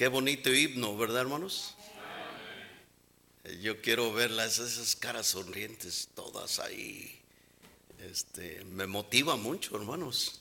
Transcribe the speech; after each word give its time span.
Qué 0.00 0.08
bonito 0.08 0.50
himno, 0.50 0.96
¿verdad, 0.96 1.20
hermanos? 1.20 1.74
Yo 3.60 3.82
quiero 3.82 4.10
verlas, 4.14 4.58
esas 4.58 4.96
caras 4.96 5.26
sonrientes, 5.26 6.08
todas 6.14 6.58
ahí. 6.58 7.20
Este, 8.10 8.64
me 8.64 8.86
motiva 8.86 9.36
mucho, 9.36 9.76
hermanos. 9.76 10.40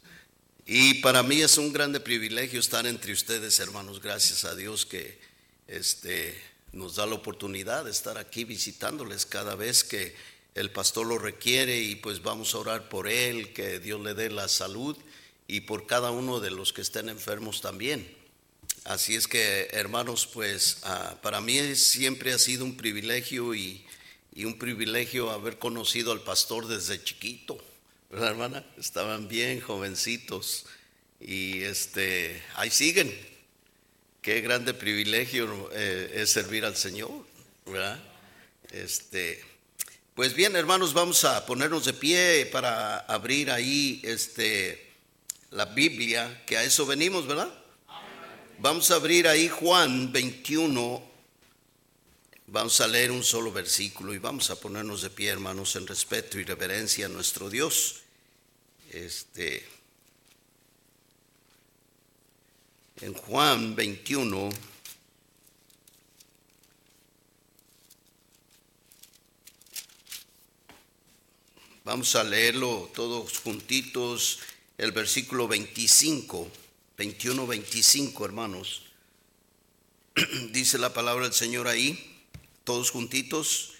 Y 0.66 1.02
para 1.02 1.24
mí 1.24 1.42
es 1.42 1.58
un 1.58 1.74
grande 1.74 2.00
privilegio 2.00 2.58
estar 2.58 2.88
entre 2.88 3.12
ustedes, 3.12 3.60
hermanos. 3.60 4.02
Gracias 4.02 4.46
a 4.46 4.56
Dios 4.56 4.86
que 4.86 5.20
este, 5.68 6.41
nos 6.71 6.96
da 6.96 7.05
la 7.05 7.16
oportunidad 7.16 7.84
de 7.84 7.91
estar 7.91 8.18
aquí 8.18 8.46
visitándoles 8.46 9.26
cada 9.26 9.55
vez 9.55 9.84
que 9.84 10.16
el 10.55 10.71
pastor 10.71 11.05
lo 11.05 11.18
requiere 11.18 11.82
y 11.82 11.98
pues 11.98 12.23
vamos 12.23 12.55
a 12.55 12.60
orar 12.60 12.88
por 12.88 13.10
él, 13.10 13.52
que 13.52 13.82
Dios 13.82 14.00
le 14.00 14.14
dé 14.14 14.30
la 14.30 14.48
salud 14.48 14.96
y 15.48 15.60
por 15.60 15.86
cada 15.86 16.12
uno 16.12 16.39
de 16.39 16.50
los 16.50 16.71
que 16.71 16.80
estén 16.80 17.10
enfermos 17.10 17.60
también. 17.60 18.18
Así 18.90 19.14
es 19.14 19.28
que, 19.28 19.68
hermanos, 19.74 20.26
pues 20.26 20.79
ah, 20.82 21.16
para 21.21 21.42
mí 21.42 21.75
siempre 21.75 22.34
ha 22.34 22.39
sido 22.39 22.66
un 22.66 22.75
privilegio 22.75 23.54
y, 23.54 23.86
un 24.38 24.57
privilegio 24.57 25.30
haber 25.30 25.60
conocido 25.60 26.11
al 26.11 26.21
pastor 26.21 26.68
desde 26.68 27.04
chiquito, 27.04 27.64
¿verdad, 28.10 28.30
hermana? 28.30 28.66
Estaban 28.80 29.28
bien 29.28 29.61
jovencitos 29.61 30.66
y 31.21 31.61
este, 31.61 32.42
ahí 32.56 32.72
siguen. 32.72 33.16
Qué 34.23 34.42
grande 34.42 34.73
privilegio 34.73 35.69
eh, 35.72 36.09
es 36.16 36.31
servir 36.31 36.66
al 36.66 36.75
Señor, 36.75 37.11
¿verdad? 37.67 38.02
Este, 38.72 39.44
pues 40.16 40.33
bien, 40.33 40.56
hermanos, 40.56 40.95
vamos 40.95 41.25
a 41.25 41.45
ponernos 41.45 41.86
de 41.86 41.94
pie 41.94 42.50
para 42.52 42.97
abrir 43.02 43.52
ahí 43.52 44.02
este, 44.03 44.94
la 45.52 45.66
Biblia, 45.66 46.44
que 46.47 46.58
a 46.58 46.64
eso 46.64 46.88
venimos, 46.88 47.28
¿verdad? 47.28 47.58
Vamos 48.61 48.91
a 48.91 48.95
abrir 48.95 49.25
ahí 49.25 49.47
Juan 49.47 50.11
21. 50.11 51.02
Vamos 52.47 52.81
a 52.81 52.88
leer 52.88 53.09
un 53.09 53.23
solo 53.23 53.53
versículo 53.53 54.13
y 54.13 54.17
vamos 54.17 54.49
a 54.49 54.59
ponernos 54.59 55.01
de 55.01 55.09
pie, 55.09 55.29
hermanos, 55.29 55.77
en 55.77 55.88
respeto 55.88 56.38
y 56.38 56.43
reverencia 56.43 57.05
a 57.05 57.09
nuestro 57.09 57.49
Dios. 57.49 58.01
Este 58.91 59.66
en 62.99 63.13
Juan 63.13 63.77
21 63.77 64.49
Vamos 71.85 72.13
a 72.17 72.25
leerlo 72.25 72.91
todos 72.94 73.39
juntitos, 73.39 74.39
el 74.77 74.91
versículo 74.91 75.47
25. 75.47 76.69
21, 77.00 77.47
25, 77.47 78.25
hermanos. 78.25 78.81
Dice 80.52 80.78
la 80.78 80.94
palabra 80.94 81.23
del 81.23 81.33
Señor 81.33 81.69
ahí, 81.69 82.25
todos 82.66 82.91
juntitos. 82.91 83.75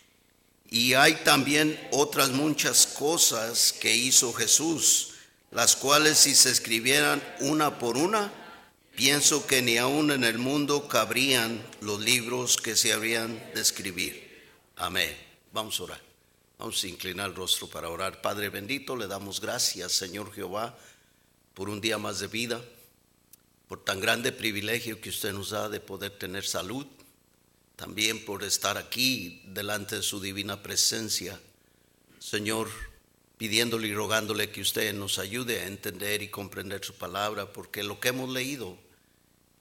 Y 0.70 0.94
hay 0.94 1.16
también 1.26 1.78
otras 1.92 2.30
muchas 2.30 2.88
cosas 2.88 3.73
que 3.73 3.94
hizo 3.94 4.31
Jesús, 4.31 5.16
las 5.52 5.76
cuales 5.76 6.17
si 6.17 6.34
se 6.34 6.50
escribieran 6.50 7.22
una 7.42 7.78
por 7.78 7.98
una, 7.98 8.31
pienso 8.95 9.45
que 9.45 9.61
ni 9.61 9.78
aún 9.78 10.11
en 10.11 10.23
el 10.23 10.38
mundo 10.38 10.88
cabrían 10.88 11.61
los 11.81 12.00
libros 12.00 12.56
que 12.56 12.78
se 12.78 12.94
habrían 12.94 13.38
de 13.54 13.59
escribir. 13.59 14.48
Amén. 14.78 15.14
Vamos 15.52 15.78
a 15.81 15.83
orar. 15.83 16.02
Vamos 16.58 16.81
a 16.81 16.88
inclinar 16.88 17.31
el 17.31 17.36
rostro 17.36 17.67
para 17.67 17.89
orar. 17.89 18.22
Padre 18.22 18.48
bendito, 18.48 18.95
le 18.95 19.08
damos 19.08 19.42
gracias, 19.42 19.92
Señor 19.92 20.33
Jehová, 20.33 20.78
por 21.54 21.67
un 21.67 21.81
día 21.81 21.98
más 21.98 22.22
de 22.22 22.28
vida 22.28 22.64
por 23.70 23.86
tan 23.86 24.00
grande 24.00 24.31
privilegio 24.31 25.00
que 25.00 25.09
usted 25.09 25.31
nos 25.31 25.52
da 25.52 25.70
de 25.70 25.80
poder 25.80 26.17
tener 26.17 26.44
salud, 26.44 26.88
también 27.76 28.26
por 28.26 28.44
estar 28.44 28.80
aquí 28.80 29.44
delante 29.45 29.98
de 29.98 30.02
su 30.02 30.20
divina 30.20 30.64
presencia. 30.64 31.39
Señor, 32.17 32.67
pidiéndole 33.38 33.88
y 33.88 33.93
rogándole 33.93 34.49
que 34.49 34.61
usted 34.61 34.92
nos 34.95 35.20
ayude 35.20 35.61
a 35.61 35.67
entender 35.67 36.23
y 36.23 36.30
comprender 36.30 36.83
su 36.83 36.95
palabra, 36.95 37.54
porque 37.54 37.83
lo 37.83 37.99
que 37.99 38.08
hemos 38.08 38.32
leído 38.32 38.76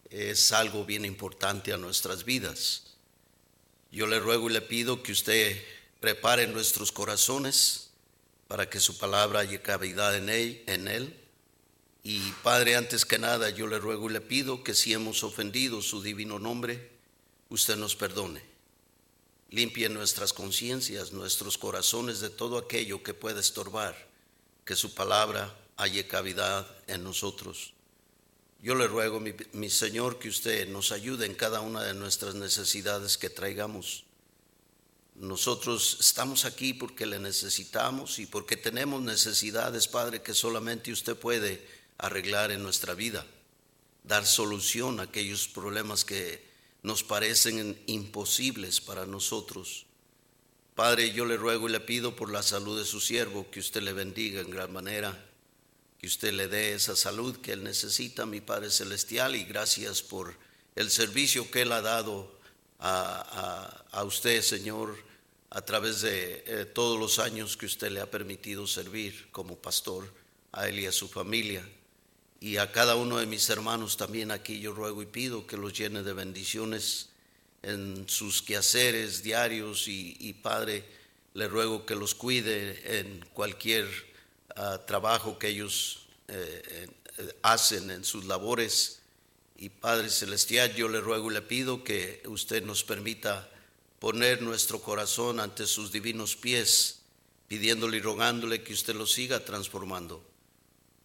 es 0.09 0.53
algo 0.53 0.87
bien 0.87 1.05
importante 1.05 1.75
a 1.75 1.77
nuestras 1.77 2.25
vidas. 2.25 2.95
Yo 3.93 4.07
le 4.07 4.21
ruego 4.21 4.49
y 4.49 4.55
le 4.55 4.63
pido 4.63 5.03
que 5.03 5.13
usted 5.13 5.63
prepare 6.01 6.47
nuestros 6.47 6.93
corazones 6.93 7.91
para 8.47 8.71
que 8.71 8.81
su 8.81 8.97
palabra 8.97 9.41
haya 9.41 9.63
cavidad 9.63 10.17
en 10.17 10.31
él, 10.31 10.65
en 10.67 10.89
él 10.89 11.28
y 12.11 12.33
Padre, 12.43 12.75
antes 12.75 13.05
que 13.05 13.19
nada, 13.19 13.51
yo 13.51 13.67
le 13.67 13.79
ruego 13.79 14.09
y 14.09 14.15
le 14.15 14.23
pido 14.23 14.65
que 14.65 14.73
si 14.73 14.95
hemos 14.95 15.23
ofendido 15.23 15.83
su 15.83 16.01
divino 16.01 16.39
nombre, 16.39 16.91
usted 17.51 17.77
nos 17.77 17.97
perdone. 17.97 18.43
Limpie 19.51 19.91
nuestras 19.91 20.33
conciencias, 20.33 21.13
nuestros 21.13 21.59
corazones 21.59 22.21
de 22.21 22.31
todo 22.31 22.57
aquello 22.57 23.03
que 23.03 23.13
pueda 23.13 23.41
estorbar, 23.41 24.09
que 24.65 24.75
su 24.75 24.95
palabra 24.95 25.55
haya 25.77 26.09
cavidad 26.09 26.67
en 26.87 27.05
nosotros. 27.05 27.75
Yo 28.63 28.75
le 28.75 28.87
ruego, 28.87 29.21
mi, 29.21 29.35
mi, 29.53 29.69
Señor, 29.69 30.19
que 30.19 30.31
usted 30.31 30.67
nos 30.67 30.93
ayude 30.93 31.27
en 31.27 31.35
cada 31.35 31.61
una 31.61 31.83
de 31.83 31.93
nuestras 31.93 32.35
necesidades 32.35 33.19
que 33.19 33.29
traigamos. 33.29 34.05
Nosotros 35.15 35.99
estamos 36.01 36.47
aquí 36.47 36.73
porque 36.73 37.05
le 37.05 37.19
necesitamos 37.19 38.19
y 38.19 38.25
porque 38.25 38.57
tenemos 38.57 39.03
necesidades, 39.03 39.89
Padre, 39.89 40.23
que 40.23 40.33
solamente 40.33 40.91
usted 40.91 41.15
puede 41.15 41.78
arreglar 41.99 42.53
en 42.53 42.63
nuestra 42.63 42.95
vida, 42.95 43.27
dar 44.05 44.25
solución 44.25 45.01
a 45.01 45.05
aquellos 45.05 45.49
problemas 45.49 46.05
que 46.05 46.47
nos 46.83 47.03
parecen 47.03 47.81
imposibles 47.87 48.81
para 48.81 49.05
nosotros. 49.05 49.87
Padre, 50.75 51.13
yo 51.13 51.27
le 51.27 51.37
ruego 51.37 51.69
y 51.69 51.73
le 51.73 51.81
pido 51.81 52.15
por 52.15 52.31
la 52.31 52.43
salud 52.43 52.79
de 52.79 52.85
su 52.85 53.01
siervo, 53.01 53.51
que 53.51 53.61
usted 53.61 53.83
le 53.83 53.93
bendiga 53.93 54.41
en 54.41 54.51
gran 54.51 54.73
manera, 54.73 55.27
que 55.99 56.07
usted 56.07 56.33
le 56.33 56.47
dé 56.47 56.75
esa 56.75 56.95
salud 56.95 57.37
que 57.39 57.53
él 57.53 57.65
necesita, 57.65 58.27
mi 58.27 58.41
Padre 58.41 58.71
Celestial, 58.71 59.35
y 59.35 59.45
gracias 59.45 60.03
por 60.03 60.37
el 60.77 60.91
servicio 60.91 61.51
que 61.51 61.63
él 61.63 61.73
ha 61.73 61.83
dado 61.83 62.33
a, 62.79 64.05
usted, 64.05 64.41
Señor, 64.43 64.97
a 65.51 65.63
través 65.63 66.03
de 66.03 66.45
eh, 66.47 66.65
todos 66.65 66.99
los 66.99 67.19
años 67.19 67.57
que 67.57 67.67
usted 67.67 67.91
le 67.91 68.01
ha 68.01 68.11
permitido 68.11 68.67
servir 68.69 69.29
como 69.33 69.57
pastor 69.57 70.13
a 70.53 70.69
él 70.69 70.79
y 70.79 70.87
a 70.87 70.93
su 70.93 71.09
familia. 71.09 71.69
Y 72.41 72.59
a 72.59 72.71
cada 72.71 72.95
uno 72.95 73.19
de 73.19 73.27
mis 73.27 73.49
hermanos 73.51 73.97
también 73.97 74.31
aquí 74.31 74.61
yo 74.61 74.73
ruego 74.73 75.03
y 75.03 75.07
pido 75.07 75.47
que 75.47 75.57
los 75.57 75.73
llene 75.73 76.03
de 76.03 76.13
bendiciones 76.13 77.09
en 77.63 78.09
sus 78.09 78.43
quehaceres 78.43 79.23
diarios 79.23 79.89
y, 79.89 80.33
Padre, 80.41 80.85
le 81.35 81.49
ruego 81.49 81.85
que 81.85 81.97
los 81.97 82.15
cuide 82.15 83.01
en 83.01 83.25
cualquier 83.33 83.87
ah, 84.55 84.81
trabajo 84.87 85.39
que 85.39 85.49
ellos 85.49 86.07
eh, 86.29 86.89
eh, 87.19 87.37
hacen 87.43 87.91
en 87.91 88.05
sus 88.05 88.25
labores. 88.27 89.01
Y 89.57 89.71
Padre 89.71 90.09
Celestial, 90.09 90.75
yo 90.75 90.89
le 90.89 91.01
ruego 91.01 91.31
y 91.31 91.35
le 91.35 91.43
pido 91.43 91.83
que 91.83 92.23
usted 92.27 92.63
nos 92.63 92.85
permita 92.85 93.51
poner 93.99 94.43
nuestro 94.43 94.81
corazón 94.81 95.41
ante 95.41 95.67
sus 95.67 95.91
divinos 95.91 96.37
pies, 96.37 97.01
pidiéndole 97.49 97.97
y 97.97 98.01
rogándole 98.01 98.63
que 98.63 98.73
usted 98.73 98.95
lo 98.95 99.07
siga 99.07 99.45
transformando. 99.45 100.28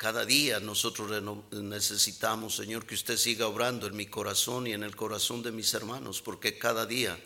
Cada 0.04 0.26
día 0.26 0.60
nosotros 0.60 1.10
necesitamos, 1.52 2.58
Señor, 2.58 2.86
que 2.86 2.94
usted 2.94 3.16
siga 3.16 3.48
obrando 3.48 3.88
en 3.88 3.96
mi 3.96 4.06
corazón 4.06 4.68
y 4.68 4.74
en 4.74 4.84
el 4.84 4.98
corazón 4.98 5.42
de 5.44 5.54
mis 5.54 5.74
hermanos, 5.74 6.22
porque 6.22 6.58
cada 6.58 6.86
día 6.86 7.18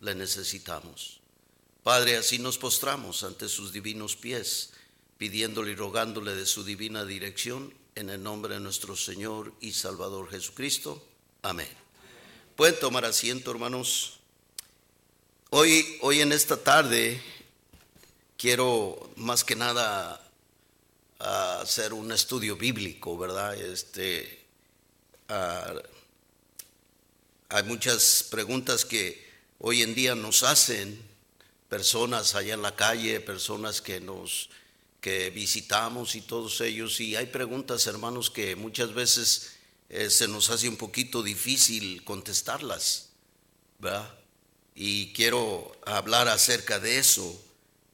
le 0.00 0.12
necesitamos. 0.16 1.20
Padre, 1.84 2.16
así 2.16 2.40
nos 2.40 2.58
postramos 2.58 3.22
ante 3.22 3.48
sus 3.48 3.72
divinos 3.72 4.16
pies, 4.16 4.72
pidiéndole 5.18 5.70
y 5.70 5.74
rogándole 5.76 6.34
de 6.34 6.46
su 6.46 6.64
divina 6.64 7.04
dirección, 7.04 7.72
en 7.94 8.10
el 8.10 8.20
nombre 8.20 8.54
de 8.54 8.60
nuestro 8.60 8.96
Señor 8.96 9.52
y 9.60 9.72
Salvador 9.74 10.28
Jesucristo. 10.28 11.00
Amén. 11.42 11.70
Pueden 12.56 12.76
tomar 12.80 13.04
asiento, 13.04 13.52
hermanos. 13.52 14.18
Hoy, 15.50 15.98
hoy 16.00 16.22
en 16.22 16.32
esta 16.32 16.56
tarde 16.56 17.22
quiero 18.36 19.12
más 19.14 19.44
que 19.44 19.54
nada 19.54 20.25
a 21.18 21.60
hacer 21.60 21.92
un 21.92 22.12
estudio 22.12 22.56
bíblico, 22.56 23.16
¿verdad? 23.16 23.54
Este, 23.54 24.44
hay 25.28 25.82
muchas 27.64 28.26
preguntas 28.30 28.84
que 28.84 29.26
hoy 29.58 29.82
en 29.82 29.94
día 29.94 30.14
nos 30.14 30.42
hacen 30.42 31.00
personas 31.68 32.34
allá 32.34 32.54
en 32.54 32.62
la 32.62 32.76
calle, 32.76 33.20
personas 33.20 33.80
que 33.80 34.00
nos 34.00 34.50
que 35.06 35.30
visitamos 35.30 36.16
y 36.16 36.20
todos 36.20 36.60
ellos 36.60 36.98
y 36.98 37.14
hay 37.14 37.26
preguntas, 37.26 37.86
hermanos, 37.86 38.28
que 38.28 38.56
muchas 38.56 38.92
veces 38.92 39.52
eh, 39.88 40.10
se 40.10 40.26
nos 40.26 40.50
hace 40.50 40.68
un 40.68 40.76
poquito 40.76 41.22
difícil 41.22 42.02
contestarlas, 42.02 43.10
¿verdad? 43.78 44.12
Y 44.74 45.12
quiero 45.12 45.76
hablar 45.86 46.26
acerca 46.26 46.80
de 46.80 46.98
eso, 46.98 47.40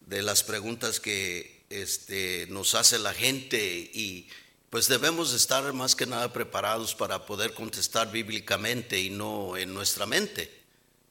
de 0.07 0.23
las 0.23 0.43
preguntas 0.43 1.01
que 1.01 1.62
este, 1.81 2.47
nos 2.49 2.75
hace 2.75 2.99
la 2.99 3.15
gente 3.15 3.59
y, 3.93 4.29
pues 4.73 4.89
debemos 4.89 5.35
estar 5.35 5.71
más 5.75 5.95
que 5.95 6.07
nada 6.07 6.33
preparados 6.33 6.95
para 6.95 7.27
poder 7.27 7.53
contestar 7.53 8.11
bíblicamente 8.11 8.99
y 8.99 9.11
no 9.11 9.57
en 9.59 9.75
nuestra 9.75 10.07
mente, 10.07 10.51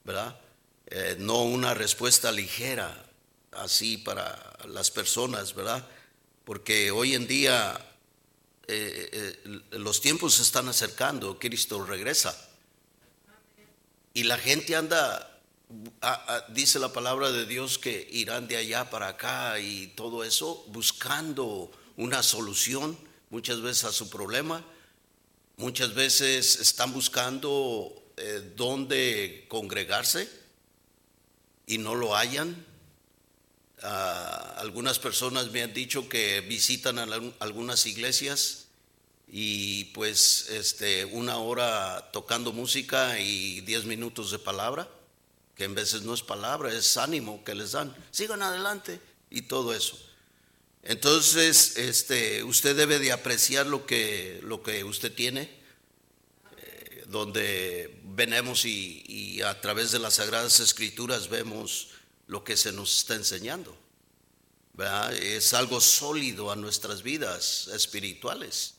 ¿verdad? 0.04 0.40
Eh, 0.86 1.14
no 1.20 1.44
una 1.44 1.72
respuesta 1.72 2.32
ligera 2.32 3.06
así 3.52 3.98
para 3.98 4.58
las 4.66 4.90
personas, 4.90 5.54
¿verdad? 5.54 5.86
Porque 6.44 6.90
hoy 6.90 7.14
en 7.14 7.28
día 7.28 7.78
eh, 8.66 9.10
eh, 9.12 9.78
los 9.78 10.00
tiempos 10.00 10.34
se 10.34 10.42
están 10.42 10.68
acercando, 10.68 11.38
Cristo 11.38 11.84
regresa. 11.84 12.36
Y 14.14 14.24
la 14.24 14.38
gente 14.38 14.76
anda, 14.76 15.31
dice 16.48 16.78
la 16.78 16.92
palabra 16.92 17.30
de 17.30 17.46
Dios 17.46 17.78
que 17.78 18.08
irán 18.10 18.48
de 18.48 18.56
allá 18.56 18.90
para 18.90 19.08
acá 19.08 19.58
y 19.60 19.88
todo 19.88 20.24
eso, 20.24 20.64
buscando 20.68 21.70
una 21.96 22.22
solución 22.22 22.98
muchas 23.30 23.60
veces 23.60 23.84
a 23.84 23.92
su 23.92 24.10
problema, 24.10 24.64
muchas 25.56 25.94
veces 25.94 26.56
están 26.60 26.92
buscando 26.92 27.94
eh, 28.16 28.52
dónde 28.56 29.46
congregarse 29.48 30.28
y 31.66 31.78
no 31.78 31.94
lo 31.94 32.14
hallan. 32.14 32.66
Ah, 33.82 34.56
algunas 34.58 34.98
personas 34.98 35.50
me 35.50 35.62
han 35.62 35.72
dicho 35.72 36.08
que 36.08 36.40
visitan 36.42 36.98
algunas 37.40 37.86
iglesias 37.86 38.66
y 39.28 39.84
pues 39.86 40.50
este, 40.50 41.06
una 41.06 41.38
hora 41.38 42.10
tocando 42.12 42.52
música 42.52 43.18
y 43.18 43.62
diez 43.62 43.84
minutos 43.86 44.30
de 44.30 44.38
palabra, 44.38 44.88
que 45.54 45.64
en 45.64 45.74
veces 45.74 46.02
no 46.02 46.14
es 46.14 46.22
palabra, 46.22 46.72
es 46.72 46.96
ánimo 46.96 47.44
que 47.44 47.54
les 47.54 47.72
dan. 47.72 47.94
Sigan 48.10 48.42
adelante 48.42 49.00
y 49.30 49.42
todo 49.42 49.74
eso. 49.74 49.98
Entonces, 50.82 51.76
este, 51.76 52.42
usted 52.42 52.76
debe 52.76 52.98
de 52.98 53.12
apreciar 53.12 53.66
lo 53.66 53.86
que, 53.86 54.40
lo 54.42 54.62
que 54.62 54.82
usted 54.82 55.14
tiene, 55.14 55.48
eh, 56.56 57.04
donde 57.06 58.00
venemos 58.04 58.64
y, 58.64 59.04
y, 59.06 59.42
a 59.42 59.60
través 59.60 59.92
de 59.92 60.00
las 60.00 60.14
Sagradas 60.14 60.58
Escrituras 60.58 61.28
vemos 61.28 61.88
lo 62.26 62.42
que 62.42 62.56
se 62.56 62.72
nos 62.72 62.96
está 62.96 63.14
enseñando. 63.14 63.76
Es 65.20 65.54
algo 65.54 65.80
sólido 65.80 66.50
a 66.50 66.56
nuestras 66.56 67.02
vidas 67.02 67.68
espirituales, 67.68 68.74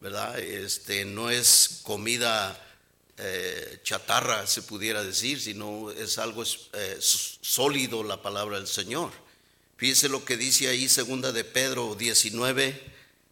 ¿verdad? 0.00 0.38
Este, 0.38 1.04
no 1.04 1.30
es 1.30 1.80
comida 1.82 2.58
eh, 3.18 3.80
chatarra, 3.82 4.46
se 4.46 4.62
pudiera 4.62 5.04
decir, 5.04 5.40
sino 5.40 5.90
es 5.90 6.18
algo 6.18 6.42
eh, 6.44 6.96
sólido 7.00 8.02
la 8.02 8.22
palabra 8.22 8.58
del 8.58 8.66
Señor. 8.66 9.10
Fíjese 9.76 10.08
lo 10.08 10.24
que 10.24 10.36
dice 10.36 10.68
ahí, 10.68 10.88
segunda 10.88 11.32
de 11.32 11.44
Pedro 11.44 11.94
19. 11.94 12.80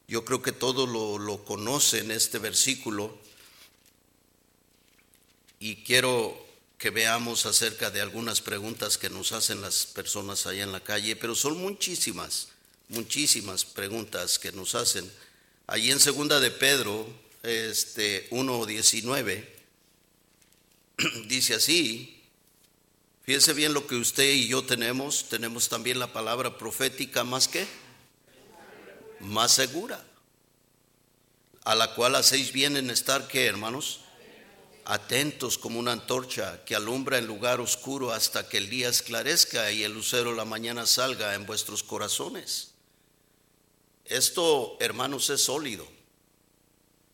Yo 0.08 0.24
creo 0.24 0.42
que 0.42 0.52
todos 0.52 0.88
lo, 0.88 1.18
lo 1.18 1.44
conocen 1.44 2.10
este 2.10 2.38
versículo. 2.38 3.16
Y 5.58 5.76
quiero 5.84 6.36
que 6.78 6.90
veamos 6.90 7.44
acerca 7.46 7.90
de 7.90 8.00
algunas 8.00 8.40
preguntas 8.40 8.96
que 8.96 9.10
nos 9.10 9.32
hacen 9.32 9.60
las 9.60 9.86
personas 9.86 10.46
allá 10.46 10.62
en 10.62 10.72
la 10.72 10.80
calle, 10.80 11.14
pero 11.14 11.34
son 11.34 11.58
muchísimas, 11.58 12.48
muchísimas 12.88 13.66
preguntas 13.66 14.38
que 14.38 14.50
nos 14.50 14.74
hacen. 14.74 15.10
Allí 15.66 15.90
en 15.90 16.00
segunda 16.00 16.40
de 16.40 16.50
Pedro, 16.50 17.06
este 17.42 18.28
1.19, 18.30 19.59
dice 21.26 21.55
así, 21.55 22.20
Fíjese 23.31 23.52
bien 23.52 23.75
lo 23.75 23.87
que 23.87 23.94
usted 23.94 24.32
y 24.32 24.49
yo 24.49 24.64
tenemos. 24.64 25.29
Tenemos 25.29 25.69
también 25.69 26.00
la 26.00 26.12
palabra 26.12 26.58
profética 26.58 27.23
más 27.23 27.47
que 27.47 27.64
más 29.20 29.52
segura. 29.52 30.05
A 31.64 31.76
la 31.76 31.94
cual 31.94 32.17
hacéis 32.17 32.52
bien 32.52 32.76
en 32.76 32.91
estar 32.91 33.29
que, 33.29 33.47
hermanos, 33.47 34.00
atentos 34.85 35.58
como 35.58 35.79
una 35.79 35.93
antorcha 35.93 36.64
que 36.64 36.75
alumbra 36.75 37.19
en 37.19 37.29
lugar 37.29 37.61
oscuro 37.61 38.11
hasta 38.11 38.49
que 38.49 38.56
el 38.56 38.69
día 38.69 38.88
esclarezca 38.88 39.70
y 39.70 39.85
el 39.85 39.93
lucero 39.93 40.35
la 40.35 40.44
mañana 40.44 40.85
salga 40.85 41.35
en 41.35 41.47
vuestros 41.47 41.85
corazones. 41.85 42.73
Esto, 44.06 44.76
hermanos, 44.81 45.31
es 45.31 45.43
sólido. 45.43 45.87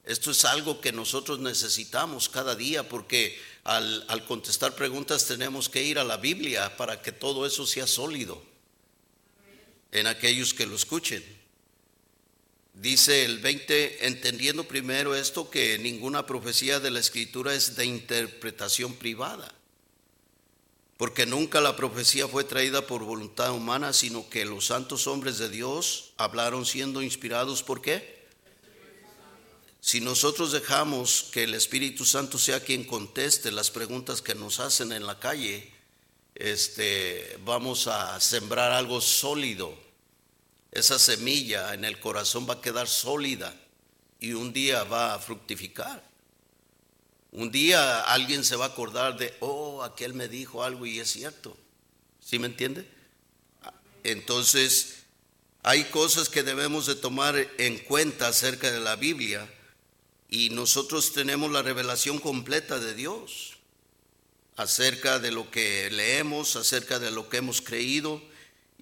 Esto 0.04 0.30
es 0.30 0.44
algo 0.44 0.80
que 0.80 0.92
nosotros 0.92 1.40
necesitamos 1.40 2.28
cada 2.28 2.54
día 2.54 2.88
porque 2.88 3.38
al, 3.66 4.24
contestar 4.26 4.76
preguntas 4.76 5.26
tenemos 5.26 5.68
que 5.68 5.82
ir 5.82 5.98
a 5.98 6.04
la 6.04 6.16
Biblia 6.16 6.76
para 6.76 7.02
que 7.02 7.10
todo 7.10 7.44
eso 7.46 7.66
sea 7.66 7.86
sólido 7.86 8.40
en 9.90 10.06
aquellos 10.06 10.54
que 10.54 10.66
lo 10.66 10.76
escuchen. 10.76 11.24
Dice 12.74 13.24
el 13.24 13.38
20, 13.40 14.06
entendiendo 14.06 14.64
primero 14.64 15.16
esto 15.16 15.50
que 15.50 15.78
ninguna 15.78 16.26
profecía 16.26 16.78
de 16.78 16.90
la 16.92 17.00
escritura 17.00 17.54
es 17.54 17.74
de 17.74 17.86
interpretación 17.86 18.94
privada, 18.94 19.52
porque 20.96 21.26
nunca 21.26 21.60
la 21.60 21.74
profecía 21.74 22.28
fue 22.28 22.44
traída 22.44 22.86
por 22.86 23.02
voluntad 23.02 23.52
humana, 23.52 23.92
sino 23.92 24.28
que 24.28 24.44
los 24.44 24.66
santos 24.66 25.08
hombres 25.08 25.38
de 25.38 25.48
Dios 25.48 26.12
hablaron 26.18 26.66
siendo 26.66 27.02
inspirados 27.02 27.64
por 27.64 27.82
qué? 27.82 28.15
Si 29.86 30.00
nosotros 30.00 30.50
dejamos 30.50 31.28
que 31.30 31.44
el 31.44 31.54
Espíritu 31.54 32.04
Santo 32.04 32.38
sea 32.38 32.58
quien 32.58 32.82
conteste 32.82 33.52
las 33.52 33.70
preguntas 33.70 34.20
que 34.20 34.34
nos 34.34 34.58
hacen 34.58 34.90
en 34.90 35.06
la 35.06 35.20
calle, 35.20 35.72
este, 36.34 37.38
vamos 37.44 37.86
a 37.86 38.18
sembrar 38.18 38.72
algo 38.72 39.00
sólido. 39.00 39.78
Esa 40.72 40.98
semilla 40.98 41.72
en 41.72 41.84
el 41.84 42.00
corazón 42.00 42.48
va 42.50 42.54
a 42.54 42.60
quedar 42.60 42.88
sólida 42.88 43.54
y 44.18 44.32
un 44.32 44.52
día 44.52 44.82
va 44.82 45.14
a 45.14 45.20
fructificar. 45.20 46.02
Un 47.30 47.52
día 47.52 48.00
alguien 48.00 48.42
se 48.42 48.56
va 48.56 48.64
a 48.64 48.68
acordar 48.70 49.16
de, 49.16 49.36
oh, 49.38 49.84
aquel 49.84 50.14
me 50.14 50.26
dijo 50.26 50.64
algo 50.64 50.84
y 50.84 50.98
es 50.98 51.12
cierto. 51.12 51.56
¿Sí 52.20 52.40
me 52.40 52.48
entiende? 52.48 52.90
Entonces, 54.02 55.04
hay 55.62 55.84
cosas 55.84 56.28
que 56.28 56.42
debemos 56.42 56.86
de 56.86 56.96
tomar 56.96 57.36
en 57.58 57.78
cuenta 57.78 58.26
acerca 58.26 58.72
de 58.72 58.80
la 58.80 58.96
Biblia 58.96 59.48
y 60.28 60.50
nosotros 60.50 61.12
tenemos 61.12 61.50
la 61.52 61.62
revelación 61.62 62.18
completa 62.18 62.78
de 62.78 62.94
Dios 62.94 63.56
acerca 64.56 65.18
de 65.18 65.30
lo 65.30 65.50
que 65.50 65.90
leemos, 65.90 66.56
acerca 66.56 66.98
de 66.98 67.10
lo 67.10 67.28
que 67.28 67.36
hemos 67.36 67.60
creído 67.60 68.20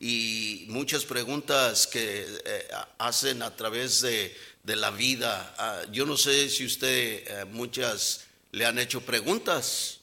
y 0.00 0.64
muchas 0.68 1.04
preguntas 1.04 1.86
que 1.86 2.26
eh, 2.44 2.68
hacen 2.98 3.42
a 3.42 3.54
través 3.54 4.00
de, 4.00 4.36
la 4.64 4.90
vida. 4.90 5.54
Ah, 5.58 5.82
yo 5.92 6.06
no 6.06 6.16
sé 6.16 6.48
si 6.48 6.64
usted, 6.64 7.24
eh, 7.26 7.44
muchas 7.44 8.24
le 8.52 8.64
han 8.64 8.78
hecho 8.78 9.02
preguntas 9.02 10.00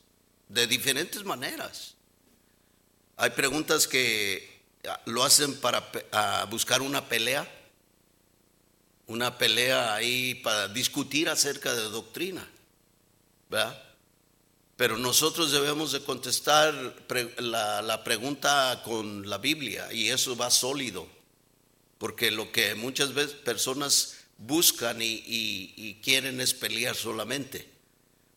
de 0.49 0.67
diferentes 0.67 1.23
maneras. 1.23 1.95
Hay 3.17 3.31
preguntas 3.31 3.87
que 3.87 4.61
ah, 4.87 5.01
lo 5.05 5.23
hacen 5.23 5.55
para 5.55 5.89
buscar 6.49 6.81
una 6.81 7.07
pelea 7.07 7.49
una 9.11 9.37
pelea 9.37 9.93
ahí 9.93 10.35
para 10.35 10.69
discutir 10.69 11.27
acerca 11.27 11.73
de 11.75 11.83
doctrina, 11.83 12.47
¿verdad? 13.49 13.83
Pero 14.77 14.97
nosotros 14.97 15.51
debemos 15.51 15.91
de 15.91 16.01
contestar 16.01 16.73
la, 17.37 18.03
pregunta 18.03 18.81
con 18.83 19.29
la 19.29 19.37
Biblia 19.37 19.91
y 19.91 20.09
eso 20.09 20.35
va 20.35 20.49
sólido, 20.49 21.07
porque 21.97 22.31
lo 22.31 22.51
que 22.51 22.73
muchas 22.73 23.13
veces 23.13 23.33
personas 23.33 24.15
buscan 24.37 24.97
y, 25.01 25.99
quieren 26.01 26.39
es 26.39 26.53
pelear 26.53 26.95
solamente, 26.95 27.67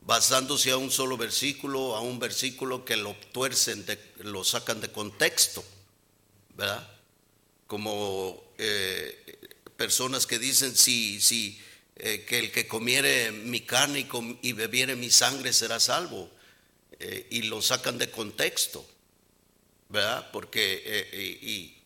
basándose 0.01 0.73
a 0.73 0.77
un 0.77 0.91
solo 0.91 1.17
versículo, 1.17 1.95
a 1.95 2.01
un 2.01 2.19
versículo 2.19 2.85
que 2.85 2.97
lo 2.97 3.15
tuercen, 3.33 3.87
lo 4.19 4.43
sacan 4.45 4.81
de 4.81 4.91
contexto, 4.91 5.65
¿verdad? 6.57 6.87
Como 7.67 8.45
eh, 8.59 9.34
personas 9.85 10.27
que 10.27 10.39
dicen, 10.39 10.75
si, 10.75 11.21
si, 11.21 11.61
eh, 11.97 12.25
que 12.27 12.39
el 12.39 12.51
que 12.51 12.67
comiere 12.67 13.31
mi 13.33 13.61
carne 13.61 14.09
y, 14.41 14.53
bebiere 14.55 14.97
mi 14.97 15.11
sangre 15.11 15.53
será 15.53 15.79
salvo, 15.79 16.31
eh, 16.99 17.27
y 17.29 17.43
lo 17.43 17.61
sacan 17.61 17.99
de 17.99 18.11
contexto, 18.11 18.83
¿verdad? 19.91 20.31
Porque 20.33 20.83
eh, 20.87 21.39
y, 21.43 21.77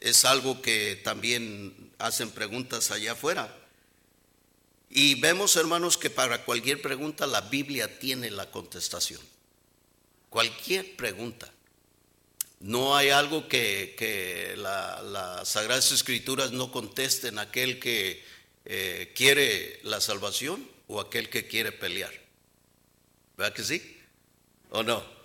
es 0.00 0.24
algo 0.24 0.60
que 0.60 1.00
también 1.04 1.92
hacen 1.98 2.32
preguntas 2.32 2.90
allá 2.90 3.12
afuera. 3.12 3.56
Y 4.90 5.14
vemos, 5.20 5.54
hermanos, 5.54 5.96
que 5.96 6.10
para 6.10 6.44
cualquier 6.44 6.82
pregunta 6.82 7.28
la 7.28 7.42
Biblia 7.42 8.00
tiene 8.00 8.32
la 8.32 8.50
contestación. 8.50 9.20
Cualquier 10.30 10.96
pregunta. 10.96 11.52
No 12.60 12.96
hay 12.96 13.10
algo 13.10 13.48
que, 13.48 14.54
las 14.56 15.48
Sagradas 15.48 15.92
Escrituras 15.92 16.52
no 16.52 16.72
contesten 16.72 17.38
aquel 17.38 17.78
que 17.78 18.24
eh, 18.64 19.12
quiere 19.14 19.80
la 19.82 20.00
salvación 20.00 20.68
o 20.88 21.00
aquel 21.00 21.28
que 21.28 21.46
quiere 21.46 21.72
pelear. 21.72 22.12
¿Verdad 23.36 23.54
que 23.54 23.64
sí? 23.64 23.98
¿O 24.70 24.82
no? 24.82 25.16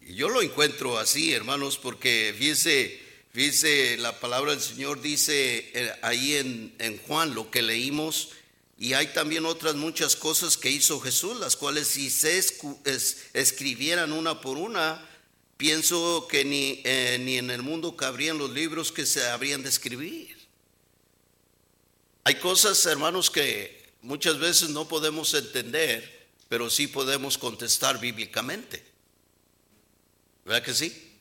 yo 0.00 0.28
lo 0.28 0.42
encuentro 0.42 0.98
así, 0.98 1.32
hermanos, 1.32 1.78
porque 1.78 2.34
fíjese, 2.36 3.02
Dice, 3.32 3.96
la 3.96 4.20
palabra 4.20 4.50
del 4.52 4.60
Señor 4.60 5.00
dice 5.00 5.70
eh, 5.72 5.92
ahí 6.02 6.34
en, 6.34 6.74
en 6.78 6.98
Juan 6.98 7.34
lo 7.34 7.50
que 7.50 7.62
leímos, 7.62 8.28
y 8.78 8.92
hay 8.92 9.06
también 9.14 9.46
otras 9.46 9.74
muchas 9.74 10.16
cosas 10.16 10.58
que 10.58 10.68
hizo 10.68 11.00
Jesús, 11.00 11.40
las 11.40 11.56
cuales 11.56 11.88
si 11.88 12.10
se 12.10 12.38
escribieran 13.32 14.12
una 14.12 14.42
por 14.42 14.58
una, 14.58 15.08
pienso 15.62 16.26
que 16.28 16.44
ni, 16.44 16.80
eh, 16.82 17.18
ni 17.20 17.38
en 17.38 17.48
el 17.48 17.62
mundo 17.62 17.94
cabrían 17.96 18.36
los 18.36 18.50
libros 18.50 18.90
que 18.90 19.06
se 19.06 19.28
habrían 19.28 19.62
de 19.62 19.68
escribir. 19.68 20.36
Hay 22.24 22.34
cosas, 22.40 22.84
hermanos, 22.84 23.30
que 23.30 23.92
muchas 24.02 24.40
veces 24.40 24.70
no 24.70 24.88
podemos 24.88 25.32
entender, 25.34 26.26
pero 26.48 26.68
sí 26.68 26.88
podemos 26.88 27.38
contestar 27.38 28.00
bíblicamente. 28.00 28.84
¿Verdad 30.44 30.64
que 30.64 30.74
sí? 30.74 31.12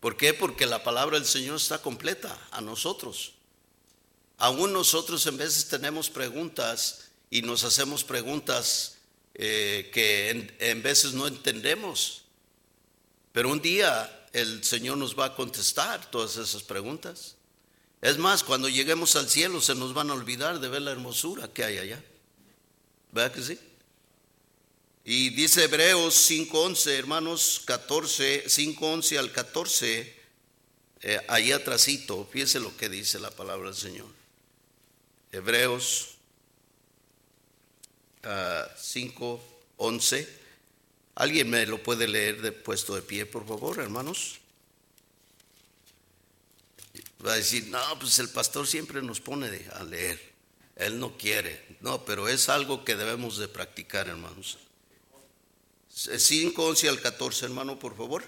¿Por 0.00 0.18
qué? 0.18 0.34
Porque 0.34 0.66
la 0.66 0.84
palabra 0.84 1.18
del 1.18 1.26
Señor 1.26 1.56
está 1.56 1.80
completa 1.80 2.38
a 2.50 2.60
nosotros. 2.60 3.32
Aún 4.36 4.70
nosotros 4.74 5.26
en 5.26 5.38
veces 5.38 5.66
tenemos 5.66 6.10
preguntas 6.10 7.08
y 7.30 7.40
nos 7.40 7.64
hacemos 7.64 8.04
preguntas 8.04 8.98
eh, 9.32 9.90
que 9.94 10.52
en, 10.58 10.82
veces 10.82 11.14
no 11.14 11.26
entendemos. 11.26 12.24
Pero 13.32 13.50
un 13.50 13.60
día 13.60 14.26
el 14.32 14.64
Señor 14.64 14.98
nos 14.98 15.18
va 15.18 15.26
a 15.26 15.34
contestar 15.34 16.10
todas 16.10 16.36
esas 16.36 16.62
preguntas. 16.62 17.36
Es 18.00 18.18
más, 18.18 18.42
cuando 18.42 18.68
lleguemos 18.68 19.16
al 19.16 19.28
cielo 19.28 19.60
se 19.60 19.74
nos 19.74 19.92
van 19.92 20.10
a 20.10 20.14
olvidar 20.14 20.58
de 20.60 20.68
ver 20.68 20.82
la 20.82 20.92
hermosura 20.92 21.48
que 21.48 21.64
hay 21.64 21.78
allá. 21.78 22.02
¿Verdad 23.12 23.32
que 23.32 23.42
sí? 23.42 23.58
Y 25.04 25.30
dice 25.30 25.64
Hebreos 25.64 26.30
5.11, 26.30 26.90
hermanos, 26.92 27.62
14, 27.64 28.44
5.11 28.46 29.18
al 29.18 29.32
14, 29.32 30.20
eh, 31.02 31.20
ahí 31.28 31.52
atrásito, 31.52 32.28
lo 32.60 32.76
que 32.76 32.88
dice 32.88 33.18
la 33.18 33.30
palabra 33.30 33.70
del 33.70 33.78
Señor. 33.78 34.06
Hebreos 35.32 36.16
5, 38.22 39.40
ah, 39.42 39.64
11. 39.78 40.39
¿Alguien 41.20 41.50
me 41.50 41.66
lo 41.66 41.82
puede 41.82 42.08
leer 42.08 42.40
de 42.40 42.50
puesto 42.50 42.94
de 42.94 43.02
pie, 43.02 43.26
por 43.26 43.46
favor, 43.46 43.78
hermanos? 43.78 44.40
Va 47.22 47.34
a 47.34 47.36
decir, 47.36 47.66
no, 47.66 47.78
pues 47.98 48.18
el 48.20 48.30
pastor 48.30 48.66
siempre 48.66 49.02
nos 49.02 49.20
pone 49.20 49.66
a 49.74 49.84
leer. 49.84 50.18
Él 50.76 50.98
no 50.98 51.18
quiere. 51.18 51.76
No, 51.82 52.06
pero 52.06 52.26
es 52.26 52.48
algo 52.48 52.86
que 52.86 52.96
debemos 52.96 53.36
de 53.36 53.48
practicar, 53.48 54.08
hermanos. 54.08 54.56
5, 55.90 56.64
11 56.64 56.88
al 56.88 57.02
14, 57.02 57.44
hermano, 57.44 57.78
por 57.78 57.94
favor. 57.98 58.24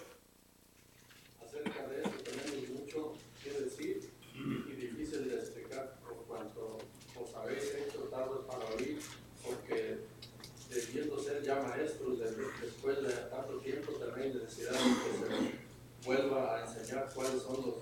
Vuelva 16.05 16.57
a 16.57 16.65
enseñar 16.65 17.09
cuáles 17.15 17.43
son 17.43 17.57
los 17.57 17.75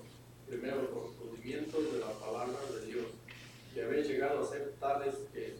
primeros 0.47 0.89
procedimientos 0.91 1.93
de 1.93 1.99
la 2.01 2.13
palabra 2.13 2.59
de 2.75 2.87
Dios. 2.87 3.07
Y 3.75 3.81
habéis 3.81 4.09
llegado 4.09 4.43
a 4.43 4.49
ser 4.49 4.75
tales 4.81 5.15
que 5.33 5.57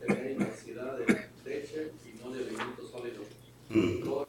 tenéis 0.00 0.38
necesidad 0.38 0.98
de 0.98 1.28
leche 1.44 1.92
y 2.04 2.18
no 2.18 2.30
de 2.30 2.44
alimento 2.44 2.88
sólido. 2.88 3.22
Mm. 3.70 4.04
Todo 4.04 4.28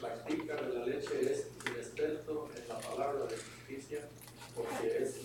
practica 0.00 0.54
de 0.56 0.74
la 0.74 0.86
leche 0.86 1.32
es 1.32 1.48
inexperto 1.66 2.48
en 2.56 2.68
la 2.68 2.78
palabra 2.80 3.26
de 3.26 3.36
justicia 3.36 4.08
porque 4.54 5.02
es 5.02 5.20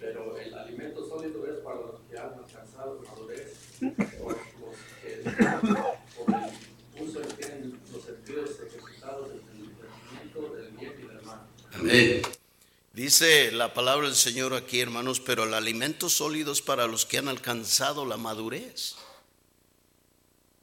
pero 0.00 0.36
el 0.36 0.54
alimento 0.54 1.08
sólido 1.08 1.46
es 1.46 1.58
para 1.60 1.76
los 1.76 2.00
que 2.08 2.18
han 2.18 2.34
alcanzado 2.34 3.00
madurez 3.02 3.80
o 4.20 4.30
los 4.30 4.38
que 5.00 5.30
por 6.16 6.34
el 6.34 7.02
uso 7.02 7.20
tienen 7.36 7.80
los 7.92 8.02
sentidos 8.04 8.50
ejercitados 8.60 9.30
del 9.30 9.42
Dice 12.94 13.52
la 13.52 13.74
palabra 13.74 14.06
del 14.06 14.16
Señor 14.16 14.54
aquí, 14.54 14.80
hermanos, 14.80 15.20
pero 15.20 15.44
el 15.44 15.54
alimento 15.54 16.08
sólido 16.08 16.52
es 16.52 16.62
para 16.62 16.86
los 16.86 17.04
que 17.04 17.18
han 17.18 17.28
alcanzado 17.28 18.06
la 18.06 18.16
madurez. 18.16 18.94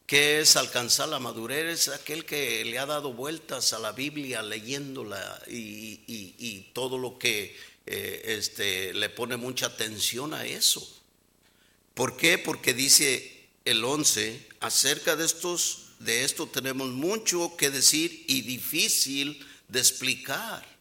¿Qué 0.07 0.39
es 0.39 0.55
alcanzar 0.55 1.09
la 1.09 1.19
madurez? 1.19 1.87
Es 1.87 1.87
aquel 1.89 2.25
que 2.25 2.65
le 2.65 2.79
ha 2.79 2.87
dado 2.87 3.13
vueltas 3.13 3.73
a 3.73 3.79
la 3.79 3.91
Biblia 3.91 4.41
leyéndola 4.41 5.41
y, 5.47 6.71
todo 6.73 6.97
lo 6.97 7.19
que 7.19 7.55
eh, 7.85 8.21
este, 8.25 8.93
le 8.93 9.09
pone 9.09 9.37
mucha 9.37 9.67
atención 9.67 10.33
a 10.33 10.45
eso. 10.45 10.87
¿Por 11.93 12.17
qué? 12.17 12.39
Porque 12.39 12.73
dice 12.73 13.49
el 13.65 13.83
11, 13.83 14.47
acerca 14.61 15.15
de 15.15 15.25
estos, 15.25 15.89
de 15.99 16.23
esto 16.23 16.47
tenemos 16.47 16.89
mucho 16.89 17.55
que 17.55 17.69
decir 17.69 18.25
y 18.27 18.41
difícil 18.41 19.45
de 19.67 19.79
explicar. 19.79 20.78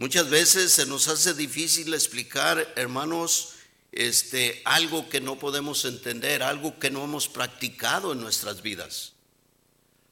Muchas 0.00 0.30
veces 0.30 0.72
se 0.72 0.86
nos 0.86 1.08
hace 1.08 1.34
difícil 1.34 1.92
explicar, 1.92 2.72
hermanos, 2.74 3.50
este, 3.92 4.62
algo 4.64 5.10
que 5.10 5.20
no 5.20 5.38
podemos 5.38 5.84
entender, 5.84 6.42
algo 6.42 6.78
que 6.78 6.90
no 6.90 7.04
hemos 7.04 7.28
practicado 7.28 8.14
en 8.14 8.20
nuestras 8.22 8.62
vidas. 8.62 9.12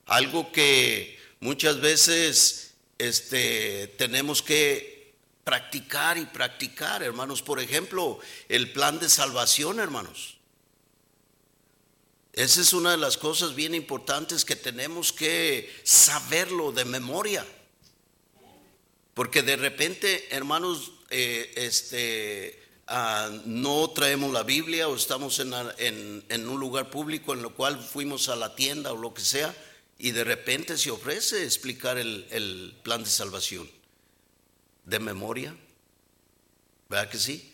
Algo 0.05 0.53
que 0.53 1.19
muchas 1.41 1.81
veces 1.81 2.75
este, 2.99 3.89
tenemos 3.97 4.43
que 4.43 5.15
practicar 5.43 6.19
y 6.19 6.27
practicar, 6.27 7.03
hermanos. 7.03 7.41
Por 7.41 7.59
ejemplo, 7.59 8.19
el 8.51 8.71
plan 8.75 8.99
de 8.99 9.09
salvación, 9.09 9.81
hermanos. 9.81 10.37
Esa 12.35 12.61
es 12.61 12.75
una 12.75 12.91
de 12.91 12.99
las 12.99 13.17
cosas 13.17 13.55
bien 13.55 13.75
importantes 13.75 14.45
que 14.45 14.55
tenemos 14.55 15.15
que 15.15 15.75
saberlo 15.83 16.73
de 16.73 16.85
memoria. 16.85 17.47
Porque 19.19 19.43
de 19.43 19.57
repente, 19.57 20.29
hermanos, 20.31 20.93
eh, 21.11 21.53
este, 21.57 22.63
ah, 22.87 23.29
no 23.47 23.91
traemos 23.91 24.33
la 24.33 24.45
Biblia 24.45 24.87
o 24.87 24.95
estamos 24.95 25.41
en, 25.41 26.49
un 26.49 26.61
lugar 26.61 26.89
público 26.89 27.35
en 27.35 27.43
lo 27.43 27.53
cual 27.53 27.83
fuimos 27.83 28.29
a 28.29 28.37
la 28.37 28.55
tienda 28.55 28.93
o 28.93 28.97
lo 28.97 29.13
que 29.13 29.23
sea 29.23 29.53
y 29.99 30.13
de 30.13 30.23
repente 30.23 30.79
se 30.79 30.93
ofrece 30.93 31.43
explicar 31.43 31.99
el, 31.99 32.79
plan 32.85 33.03
de 33.03 33.11
salvación. 33.11 33.69
¿De 34.85 35.01
memoria? 35.01 35.53
¿Verdad 36.89 37.11
que 37.11 37.19
sí? 37.19 37.53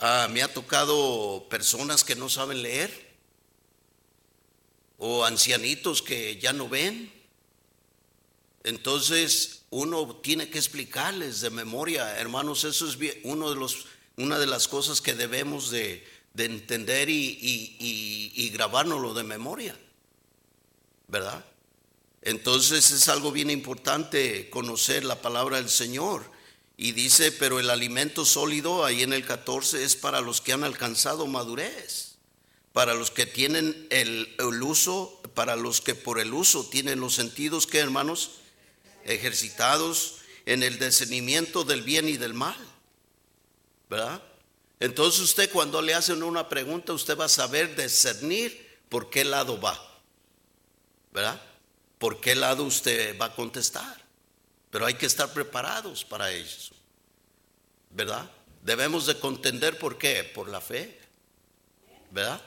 Ah, 0.00 0.26
me 0.32 0.42
ha 0.42 0.52
tocado 0.52 1.46
personas 1.48 2.02
que 2.02 2.16
no 2.16 2.28
saben 2.28 2.62
leer 2.62 2.90
o 4.98 5.24
ancianitos 5.24 6.02
que 6.02 6.38
ya 6.38 6.52
no 6.52 6.68
ven. 6.68 7.19
Entonces 8.64 9.62
uno 9.70 10.16
tiene 10.16 10.50
que 10.50 10.58
explicarles 10.58 11.40
de 11.40 11.50
memoria, 11.50 12.18
hermanos, 12.18 12.64
eso 12.64 12.88
es 12.88 12.98
uno 13.24 13.50
de 13.50 13.56
los, 13.56 13.86
una 14.16 14.38
de 14.38 14.46
las 14.46 14.68
cosas 14.68 15.00
que 15.00 15.14
debemos 15.14 15.70
de, 15.70 16.06
entender 16.36 17.08
y, 17.10 17.38
y, 17.40 18.32
y, 18.34 18.50
grabárnoslo 18.50 19.14
de 19.14 19.24
memoria, 19.24 19.76
¿verdad? 21.08 21.44
Entonces 22.22 22.90
es 22.90 23.08
algo 23.08 23.32
bien 23.32 23.50
importante 23.50 24.48
conocer 24.50 25.04
la 25.04 25.20
palabra 25.20 25.56
del 25.58 25.70
Señor. 25.70 26.30
Y 26.76 26.92
dice, 26.92 27.30
pero 27.32 27.60
el 27.60 27.68
alimento 27.68 28.24
sólido, 28.24 28.86
ahí 28.86 29.02
en 29.02 29.12
el 29.12 29.26
14, 29.26 29.84
es 29.84 29.96
para 29.96 30.22
los 30.22 30.40
que 30.40 30.54
han 30.54 30.64
alcanzado 30.64 31.26
madurez 31.26 32.10
para 32.72 32.94
los 32.94 33.10
que 33.10 33.26
tienen 33.26 33.86
el, 33.90 34.28
uso, 34.62 35.20
para 35.34 35.56
los 35.56 35.80
que 35.80 35.94
por 35.94 36.20
el 36.20 36.32
uso 36.32 36.68
tienen 36.68 37.00
los 37.00 37.14
sentidos 37.14 37.66
que 37.66 37.78
hermanos, 37.78 38.32
ejercitados 39.04 40.16
en 40.46 40.62
el 40.62 40.78
discernimiento 40.78 41.64
del 41.64 41.82
bien 41.82 42.08
y 42.08 42.16
del 42.16 42.34
mal. 42.34 42.58
¿Verdad? 43.88 44.22
Entonces 44.78 45.20
usted 45.20 45.50
cuando 45.50 45.82
le 45.82 45.94
hacen 45.94 46.22
una 46.22 46.48
pregunta, 46.48 46.92
usted 46.92 47.16
va 47.16 47.26
a 47.26 47.28
saber 47.28 47.76
discernir 47.76 48.78
por 48.88 49.10
qué 49.10 49.24
lado 49.24 49.60
va. 49.60 49.78
¿Verdad? 51.12 51.40
Por 51.98 52.20
qué 52.20 52.34
lado 52.34 52.64
usted 52.64 53.18
va 53.18 53.26
a 53.26 53.34
contestar. 53.34 54.00
Pero 54.70 54.86
hay 54.86 54.94
que 54.94 55.06
estar 55.06 55.32
preparados 55.32 56.04
para 56.04 56.30
eso. 56.32 56.74
¿Verdad? 57.90 58.30
Debemos 58.62 59.06
de 59.06 59.18
contender 59.18 59.78
por 59.78 59.98
qué, 59.98 60.24
por 60.24 60.48
la 60.48 60.60
fe. 60.60 60.98
¿Verdad? 62.10 62.40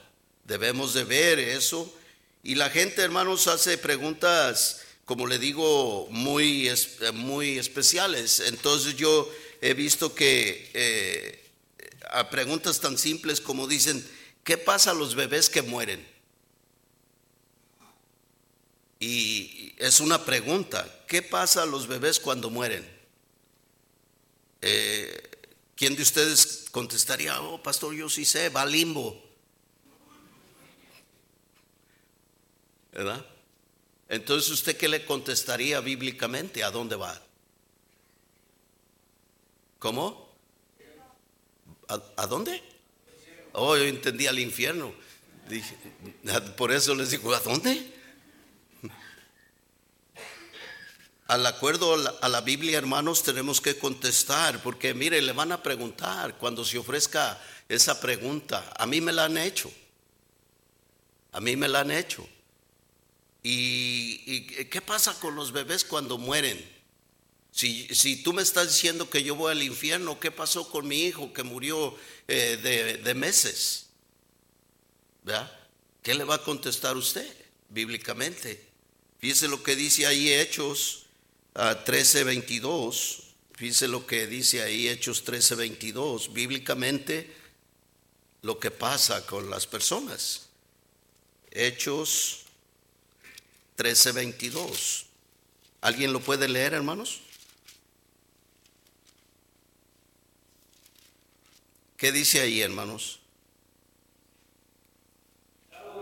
Debemos 0.43 0.93
de 0.93 1.03
ver 1.03 1.39
eso. 1.39 1.93
Y 2.41 2.55
la 2.55 2.69
gente, 2.69 3.01
hermanos, 3.01 3.48
hace 3.48 3.77
preguntas, 3.77 4.82
como 5.05 5.27
le 5.27 5.38
digo, 5.38 6.07
muy, 6.10 6.69
muy 7.13 7.57
especiales. 7.57 8.39
Entonces 8.39 8.95
yo 8.95 9.29
he 9.62 9.74
visto 9.74 10.15
que 10.15 10.72
eh, 10.74 11.51
a 12.12 12.29
preguntas 12.29 12.79
tan 12.79 12.98
simples 12.98 13.41
como 13.41 13.67
dicen, 13.67 14.05
¿qué 14.43 14.57
pasa 14.57 14.91
a 14.91 14.93
los 14.93 15.15
bebés 15.15 15.50
que 15.50 15.62
mueren? 15.62 16.05
Y 19.00 19.74
es 19.77 20.00
una 20.00 20.24
pregunta, 20.24 21.03
¿qué 21.07 21.22
pasa 21.22 21.63
a 21.63 21.65
los 21.65 21.88
bebés 21.88 22.19
cuando 22.19 22.50
mueren? 22.50 22.89
Eh, 24.62 25.29
¿Quién 25.75 25.95
de 25.98 26.03
ustedes 26.03 26.67
contestaría, 26.72 27.41
oh, 27.41 27.62
pastor, 27.62 27.93
yo 27.93 28.07
sí 28.07 28.24
sé, 28.24 28.48
va 28.48 28.65
limbo? 28.65 29.22
¿Verdad? 32.93 33.32
Entonces, 34.13 34.51
¿usted 34.51 34.77
qué 34.77 34.88
le 34.88 35.03
contestaría 35.05 35.79
bíblicamente? 35.79 36.63
¿A 36.63 36.70
dónde 36.70 36.96
va? 36.96 37.20
¿Cómo? 39.79 40.29
¿A, 41.88 42.27
dónde? 42.27 42.62
Oh, 43.53 43.75
yo 43.75 43.86
entendí 43.86 44.27
al 44.27 44.38
infierno. 44.38 44.93
por 46.55 46.72
eso 46.72 46.93
les 46.93 47.10
digo, 47.10 47.34
¿a 47.34 47.39
dónde? 47.39 47.91
Al 51.25 51.43
acuerdo 51.48 51.96
a 52.22 52.29
la, 52.29 52.41
Biblia, 52.41 52.77
hermanos, 52.77 53.24
tenemos 53.24 53.62
que 53.62 53.79
contestar, 53.79 54.62
porque 54.62 54.93
mire, 54.93 55.24
le 55.24 55.32
van 55.32 55.51
a 55.51 55.63
preguntar 55.63 56.38
cuando 56.38 56.63
se 56.63 56.77
ofrezca 56.77 57.41
esa 57.67 58.00
pregunta. 58.00 58.72
A 58.77 58.86
mí 58.86 59.01
me 59.01 59.12
la 59.12 59.25
han 59.25 59.39
hecho. 59.39 59.72
A 61.32 61.41
mí 61.41 61.55
me 61.55 61.67
la 61.67 61.79
han 61.79 61.89
hecho. 61.89 62.29
¿Y, 63.43 64.41
qué 64.69 64.81
pasa 64.81 65.19
con 65.19 65.35
los 65.35 65.51
bebés 65.51 65.83
cuando 65.83 66.17
mueren? 66.17 66.73
Si, 67.51 68.23
tú 68.23 68.33
me 68.33 68.41
estás 68.41 68.69
diciendo 68.69 69.09
que 69.09 69.21
yo 69.21 69.35
voy 69.35 69.51
al 69.51 69.62
infierno, 69.62 70.19
¿qué 70.19 70.31
pasó 70.31 70.69
con 70.71 70.88
mi 70.88 71.03
hijo 71.03 71.33
que 71.33 71.43
murió 71.43 71.95
eh, 72.27 72.57
de, 72.62 72.97
de, 72.97 73.13
meses? 73.13 73.88
¿Verdad? 75.23 75.51
¿Qué 76.01 76.15
le 76.15 76.23
va 76.23 76.35
a 76.35 76.43
contestar 76.43 76.97
usted 76.97 77.31
bíblicamente? 77.69 78.65
Fíjese 79.19 79.47
lo 79.47 79.62
que 79.62 79.75
dice 79.75 80.07
ahí 80.07 80.31
Hechos 80.31 81.05
13:22, 81.53 83.23
fíjense 83.53 83.88
lo 83.88 84.07
que 84.07 84.25
dice 84.25 84.63
ahí 84.63 84.88
Hechos 84.88 85.23
13:22, 85.23 86.33
bíblicamente 86.33 87.33
lo 88.41 88.59
que 88.59 88.71
pasa 88.71 89.25
con 89.25 89.50
las 89.50 89.67
personas. 89.67 90.47
Hechos 91.51 92.42
13:22. 93.83 95.07
¿Alguien 95.81 96.13
lo 96.13 96.21
puede 96.21 96.47
leer, 96.47 96.73
hermanos? 96.73 97.19
¿Qué 101.97 102.13
dice 102.13 102.39
ahí, 102.39 102.61
hermanos? 102.61 103.19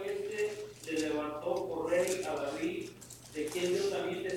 Este 0.05 0.57
se 0.83 0.91
levantó 0.93 1.67
por 1.67 1.89
rey 1.89 2.21
a 2.23 2.35
David, 2.35 2.89
de 3.33 3.45
quien 3.47 3.73
Dios 3.73 3.89
también 3.89 4.27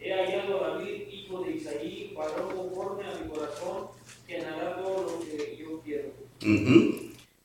he 0.00 0.12
hallado 0.12 0.64
a 0.64 0.68
David, 0.78 1.08
hijo 1.08 1.44
de 1.44 1.52
Isaí, 1.52 2.12
varón 2.16 2.56
conforme 2.56 3.04
a 3.04 3.14
mi 3.14 3.28
corazón, 3.28 3.88
que 4.26 4.40
hará 4.40 4.76
todo 4.76 5.02
lo 5.02 5.20
que 5.20 5.56
yo 5.56 5.80
quiero. 5.82 6.12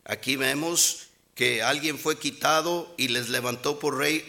Aquí 0.05 0.35
vemos 0.35 1.10
que 1.41 1.63
alguien 1.63 1.97
fue 1.97 2.19
quitado 2.19 2.93
y 2.97 3.07
les 3.07 3.29
levantó 3.29 3.79
por 3.79 3.97
rey 3.97 4.23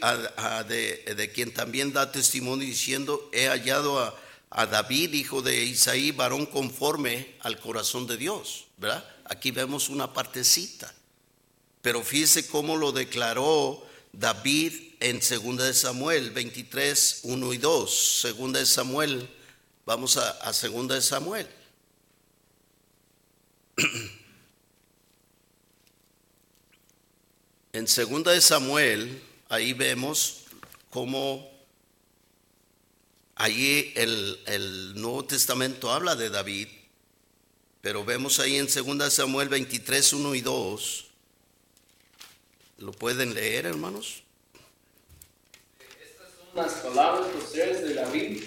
de, 0.66 1.31
quien 1.35 1.52
también 1.52 1.92
da 1.92 2.11
testimonio 2.11 2.66
diciendo, 2.66 3.28
he 3.35 3.49
hallado 3.49 3.99
a, 3.99 4.19
a, 4.49 4.64
David, 4.64 5.12
hijo 5.12 5.42
de 5.42 5.62
Isaí, 5.62 6.12
varón 6.12 6.47
conforme 6.47 7.35
al 7.40 7.61
corazón 7.61 8.07
de 8.07 8.16
Dios. 8.16 8.64
¿verdad? 8.78 9.07
Aquí 9.26 9.50
vemos 9.50 9.90
una 9.90 10.14
partecita. 10.14 10.90
Pero 11.83 12.02
fíjese 12.02 12.47
cómo 12.47 12.78
lo 12.78 12.92
declaró 12.92 13.87
David 14.14 14.73
en 15.00 15.21
2 15.21 15.59
de 15.59 15.75
Samuel 15.75 16.31
23, 16.31 17.21
1 17.25 17.52
y 17.52 17.59
2. 17.59 18.26
2 18.38 18.52
de 18.54 18.64
Samuel, 18.64 19.28
vamos 19.85 20.16
a, 20.16 20.31
a 20.49 20.52
2 20.52 20.88
de 20.88 21.02
Samuel. 21.02 21.47
En 27.75 27.87
2 27.87 28.25
de 28.25 28.41
Samuel, 28.43 29.23
ahí 29.49 29.73
vemos 29.73 30.43
cómo 30.91 31.50
allí 33.35 33.95
el, 33.97 34.39
el, 34.45 35.00
Nuevo 35.00 35.25
Testamento 35.25 35.91
habla 35.91 36.15
de 36.15 36.28
David, 36.28 36.69
pero 37.80 38.04
vemos 38.04 38.39
ahí 38.41 38.56
en 38.56 38.67
2 38.67 38.99
de 38.99 39.11
Samuel 39.11 39.49
23, 39.49 40.13
1 40.13 40.35
y 40.35 40.41
2 40.43 41.06
¿Lo 42.76 42.93
pueden 42.93 43.32
leer, 43.32 43.65
hermanos? 43.65 44.23
Estas 45.80 46.28
son 46.37 46.54
las 46.54 46.73
palabras 46.75 47.28
posteriores 47.28 47.80
de 47.85 47.95
David. 47.95 48.43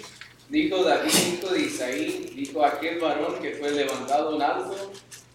Dijo 0.50 0.84
David, 0.84 1.12
hijo 1.32 1.52
de 1.52 1.60
Isaí, 1.62 2.32
dijo 2.36 2.64
aquel 2.64 3.00
varón 3.00 3.42
que 3.42 3.56
fue 3.56 3.72
levantado 3.72 4.36
en 4.36 4.42
alto, 4.42 4.92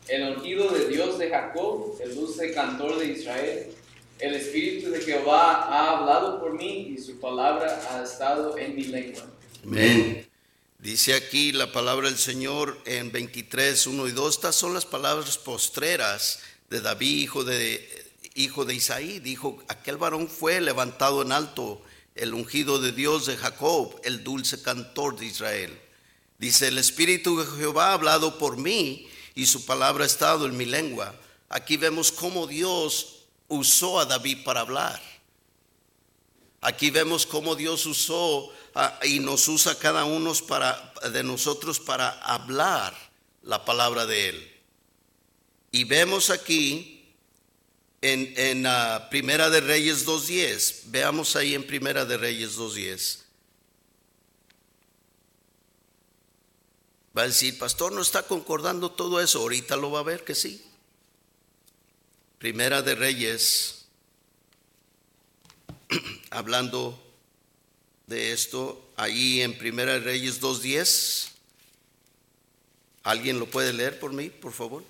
el 0.08 0.38
ungido 0.38 0.70
de 0.70 0.88
Dios 0.88 1.20
de 1.20 1.30
Jacob, 1.30 1.98
el 2.00 2.16
dulce 2.16 2.54
cantor 2.54 2.98
de 2.98 3.08
Israel. 3.08 3.76
El 4.22 4.36
Espíritu 4.36 4.92
de 4.92 5.02
Jehová 5.02 5.64
ha 5.64 5.98
hablado 5.98 6.40
por 6.40 6.54
mí 6.54 6.94
y 6.96 7.02
su 7.02 7.20
palabra 7.20 7.82
ha 7.90 8.04
estado 8.04 8.56
en 8.56 8.76
mi 8.76 8.84
lengua. 8.84 9.26
Amén. 9.64 10.28
Dice 10.78 11.16
aquí 11.16 11.52
la 11.52 11.72
palabra 11.72 12.08
del 12.08 12.20
Señor 12.20 12.78
en 12.86 13.12
23, 13.12 13.88
1 13.88 14.08
y 14.08 14.12
2. 14.12 14.36
Estas 14.36 14.56
son 14.56 14.76
las 14.76 14.86
palabras 14.86 15.40
postreras 15.40 16.40
de 16.70 16.82
David, 16.82 17.18
hijo 17.18 17.44
de 17.44 18.12
hijo 18.36 18.64
de 18.64 18.76
Isaí, 18.76 19.20
dijo, 19.20 19.62
aquel 19.68 19.98
varón 19.98 20.28
fue 20.28 20.62
levantado 20.62 21.22
en 21.22 21.32
alto, 21.32 21.82
el 22.16 22.34
ungido 22.34 22.80
de 22.80 22.92
Dios 22.92 23.26
de 23.26 23.38
Jacob, 23.38 24.00
el 24.04 24.24
dulce 24.24 24.62
cantor 24.62 25.18
de 25.18 25.26
Israel. 25.26 25.80
Dice, 26.38 26.68
el 26.68 26.78
Espíritu 26.78 27.40
de 27.40 27.46
Jehová 27.58 27.90
ha 27.90 27.94
hablado 27.94 28.38
por 28.38 28.58
mí 28.58 29.08
y 29.36 29.46
su 29.48 29.66
palabra 29.66 30.04
ha 30.04 30.08
estado 30.08 30.46
en 30.46 30.58
mi 30.58 30.66
lengua. 30.66 31.16
Aquí 31.50 31.78
vemos 31.78 32.12
cómo 32.12 32.48
Dios 32.48 33.21
usó 33.52 34.00
a 34.00 34.06
David 34.06 34.40
para 34.44 34.62
hablar. 34.62 35.02
Aquí 36.62 36.90
vemos 36.90 37.26
cómo 37.26 37.56
Dios 37.56 37.86
usó 37.86 38.52
y 39.04 39.20
nos 39.20 39.48
usa 39.48 39.78
cada 39.78 40.06
uno 40.06 40.34
de 41.12 41.24
nosotros 41.24 41.80
para 41.80 42.10
hablar 42.22 42.96
la 43.44 43.66
palabra 43.66 44.06
de 44.06 44.30
Él. 44.30 44.62
Y 45.72 45.84
vemos 45.84 46.30
aquí 46.30 47.14
en, 48.02 48.34
en 48.38 48.66
ah, 48.68 49.08
Primera 49.10 49.50
de 49.50 49.62
Reyes 49.62 50.06
2.10. 50.06 50.84
Veamos 50.86 51.36
ahí 51.36 51.56
en 51.56 51.66
Primera 51.66 52.06
de 52.06 52.18
Reyes 52.18 52.58
2.10. 52.58 53.20
Va 57.18 57.24
a 57.24 57.28
decir, 57.28 57.58
pastor, 57.58 57.92
no 57.92 58.02
está 58.02 58.24
concordando 58.24 58.92
todo 58.92 59.20
eso. 59.20 59.40
Ahorita 59.40 59.76
lo 59.76 59.92
va 59.92 60.00
a 60.00 60.04
ver 60.04 60.24
que 60.24 60.36
sí. 60.36 60.64
Primera 62.42 62.82
de 62.82 62.96
Reyes, 62.96 63.86
hablando 66.32 67.00
de 68.08 68.34
esto, 68.34 68.84
ahí 68.96 69.42
en 69.42 69.56
Primera 69.56 69.94
de 69.94 70.00
Reyes 70.00 70.42
2.10. 70.42 71.30
¿Alguien 73.04 73.38
lo 73.38 73.46
puede 73.46 73.74
leer 73.74 74.00
por 74.00 74.12
mí, 74.14 74.32
por 74.32 74.54
favor? 74.54 74.84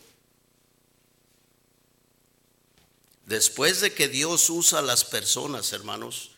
Después 3.25 3.81
de 3.81 3.93
que 3.93 4.07
Dios 4.07 4.49
usa 4.49 4.79
a 4.79 4.81
las 4.81 5.03
personas, 5.03 5.73
hermanos, 5.73 6.31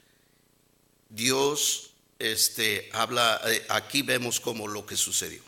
Dios 1.09 1.91
este, 2.17 2.89
habla, 2.91 3.39
eh, 3.45 3.63
aquí 3.69 4.01
vemos 4.01 4.39
como 4.39 4.67
lo 4.67 4.87
que 4.87 4.97
sucedió. 4.97 5.43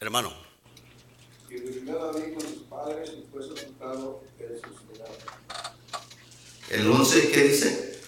Hermano. 0.00 0.51
El 6.72 6.90
11, 6.90 7.30
¿qué 7.30 7.42
dice? 7.44 8.00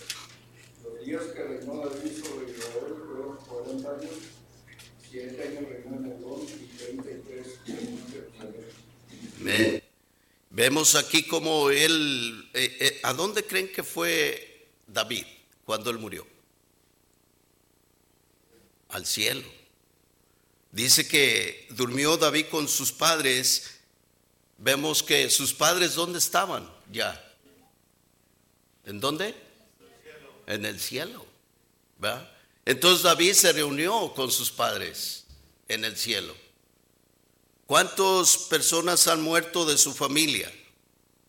Los 0.82 1.04
días 1.04 1.22
que 1.34 1.42
reinó 1.44 1.76
David 1.86 2.12
sobre 2.24 2.50
Israel 2.50 2.94
fueron 3.06 3.36
40 3.46 3.90
años, 3.90 4.10
7 5.10 5.42
años 5.42 5.68
reinó 5.68 5.96
en 5.98 6.12
Edom 6.12 6.40
y 6.42 6.76
33 6.78 7.46
en 7.66 8.00
Jerusalén. 8.10 9.82
Vemos 10.48 10.94
aquí 10.94 11.26
como 11.26 11.68
él, 11.68 12.48
eh, 12.54 12.76
eh, 12.80 13.00
¿a 13.02 13.12
dónde 13.12 13.44
creen 13.44 13.70
que 13.70 13.82
fue 13.82 14.68
David 14.86 15.26
cuando 15.66 15.90
él 15.90 15.98
murió? 15.98 16.26
Al 18.88 19.04
cielo. 19.04 19.63
Dice 20.74 21.06
que 21.06 21.68
durmió 21.70 22.16
David 22.16 22.46
con 22.50 22.66
sus 22.66 22.90
padres. 22.90 23.78
Vemos 24.58 25.04
que 25.04 25.30
sus 25.30 25.54
padres, 25.54 25.94
¿dónde 25.94 26.18
estaban 26.18 26.68
ya? 26.90 27.24
¿En 28.84 28.98
dónde? 28.98 29.36
En 30.48 30.64
el 30.64 30.80
cielo. 30.80 31.24
Entonces 32.64 33.04
David 33.04 33.34
se 33.34 33.52
reunió 33.52 34.12
con 34.14 34.32
sus 34.32 34.50
padres 34.50 35.26
en 35.68 35.84
el 35.84 35.96
cielo. 35.96 36.34
¿Cuántas 37.66 38.36
personas 38.36 39.06
han 39.06 39.22
muerto 39.22 39.64
de 39.64 39.78
su 39.78 39.94
familia 39.94 40.52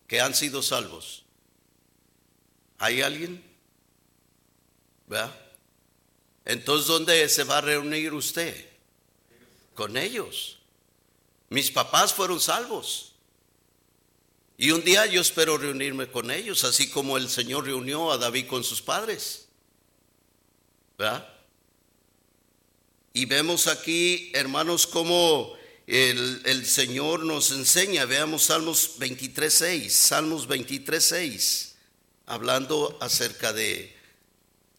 que 0.08 0.20
han 0.20 0.34
sido 0.34 0.60
salvos? 0.60 1.22
¿Hay 2.78 3.00
alguien? 3.00 3.44
¿verdad? 5.06 5.32
Entonces, 6.44 6.88
¿dónde 6.88 7.28
se 7.28 7.44
va 7.44 7.58
a 7.58 7.60
reunir 7.60 8.12
usted? 8.12 8.75
Con 9.76 9.96
ellos. 9.96 10.58
Mis 11.48 11.70
papás 11.70 12.12
fueron 12.12 12.40
salvos. 12.40 13.12
Y 14.58 14.70
un 14.70 14.82
día 14.82 15.06
yo 15.06 15.20
espero 15.20 15.58
reunirme 15.58 16.10
con 16.10 16.30
ellos, 16.30 16.64
así 16.64 16.90
como 16.90 17.18
el 17.18 17.28
Señor 17.28 17.66
reunió 17.66 18.10
a 18.10 18.18
David 18.18 18.46
con 18.46 18.64
sus 18.64 18.82
padres. 18.82 19.46
¿Verdad? 20.98 21.28
Y 23.12 23.26
vemos 23.26 23.66
aquí, 23.66 24.30
hermanos, 24.34 24.86
cómo 24.86 25.54
el, 25.86 26.66
Señor 26.66 27.24
nos 27.24 27.50
enseña. 27.50 28.06
Veamos 28.06 28.44
Salmos 28.44 28.98
23.6, 28.98 29.88
Salmos 29.90 30.48
23.6, 30.48 31.74
hablando 32.24 32.98
acerca 33.00 33.52
de, 33.52 33.94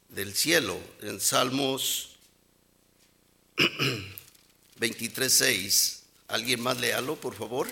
del 0.10 0.36
cielo. 0.36 0.77
En 1.01 1.19
Salmos 1.19 2.17
23.6, 4.79 5.99
¿alguien 6.27 6.61
más 6.61 6.79
léalo, 6.79 7.15
por 7.15 7.35
favor? 7.35 7.67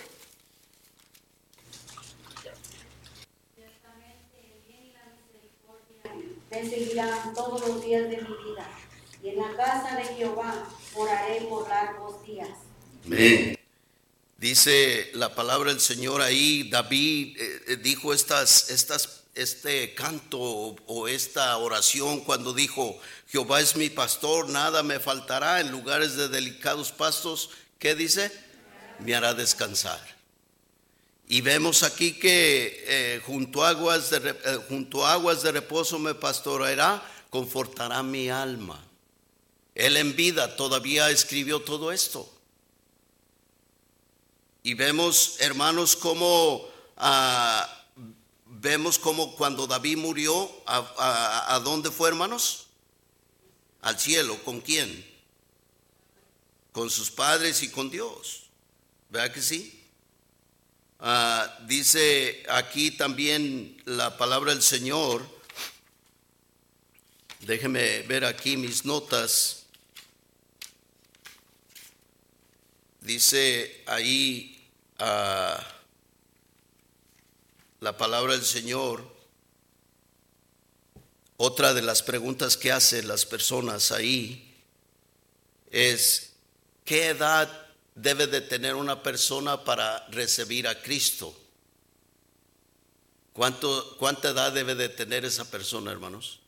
me 6.51 6.69
seguirán 6.69 7.33
todos 7.33 7.67
los 7.67 7.83
días 7.83 8.03
de 8.09 8.17
mi 8.17 8.29
vida, 8.45 8.69
y 9.21 9.29
en 9.29 9.37
la 9.37 9.55
casa 9.57 9.97
de 9.97 10.05
Jehová 10.15 10.69
oraré 10.93 11.41
por 11.41 11.67
largos 11.67 12.25
días. 12.25 12.49
Amén. 13.05 13.57
Dice 14.37 15.11
la 15.13 15.33
palabra 15.33 15.71
del 15.71 15.81
Señor 15.81 16.21
ahí, 16.21 16.69
David 16.69 17.37
eh, 17.37 17.61
eh, 17.67 17.77
dijo 17.77 18.13
estas, 18.13 18.69
estas, 18.69 19.24
este 19.36 19.93
canto 19.93 20.39
o, 20.39 21.08
esta 21.08 21.58
oración 21.58 22.21
cuando 22.21 22.54
dijo, 22.54 22.98
Jehová 23.28 23.60
es 23.60 23.76
mi 23.76 23.89
pastor, 23.89 24.50
nada 24.50 24.82
me 24.82 25.00
faltará 25.00 25.60
en 25.60 25.71
lugares 25.71 26.15
de 26.15 26.30
delicados 26.30 26.91
pastos, 26.91 27.50
¿qué 27.78 27.95
dice? 27.95 28.32
Me 29.00 29.13
hará 29.13 29.34
descansar. 29.34 30.00
Y 31.28 31.41
vemos 31.41 31.84
aquí 31.84 32.13
que 32.13 32.84
eh, 32.88 33.21
junto, 33.26 33.65
aguas 33.65 34.10
de, 34.10 34.30
eh, 34.30 34.60
junto 34.69 35.06
a 35.06 35.13
aguas 35.13 35.43
de 35.43 35.52
reposo 35.52 36.00
me 36.00 36.15
pastoreará, 36.15 37.04
confortará 37.30 38.02
mi 38.04 38.30
alma. 38.30 38.82
Él 39.74 39.98
en 39.98 40.15
vida 40.15 40.56
todavía 40.56 41.10
escribió 41.10 41.60
todo 41.60 41.91
esto. 41.91 42.32
Y 44.63 44.76
vemos, 44.76 45.36
hermanos, 45.39 45.95
cómo 45.95 46.67
ah, 46.95 47.85
vemos 48.65 48.97
como 48.97 49.36
cuando 49.36 49.67
David 49.67 49.97
murió, 49.97 50.51
a, 50.65 51.62
dónde 51.63 51.91
fue, 51.91 52.10
hermanos? 52.10 52.65
Al 53.82 53.99
cielo. 53.99 54.43
¿Con 54.43 54.60
quién? 54.60 55.06
Con 56.71 56.89
sus 56.89 57.12
padres 57.12 57.62
y 57.62 57.69
con 57.69 57.91
Dios. 57.91 58.45
¿Verdad 59.12 59.32
que 59.32 59.41
sí? 59.43 59.84
Ah, 60.99 61.60
dice 61.67 62.43
aquí 62.49 62.89
también 62.89 63.80
la 63.86 64.17
palabra 64.17 64.51
del 64.51 64.63
Señor. 64.63 65.23
Déjeme 67.41 68.01
ver 68.01 68.25
aquí 68.25 68.58
mis 68.58 68.84
notas. 68.84 69.67
Dice 73.01 73.84
ahí 73.86 74.67
ah, 74.97 75.74
la 77.86 77.95
palabra 77.95 78.34
del 78.34 78.43
Señor. 78.43 79.06
Otra 81.38 81.71
de 81.76 81.84
las 81.84 82.02
preguntas 82.02 82.58
que 82.58 82.71
hacen 82.71 83.08
las 83.08 83.28
personas 83.28 83.91
ahí 83.91 84.58
es, 85.69 86.32
¿qué 86.84 87.10
edad 87.10 87.48
debe 87.93 88.26
de 88.26 88.41
tener 88.41 88.74
una 88.74 89.04
persona 89.04 89.63
para 89.63 90.08
recibir 90.08 90.67
a 90.67 90.82
Cristo? 90.82 91.39
¿Cuánto, 93.34 93.98
¿Cuánta 94.00 94.30
edad 94.30 94.52
debe 94.52 94.74
de 94.74 94.89
tener 94.89 95.24
esa 95.24 95.45
persona, 95.52 95.91
hermanos? 95.91 96.39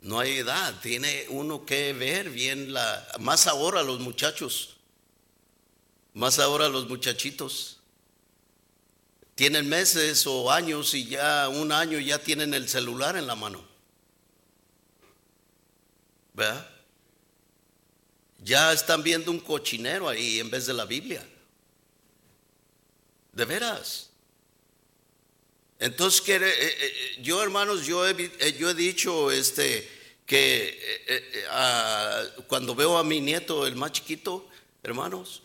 No 0.00 0.18
hay 0.18 0.38
edad, 0.38 0.80
tiene 0.80 1.26
uno 1.28 1.64
que 1.64 1.92
ver 1.92 2.30
bien 2.30 2.72
la... 2.72 3.06
Más 3.20 3.46
ahora 3.46 3.84
los 3.84 4.00
muchachos, 4.00 4.78
más 6.12 6.40
ahora 6.40 6.68
los 6.68 6.88
muchachitos. 6.88 7.76
Tienen 9.36 9.68
meses 9.68 10.26
o 10.26 10.50
años 10.50 10.94
y 10.94 11.04
ya 11.04 11.50
un 11.50 11.70
año 11.70 11.98
ya 11.98 12.18
tienen 12.18 12.54
el 12.54 12.70
celular 12.70 13.16
en 13.16 13.26
la 13.26 13.34
mano. 13.34 13.62
¿Verdad? 16.32 16.70
Ya 18.42 18.72
están 18.72 19.02
viendo 19.02 19.30
un 19.30 19.40
cochinero 19.40 20.08
ahí 20.08 20.40
en 20.40 20.50
vez 20.50 20.64
de 20.66 20.72
la 20.72 20.86
Biblia. 20.86 21.22
De 23.32 23.44
veras. 23.44 24.08
Entonces, 25.78 26.26
eh, 26.26 26.36
eh, 26.36 26.76
eh, 26.80 27.18
yo 27.20 27.42
hermanos, 27.42 27.84
yo 27.84 28.08
he, 28.08 28.56
yo 28.58 28.70
he 28.70 28.74
dicho 28.74 29.30
este, 29.30 29.86
que 30.24 31.44
cuando 32.46 32.74
veo 32.74 32.96
a 32.96 33.04
mi 33.04 33.20
nieto, 33.20 33.66
el 33.66 33.76
más 33.76 33.92
chiquito, 33.92 34.48
hermanos, 34.82 35.42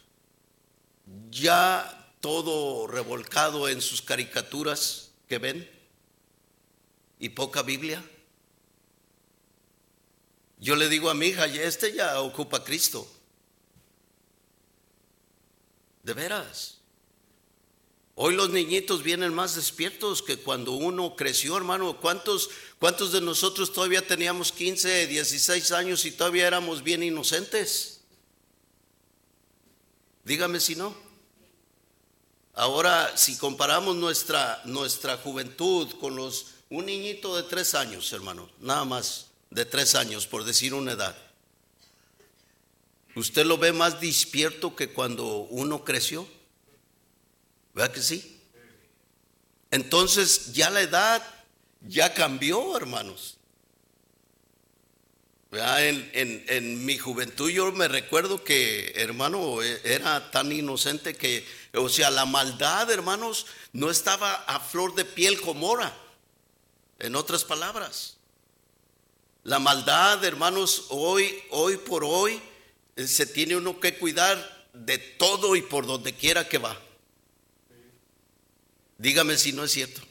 ya 1.29 2.00
todo 2.21 2.87
revolcado 2.87 3.67
en 3.67 3.81
sus 3.81 4.01
caricaturas 4.01 5.11
que 5.27 5.39
ven 5.39 5.69
y 7.19 7.29
poca 7.29 7.63
Biblia. 7.63 8.03
Yo 10.59 10.75
le 10.75 10.87
digo 10.89 11.09
a 11.09 11.15
mi 11.15 11.27
hija, 11.27 11.45
este 11.47 11.93
ya 11.93 12.21
ocupa 12.21 12.63
Cristo. 12.63 13.07
De 16.03 16.13
veras. 16.13 16.77
Hoy 18.15 18.35
los 18.35 18.51
niñitos 18.51 19.01
vienen 19.01 19.33
más 19.33 19.55
despiertos 19.55 20.21
que 20.21 20.37
cuando 20.37 20.73
uno 20.73 21.15
creció, 21.15 21.57
hermano. 21.57 21.99
¿Cuántos, 21.99 22.49
¿Cuántos 22.77 23.11
de 23.11 23.21
nosotros 23.21 23.73
todavía 23.73 24.05
teníamos 24.05 24.51
15, 24.51 25.07
16 25.07 25.71
años 25.71 26.05
y 26.05 26.11
todavía 26.11 26.45
éramos 26.45 26.83
bien 26.83 27.01
inocentes? 27.01 28.01
Dígame 30.23 30.59
si 30.59 30.75
no. 30.75 31.10
Ahora, 32.53 33.15
si 33.15 33.37
comparamos 33.37 33.95
nuestra, 33.95 34.61
nuestra 34.65 35.17
juventud 35.17 35.89
con 35.99 36.15
los, 36.15 36.47
un 36.69 36.85
niñito 36.85 37.35
de 37.35 37.43
tres 37.43 37.75
años, 37.75 38.11
hermano, 38.11 38.49
nada 38.59 38.83
más 38.83 39.27
de 39.49 39.65
tres 39.65 39.95
años, 39.95 40.27
por 40.27 40.43
decir 40.43 40.73
una 40.73 40.91
edad, 40.93 41.15
¿usted 43.15 43.45
lo 43.45 43.57
ve 43.57 43.71
más 43.71 44.01
despierto 44.01 44.75
que 44.75 44.91
cuando 44.91 45.47
uno 45.49 45.85
creció? 45.85 46.27
¿Verdad 47.73 47.93
que 47.93 48.01
sí? 48.01 48.41
Entonces 49.69 50.51
ya 50.53 50.69
la 50.69 50.81
edad 50.81 51.23
ya 51.81 52.13
cambió, 52.13 52.75
hermanos. 52.75 53.37
En, 55.53 56.85
mi 56.85 56.97
juventud 56.97 57.49
yo 57.49 57.73
me 57.73 57.89
recuerdo 57.89 58.41
que, 58.41 58.93
hermano, 58.95 59.61
era 59.61 60.31
tan 60.31 60.49
inocente 60.51 61.13
que, 61.15 61.45
o 61.73 61.89
sea, 61.89 62.09
la 62.09 62.25
maldad, 62.25 62.89
hermanos, 62.89 63.47
no 63.73 63.91
estaba 63.91 64.33
a 64.33 64.61
flor 64.61 64.95
de 64.95 65.03
piel 65.03 65.41
como 65.41 65.67
ahora. 65.67 65.93
En 66.99 67.15
otras 67.15 67.43
palabras. 67.43 68.15
La 69.43 69.59
maldad, 69.59 70.23
hermanos, 70.23 70.85
hoy, 70.89 71.43
hoy 71.49 71.77
por 71.77 72.05
hoy, 72.05 72.39
eh, 72.95 73.07
se 73.07 73.25
tiene 73.25 73.55
uno 73.55 73.79
que 73.79 73.97
cuidar 73.97 74.69
de 74.73 74.99
todo 74.99 75.55
y 75.55 75.63
por 75.63 75.85
donde 75.85 76.13
quiera 76.13 76.47
que 76.47 76.59
va. 76.59 76.79
Dígame 78.97 79.37
si 79.37 79.51
no 79.51 79.63
es 79.63 79.71
cierto. 79.71 80.01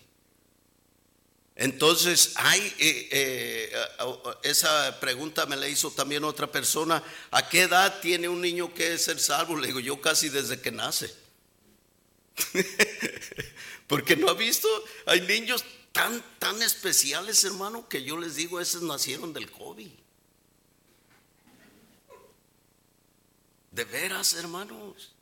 Entonces, 1.61 2.33
hay 2.37 2.75
eh, 2.79 3.09
eh, 3.11 3.73
esa 4.45 4.99
pregunta 4.99 5.45
me 5.45 5.59
la 5.59 5.69
hizo 5.69 5.91
también 5.91 6.25
otra 6.25 6.51
persona. 6.51 7.03
¿A 7.31 7.51
qué 7.51 7.61
edad 7.61 8.01
tiene 8.01 8.31
un 8.31 8.41
niño 8.41 8.73
que 8.73 8.97
ser 8.97 9.21
salvo? 9.21 9.59
Le 9.59 9.67
digo, 9.67 9.79
yo 9.79 10.01
casi 10.01 10.31
desde 10.31 10.59
que 10.59 10.73
nace. 10.73 11.15
Porque 13.87 14.17
no 14.17 14.31
ha 14.31 14.33
visto, 14.33 14.69
hay 15.05 15.21
niños 15.21 15.63
tan, 15.93 16.25
tan 16.39 16.63
especiales, 16.63 17.45
hermano, 17.45 17.87
que 17.91 18.03
yo 18.05 18.17
les 18.17 18.37
digo, 18.37 18.59
esos 18.59 18.81
nacieron 18.81 19.35
del 19.35 19.51
COVID. 19.51 19.91
De 23.73 23.85
veras, 23.85 24.33
hermanos. 24.33 25.13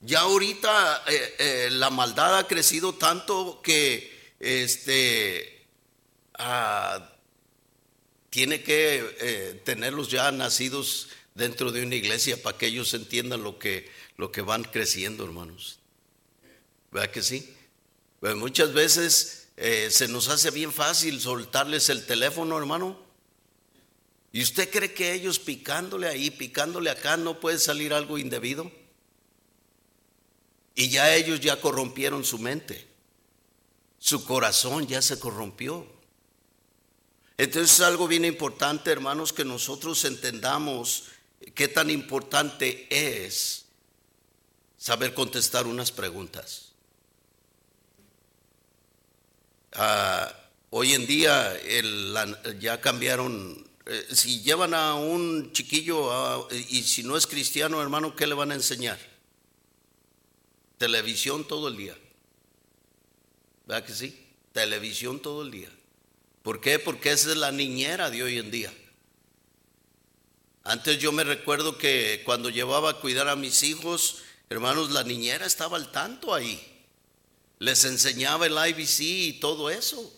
Ya 0.00 0.22
ahorita 0.22 1.04
eh, 1.06 1.68
la 1.70 1.90
maldad 1.90 2.38
ha 2.38 2.48
crecido 2.48 2.92
tanto 2.96 3.62
que 3.62 4.13
este 4.44 5.66
ah, 6.34 7.10
tiene 8.30 8.62
que 8.62 9.16
eh, 9.20 9.62
tenerlos 9.64 10.10
ya 10.10 10.30
nacidos 10.32 11.08
dentro 11.34 11.72
de 11.72 11.82
una 11.82 11.94
iglesia 11.94 12.40
para 12.42 12.58
que 12.58 12.66
ellos 12.66 12.92
entiendan 12.94 13.42
lo 13.42 13.58
que, 13.58 13.90
lo 14.16 14.30
que 14.30 14.42
van 14.42 14.64
creciendo, 14.64 15.24
hermanos. 15.24 15.78
¿Verdad 16.92 17.10
que 17.10 17.22
sí? 17.22 17.54
Pues 18.20 18.36
muchas 18.36 18.72
veces 18.72 19.48
eh, 19.56 19.88
se 19.90 20.08
nos 20.08 20.28
hace 20.28 20.50
bien 20.50 20.72
fácil 20.72 21.20
soltarles 21.20 21.88
el 21.88 22.06
teléfono, 22.06 22.58
hermano. 22.58 23.04
¿Y 24.32 24.42
usted 24.42 24.68
cree 24.68 24.92
que 24.92 25.12
ellos 25.12 25.38
picándole 25.38 26.08
ahí, 26.08 26.30
picándole 26.30 26.90
acá, 26.90 27.16
no 27.16 27.38
puede 27.38 27.58
salir 27.58 27.92
algo 27.92 28.18
indebido? 28.18 28.70
Y 30.74 30.88
ya 30.88 31.14
ellos 31.14 31.40
ya 31.40 31.60
corrompieron 31.60 32.24
su 32.24 32.38
mente. 32.38 32.93
Su 34.04 34.22
corazón 34.22 34.86
ya 34.86 35.00
se 35.00 35.18
corrompió. 35.18 35.86
Entonces 37.38 37.72
es 37.72 37.80
algo 37.80 38.06
bien 38.06 38.26
importante, 38.26 38.90
hermanos, 38.90 39.32
que 39.32 39.46
nosotros 39.46 40.04
entendamos 40.04 41.04
qué 41.54 41.68
tan 41.68 41.88
importante 41.88 42.86
es 42.90 43.64
saber 44.76 45.14
contestar 45.14 45.66
unas 45.66 45.90
preguntas. 45.90 46.72
Ah, 49.72 50.30
hoy 50.68 50.92
en 50.92 51.06
día 51.06 51.58
ya 52.60 52.82
cambiaron, 52.82 53.66
eh, 53.86 54.06
si 54.12 54.42
llevan 54.42 54.74
a 54.74 54.96
un 54.96 55.50
chiquillo 55.52 56.46
y 56.50 56.82
si 56.82 57.04
no 57.04 57.16
es 57.16 57.26
cristiano, 57.26 57.80
hermano, 57.80 58.14
¿qué 58.14 58.26
le 58.26 58.34
van 58.34 58.52
a 58.52 58.54
enseñar? 58.54 58.98
Televisión 60.76 61.48
todo 61.48 61.68
el 61.68 61.78
día. 61.78 61.96
¿Verdad 63.66 63.84
que 63.84 63.94
sí? 63.94 64.26
Televisión 64.52 65.20
todo 65.20 65.42
el 65.42 65.50
día. 65.50 65.70
¿Por 66.42 66.60
qué? 66.60 66.78
Porque 66.78 67.10
esa 67.10 67.30
es 67.30 67.36
la 67.36 67.52
niñera 67.52 68.10
de 68.10 68.22
hoy 68.22 68.38
en 68.38 68.50
día. 68.50 68.72
Antes 70.62 70.98
yo 70.98 71.12
me 71.12 71.24
recuerdo 71.24 71.78
que 71.78 72.22
cuando 72.24 72.50
llevaba 72.50 72.90
a 72.90 73.00
cuidar 73.00 73.28
a 73.28 73.36
mis 73.36 73.62
hijos, 73.62 74.22
hermanos, 74.48 74.90
la 74.90 75.04
niñera 75.04 75.46
estaba 75.46 75.76
al 75.76 75.90
tanto 75.90 76.34
ahí. 76.34 76.60
Les 77.58 77.84
enseñaba 77.84 78.46
el 78.46 78.52
IBC 78.52 79.00
y 79.00 79.32
todo 79.40 79.70
eso. 79.70 80.12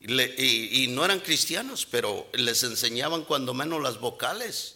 Y, 0.00 0.84
y 0.84 0.88
no 0.88 1.04
eran 1.04 1.20
cristianos, 1.20 1.86
pero 1.90 2.28
les 2.34 2.62
enseñaban 2.62 3.24
cuando 3.24 3.54
menos 3.54 3.82
las 3.82 4.00
vocales. 4.00 4.73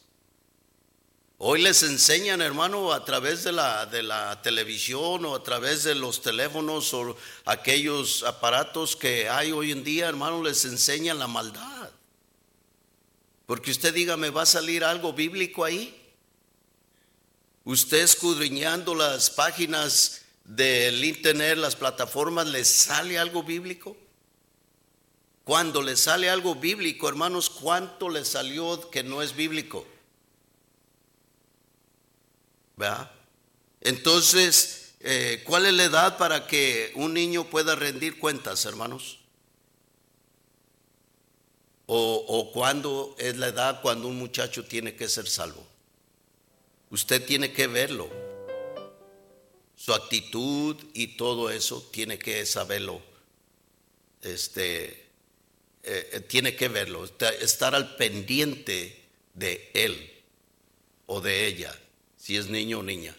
Hoy 1.40 1.62
les 1.62 1.84
enseñan, 1.84 2.42
hermano, 2.42 2.92
a 2.92 3.04
través 3.04 3.44
de 3.44 3.52
la, 3.52 3.86
de 3.86 4.02
la 4.02 4.42
televisión 4.42 5.24
o 5.24 5.36
a 5.36 5.42
través 5.44 5.84
de 5.84 5.94
los 5.94 6.20
teléfonos 6.20 6.92
o 6.92 7.16
aquellos 7.44 8.24
aparatos 8.24 8.96
que 8.96 9.28
hay 9.28 9.52
hoy 9.52 9.70
en 9.70 9.84
día, 9.84 10.08
hermano, 10.08 10.42
les 10.42 10.64
enseñan 10.64 11.20
la 11.20 11.28
maldad. 11.28 11.90
Porque 13.46 13.70
usted 13.70 13.94
diga, 13.94 14.16
¿me 14.16 14.30
va 14.30 14.42
a 14.42 14.46
salir 14.46 14.82
algo 14.82 15.12
bíblico 15.12 15.64
ahí? 15.64 16.12
Usted 17.62 17.98
escudriñando 17.98 18.96
las 18.96 19.30
páginas 19.30 20.22
del 20.42 21.04
internet, 21.04 21.56
las 21.56 21.76
plataformas, 21.76 22.48
¿le 22.48 22.64
sale 22.64 23.16
algo 23.16 23.44
bíblico? 23.44 23.96
Cuando 25.44 25.82
le 25.82 25.96
sale 25.96 26.30
algo 26.30 26.56
bíblico, 26.56 27.08
hermanos, 27.08 27.48
¿cuánto 27.48 28.08
le 28.08 28.24
salió 28.24 28.90
que 28.90 29.04
no 29.04 29.22
es 29.22 29.36
bíblico? 29.36 29.86
Entonces, 33.80 34.94
eh, 35.00 35.42
¿cuál 35.44 35.66
es 35.66 35.74
la 35.74 35.84
edad 35.84 36.18
para 36.18 36.46
que 36.46 36.92
un 36.94 37.14
niño 37.14 37.48
pueda 37.48 37.74
rendir 37.74 38.18
cuentas, 38.18 38.64
hermanos? 38.64 39.18
O, 41.86 42.24
o 42.28 42.52
cuándo 42.52 43.16
es 43.18 43.36
la 43.36 43.48
edad 43.48 43.80
cuando 43.80 44.08
un 44.08 44.18
muchacho 44.18 44.64
tiene 44.64 44.94
que 44.94 45.08
ser 45.08 45.28
salvo? 45.28 45.66
Usted 46.90 47.24
tiene 47.24 47.52
que 47.52 47.66
verlo. 47.66 48.10
Su 49.76 49.94
actitud 49.94 50.76
y 50.92 51.16
todo 51.16 51.50
eso 51.50 51.88
tiene 51.92 52.18
que 52.18 52.44
saberlo. 52.44 53.00
Este, 54.22 55.08
eh, 55.84 56.10
eh, 56.12 56.20
tiene 56.20 56.56
que 56.56 56.68
verlo, 56.68 57.08
estar 57.40 57.74
al 57.74 57.96
pendiente 57.96 59.04
de 59.34 59.70
él 59.74 60.12
o 61.06 61.20
de 61.20 61.46
ella 61.46 61.74
si 62.28 62.36
es 62.36 62.50
niño 62.50 62.80
o 62.80 62.82
niña. 62.82 63.16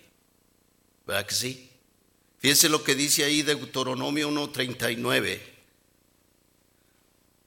¿Verdad 1.08 1.26
que 1.26 1.34
sí? 1.34 1.72
Fíjense 2.38 2.70
lo 2.70 2.84
que 2.84 2.94
dice 2.94 3.24
ahí 3.24 3.42
Deuteronomio 3.42 4.30
1.39. 4.30 5.40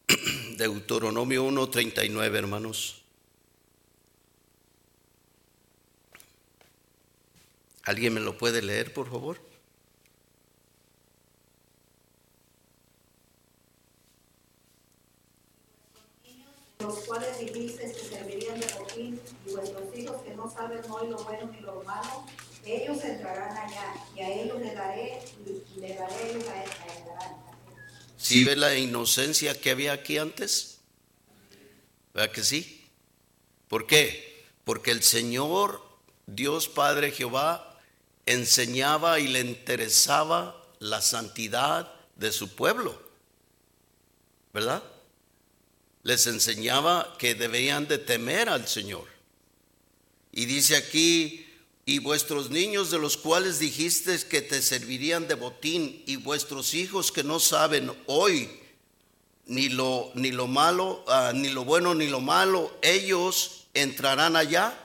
Deuteronomio 0.58 1.46
1.39, 1.46 2.34
hermanos. 2.34 3.02
¿Alguien 7.84 8.14
me 8.14 8.20
lo 8.20 8.36
puede 8.36 8.60
leer, 8.60 8.92
por 8.92 9.08
favor? 9.08 9.40
Los 16.80 16.98
cuales 17.04 17.36
que 17.36 17.94
servirían 17.94 18.58
de 18.58 18.66
botín 18.76 19.20
y 19.46 19.52
vuestros 19.52 19.96
hijos 19.96 20.22
que 20.22 20.31
no 20.42 20.50
saben 20.50 20.82
hoy 20.90 21.08
lo 21.08 21.18
bueno 21.22 21.50
ni 21.52 21.60
lo 21.60 21.82
malo, 21.84 22.26
ellos 22.64 23.02
entrarán 23.04 23.56
allá 23.56 23.94
y 24.16 24.20
a 24.20 24.28
ellos 24.28 24.58
le 24.60 24.74
daré 24.74 25.22
le 25.76 25.94
daré 25.94 26.30
ellos 26.30 26.44
a 26.48 26.64
entrarán. 26.64 27.36
¿Sí 28.16 28.44
ve 28.44 28.56
la 28.56 28.76
inocencia 28.76 29.60
que 29.60 29.70
había 29.70 29.92
aquí 29.92 30.18
antes? 30.18 30.78
¿Verdad 32.12 32.32
que 32.32 32.42
sí? 32.42 32.88
¿Por 33.68 33.86
qué? 33.86 34.44
Porque 34.64 34.90
el 34.90 35.02
Señor, 35.02 35.82
Dios 36.26 36.68
Padre 36.68 37.10
Jehová, 37.10 37.80
enseñaba 38.26 39.18
y 39.18 39.28
le 39.28 39.40
interesaba 39.40 40.60
la 40.78 41.00
santidad 41.00 41.92
de 42.16 42.32
su 42.32 42.54
pueblo. 42.54 43.00
¿Verdad? 44.52 44.82
Les 46.02 46.26
enseñaba 46.26 47.16
que 47.18 47.34
debían 47.34 47.88
de 47.88 47.98
temer 47.98 48.48
al 48.48 48.68
Señor. 48.68 49.11
Y 50.32 50.46
dice 50.46 50.76
aquí, 50.76 51.46
y 51.84 51.98
vuestros 51.98 52.50
niños 52.50 52.90
de 52.90 52.98
los 52.98 53.16
cuales 53.16 53.58
dijiste 53.58 54.18
que 54.28 54.40
te 54.40 54.62
servirían 54.62 55.28
de 55.28 55.34
botín, 55.34 56.02
y 56.06 56.16
vuestros 56.16 56.74
hijos 56.74 57.12
que 57.12 57.22
no 57.22 57.38
saben 57.38 57.92
hoy 58.06 58.48
ni 59.46 59.68
lo, 59.68 60.10
ni 60.14 60.30
lo 60.30 60.46
malo, 60.46 61.04
ah, 61.08 61.32
ni 61.34 61.48
lo 61.50 61.64
bueno 61.64 61.94
ni 61.94 62.06
lo 62.06 62.20
malo, 62.20 62.76
ellos 62.82 63.66
entrarán 63.74 64.36
allá 64.36 64.78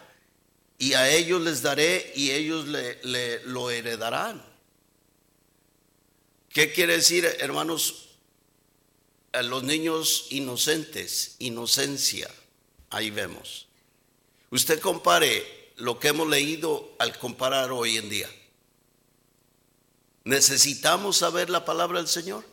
y 0.78 0.94
a 0.94 1.10
ellos 1.10 1.42
les 1.42 1.62
daré 1.62 2.12
y 2.16 2.32
ellos 2.32 2.68
le, 2.68 3.44
lo 3.46 3.70
heredarán. 3.70 4.44
¿Qué 6.50 6.72
quiere 6.72 6.98
decir, 6.98 7.26
hermanos? 7.40 8.04
A 9.34 9.44
los 9.44 9.64
niños 9.64 10.28
inocentes, 10.32 11.36
inocencia, 11.40 12.30
ahí 12.90 13.12
vemos. 13.12 13.67
Usted 14.50 14.80
compare 14.80 15.72
lo 15.78 16.00
que 16.00 16.10
hemos 16.10 16.28
leído 16.28 16.96
al 17.00 17.18
comparar 17.18 17.72
hoy 17.72 17.98
en 17.98 18.10
día. 18.10 18.30
¿Necesitamos 20.24 21.18
saber 21.18 21.50
la 21.50 21.66
palabra 21.66 22.00
del 22.00 22.08
Señor? 22.08 22.44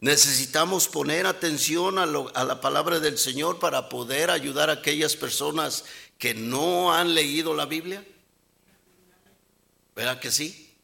Necesitamos 0.00 0.88
poner 0.88 1.26
atención 1.26 1.96
a, 1.98 2.06
la 2.06 2.60
palabra 2.60 2.98
del 2.98 3.18
Señor 3.18 3.60
para 3.60 3.88
poder 3.88 4.30
ayudar 4.30 4.68
a 4.68 4.74
aquellas 4.74 5.14
personas 5.14 5.84
que 6.18 6.34
no 6.34 6.92
han 6.92 7.14
leído 7.14 7.54
la 7.54 7.66
Biblia. 7.66 8.04
¿Verdad 9.94 10.18
que 10.18 10.32
sí? 10.32 10.74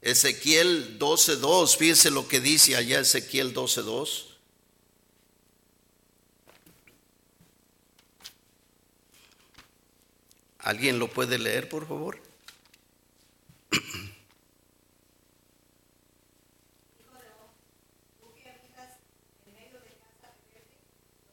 Ezequiel 0.00 0.98
12.2, 0.98 1.76
fíjense 1.76 2.10
lo 2.10 2.28
que 2.28 2.40
dice 2.40 2.76
allá 2.76 3.00
Ezequiel 3.00 3.52
12.2. 3.52 4.31
¿Alguien 10.62 10.98
lo 10.98 11.08
puede 11.08 11.38
leer, 11.38 11.68
por 11.68 11.86
favor? 11.86 12.20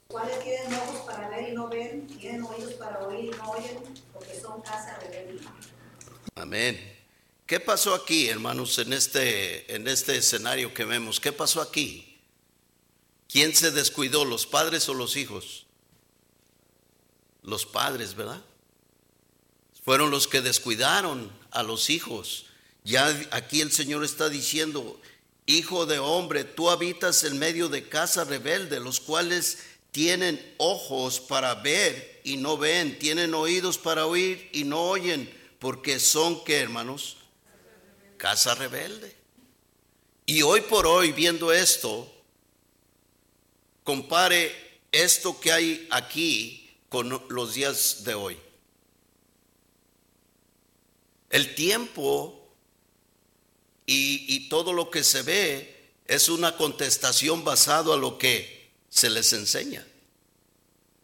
cuales 0.07 0.43
tienen 0.43 0.73
ojos 0.73 1.01
para 1.05 1.29
ver 1.29 1.49
y 1.49 1.51
no 1.51 1.67
ven, 1.67 2.07
tienen 2.07 2.41
oídos 2.41 2.73
para 2.73 2.99
oír 3.05 3.25
y 3.25 3.37
no 3.37 3.51
oyen, 3.51 3.77
porque 4.11 4.39
son 4.39 4.59
casa 4.63 4.97
rebelde. 4.99 5.39
Amén. 6.33 6.97
¿Qué 7.45 7.59
pasó 7.59 7.93
aquí, 7.93 8.27
hermanos, 8.27 8.79
en 8.79 8.91
este, 8.91 9.75
en 9.75 9.87
este 9.87 10.17
escenario 10.17 10.73
que 10.73 10.83
vemos? 10.83 11.19
¿Qué 11.19 11.31
pasó 11.31 11.61
aquí? 11.61 12.19
¿Quién 13.27 13.55
se 13.55 13.69
descuidó, 13.69 14.25
los 14.25 14.47
padres 14.47 14.89
o 14.89 14.95
los 14.95 15.15
hijos? 15.15 15.67
Los 17.43 17.67
padres, 17.67 18.15
¿verdad? 18.15 18.41
Fueron 19.89 20.11
los 20.11 20.27
que 20.27 20.41
descuidaron 20.41 21.31
a 21.49 21.63
los 21.63 21.89
hijos. 21.89 22.45
Ya 22.83 23.07
aquí 23.31 23.59
el 23.59 23.71
Señor 23.71 24.03
está 24.03 24.29
diciendo, 24.29 25.01
hijo 25.47 25.87
de 25.87 25.97
hombre, 25.97 26.43
tú 26.43 26.69
habitas 26.69 27.23
en 27.23 27.39
medio 27.39 27.69
de 27.69 27.89
casa 27.89 28.23
rebelde, 28.23 28.79
los 28.79 28.99
cuales 28.99 29.63
tienen 29.89 30.53
ojos 30.59 31.19
para 31.19 31.55
ver 31.55 32.21
y 32.23 32.37
no 32.37 32.55
ven, 32.55 32.99
tienen 32.99 33.33
oídos 33.33 33.79
para 33.79 34.05
oír 34.05 34.47
y 34.53 34.63
no 34.63 34.79
oyen, 34.79 35.27
porque 35.57 35.99
son, 35.99 36.43
¿qué 36.43 36.57
hermanos? 36.57 37.17
Casa 38.17 38.53
rebelde. 38.53 39.15
Y 40.27 40.43
hoy 40.43 40.61
por 40.61 40.85
hoy, 40.85 41.13
viendo 41.13 41.51
esto, 41.51 42.13
compare 43.83 44.81
esto 44.91 45.39
que 45.39 45.51
hay 45.51 45.87
aquí 45.89 46.77
con 46.89 47.09
los 47.29 47.55
días 47.55 48.03
de 48.03 48.13
hoy. 48.13 48.37
El 51.29 51.53
tiempo 51.55 52.35
y, 53.85 54.49
todo 54.49 54.73
lo 54.73 54.91
que 54.91 55.03
se 55.03 55.21
ve 55.23 55.91
es 56.05 56.29
una 56.29 56.55
contestación 56.57 57.43
basado 57.43 57.93
a 57.93 57.97
lo 57.97 58.17
que 58.17 58.71
se 58.89 59.09
les 59.09 59.33
enseña. 59.33 59.85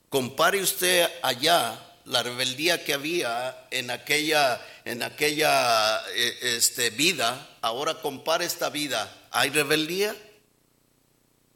Compare 0.10 0.62
usted 0.62 1.08
allá 1.22 1.82
la 2.06 2.22
rebeldía 2.22 2.84
que 2.84 2.94
había 2.94 3.68
en 3.72 3.90
aquella, 3.90 4.64
en 4.86 5.02
aquella 5.02 6.00
eh, 6.12 6.38
este, 6.42 6.92
vida, 6.92 7.58
ahora 7.62 8.02
compare 8.02 8.46
esta 8.46 8.70
vida. 8.70 9.28
¿Hay 9.32 9.50
rebeldía 9.50 10.16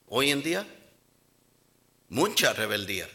hoy 0.08 0.32
en 0.32 0.42
día? 0.44 0.68
Mucha 2.10 2.54
rebeldía. 2.54 3.08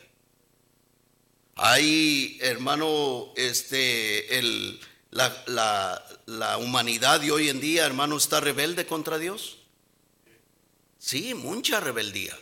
Hay, 1.57 2.39
hermano, 2.41 3.33
este, 3.37 4.39
el, 4.39 4.81
la, 5.15 6.03
la, 6.27 6.59
humanidad 6.59 7.21
de 7.21 7.31
hoy 7.31 7.49
en 7.49 7.61
día, 7.61 7.87
hermano, 7.87 8.17
está 8.17 8.41
rebelde 8.41 8.85
contra 8.85 9.17
Dios? 9.17 9.59
Sí, 10.99 11.35
mucha 11.35 11.79
rebeldía. 11.79 12.37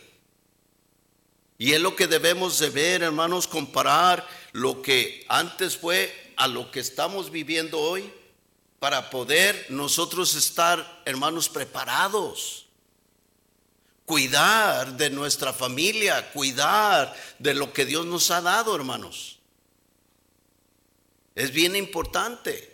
Y 1.59 1.73
es 1.73 1.81
lo 1.81 1.95
que 1.95 2.07
debemos 2.07 2.57
de 2.57 2.71
ver, 2.71 3.03
hermanos, 3.03 3.47
comparar 3.47 4.27
lo 4.53 4.81
que 4.81 5.23
antes 5.29 5.77
fue 5.77 6.33
a 6.35 6.47
lo 6.47 6.71
que 6.71 6.79
estamos 6.79 7.29
viviendo 7.29 7.79
hoy 7.79 8.11
para 8.79 9.11
poder 9.11 9.67
nosotros 9.69 10.33
estar, 10.33 11.03
hermanos, 11.05 11.49
preparados. 11.49 12.65
Cuidar 14.05 14.97
de 14.97 15.11
nuestra 15.11 15.53
familia, 15.53 16.31
cuidar 16.31 17.15
de 17.37 17.53
lo 17.53 17.71
que 17.71 17.85
Dios 17.85 18.05
nos 18.05 18.31
ha 18.31 18.41
dado, 18.41 18.75
hermanos. 18.75 19.32
Es 21.35 21.51
bien 21.51 21.75
importante. 21.75 22.71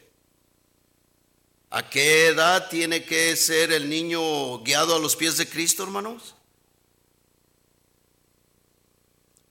¿A 1.70 1.90
qué 1.90 2.28
edad 2.28 2.70
tiene 2.70 3.06
que 3.06 3.36
ser 3.36 3.72
el 3.72 3.90
niño 3.90 4.60
guiado 4.64 4.96
a 4.96 5.00
los 5.00 5.16
pies 5.16 5.38
de 5.38 5.48
Cristo, 5.48 5.84
hermanos? 5.84 6.36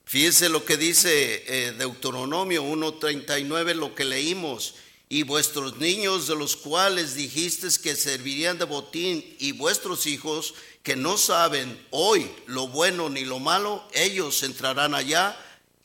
Fíjense 0.03 0.49
lo 0.49 0.65
que 0.65 0.75
dice 0.75 1.43
eh, 1.47 1.71
Deuteronomio 1.73 2.63
1.39, 2.63 3.73
lo 3.75 3.95
que 3.95 4.05
leímos. 4.05 4.75
Y 5.07 5.23
vuestros 5.23 5.77
niños 5.77 6.27
de 6.27 6.35
los 6.35 6.55
cuales 6.55 7.15
dijisteis 7.15 7.79
que 7.79 7.95
servirían 7.95 8.59
de 8.59 8.65
botín 8.65 9.23
y 9.39 9.53
vuestros 9.53 10.05
hijos 10.05 10.53
que 10.83 10.95
no 10.95 11.17
saben 11.17 11.83
hoy 11.89 12.29
lo 12.47 12.67
bueno 12.67 13.09
ni 13.09 13.25
lo 13.25 13.39
malo, 13.39 13.87
ellos 13.93 14.43
entrarán 14.43 14.93
allá 14.93 15.37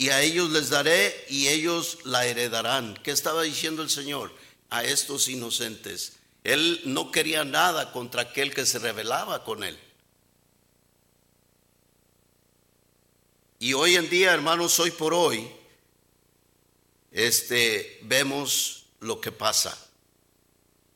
y 0.05 0.11
a 0.11 0.21
ellos 0.21 0.51
les 0.51 0.69
daré 0.69 1.25
y 1.31 1.49
ellos 1.49 1.97
la 2.05 2.27
heredarán. 2.27 2.93
¿Qué 3.03 3.11
estaba 3.11 3.43
diciendo 3.43 3.83
el 3.83 3.89
Señor? 3.89 4.31
A 4.69 4.85
estos 4.85 5.29
inocentes. 5.29 6.17
Él 6.43 6.83
no 6.85 7.11
quería 7.11 7.43
nada 7.47 7.91
contra 7.91 8.21
aquel 8.21 8.53
que 8.53 8.67
se 8.67 8.79
rebelaba 8.79 9.45
con 9.45 9.65
él. 9.65 9.79
Y 13.59 13.73
hoy 13.73 13.95
en 13.95 14.11
día, 14.11 14.35
hermanos, 14.35 14.79
hoy 14.79 14.91
por 14.91 15.15
hoy, 15.15 15.49
este, 17.11 17.99
vemos 18.03 18.85
lo 19.01 19.23
que 19.23 19.33
pasa. 19.33 19.75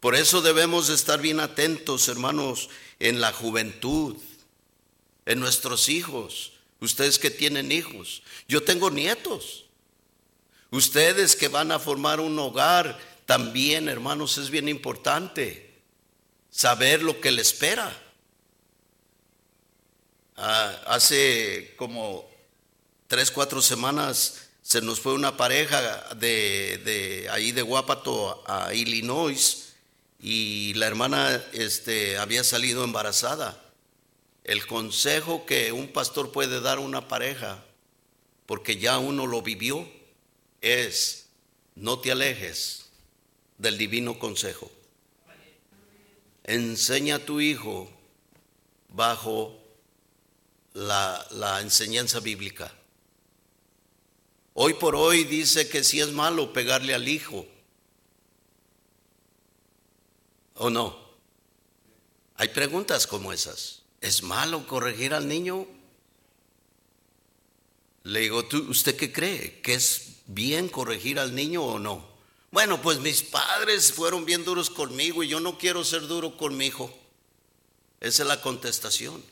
Por 0.00 0.16
eso 0.16 0.42
debemos 0.42 0.90
estar 0.90 1.18
bien 1.18 1.40
atentos, 1.40 2.08
hermanos, 2.08 2.68
en 2.98 3.22
la 3.22 3.32
juventud, 3.32 4.18
en 5.24 5.40
nuestros 5.40 5.88
hijos, 5.88 6.57
Ustedes 6.80 7.18
que 7.18 7.30
tienen 7.30 7.72
hijos. 7.72 8.22
Yo 8.46 8.62
tengo 8.62 8.90
nietos. 8.90 9.64
Ustedes 10.70 11.34
que 11.34 11.48
van 11.48 11.72
a 11.72 11.78
formar 11.78 12.20
un 12.20 12.38
hogar, 12.38 12.98
también, 13.26 13.88
hermanos, 13.88 14.38
es 14.38 14.48
bien 14.48 14.68
importante 14.68 15.68
saber 16.50 17.02
lo 17.02 17.20
que 17.20 17.30
le 17.30 17.42
espera. 17.42 17.94
Ah, 20.36 20.74
hace 20.86 21.74
como 21.76 22.28
tres, 23.06 23.30
cuatro 23.30 23.60
semanas 23.60 24.48
se 24.62 24.80
nos 24.82 25.00
fue 25.00 25.14
una 25.14 25.36
pareja 25.36 26.14
de, 26.14 27.28
ahí 27.32 27.52
de 27.52 27.62
Guapato 27.62 28.44
a 28.46 28.72
Illinois 28.74 29.72
y 30.20 30.74
la 30.74 30.86
hermana 30.86 31.42
este, 31.52 32.18
había 32.18 32.44
salido 32.44 32.84
embarazada. 32.84 33.67
El 34.48 34.66
consejo 34.66 35.44
que 35.44 35.72
un 35.72 35.88
pastor 35.88 36.32
puede 36.32 36.62
dar 36.62 36.78
a 36.78 36.80
una 36.80 37.06
pareja, 37.06 37.62
porque 38.46 38.78
ya 38.78 38.96
uno 38.96 39.26
lo 39.26 39.42
vivió, 39.42 39.86
es 40.62 41.28
no 41.74 41.98
te 41.98 42.12
alejes 42.12 42.86
del 43.58 43.76
divino 43.76 44.18
consejo. 44.18 44.70
Enseña 46.44 47.16
a 47.16 47.18
tu 47.26 47.42
hijo 47.42 47.90
bajo 48.88 49.54
la, 50.72 51.58
enseñanza 51.60 52.18
bíblica. 52.20 52.72
Hoy 54.54 54.72
por 54.72 54.96
hoy 54.96 55.24
dice 55.24 55.68
que 55.68 55.84
si 55.84 56.00
es 56.00 56.10
malo 56.10 56.54
pegarle 56.54 56.94
al 56.94 57.06
hijo. 57.06 57.46
¿O 60.54 60.70
no? 60.70 60.98
Hay 62.36 62.48
preguntas 62.48 63.06
como 63.06 63.30
esas. 63.30 63.77
¿Es 64.00 64.22
malo 64.22 64.66
corregir 64.66 65.14
al 65.14 65.28
niño? 65.28 65.66
Le 68.04 68.20
digo, 68.20 68.46
¿usted 68.68 68.96
qué 68.96 69.12
cree? 69.12 69.60
¿Que 69.60 69.74
es 69.74 70.20
bien 70.26 70.68
corregir 70.68 71.18
al 71.18 71.34
niño 71.34 71.62
o 71.62 71.78
no? 71.78 72.06
Bueno, 72.50 72.80
pues 72.80 73.00
mis 73.00 73.22
padres 73.22 73.92
fueron 73.92 74.24
bien 74.24 74.44
duros 74.44 74.70
conmigo 74.70 75.22
y 75.22 75.28
yo 75.28 75.40
no 75.40 75.58
quiero 75.58 75.84
ser 75.84 76.06
duro 76.06 76.36
con 76.36 76.56
mi 76.56 76.66
hijo. 76.66 76.96
Esa 78.00 78.22
es 78.22 78.28
la 78.28 78.40
contestación. 78.40 79.22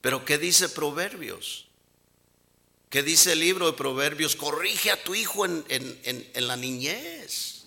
Pero 0.00 0.24
¿qué 0.24 0.38
dice 0.38 0.68
Proverbios? 0.68 1.66
¿Qué 2.88 3.02
dice 3.02 3.32
el 3.32 3.40
libro 3.40 3.66
de 3.66 3.72
Proverbios? 3.72 4.36
Corrige 4.36 4.90
a 4.90 5.02
tu 5.02 5.14
hijo 5.14 5.44
en, 5.44 5.64
en 5.68 6.46
la 6.46 6.56
niñez. 6.56 7.64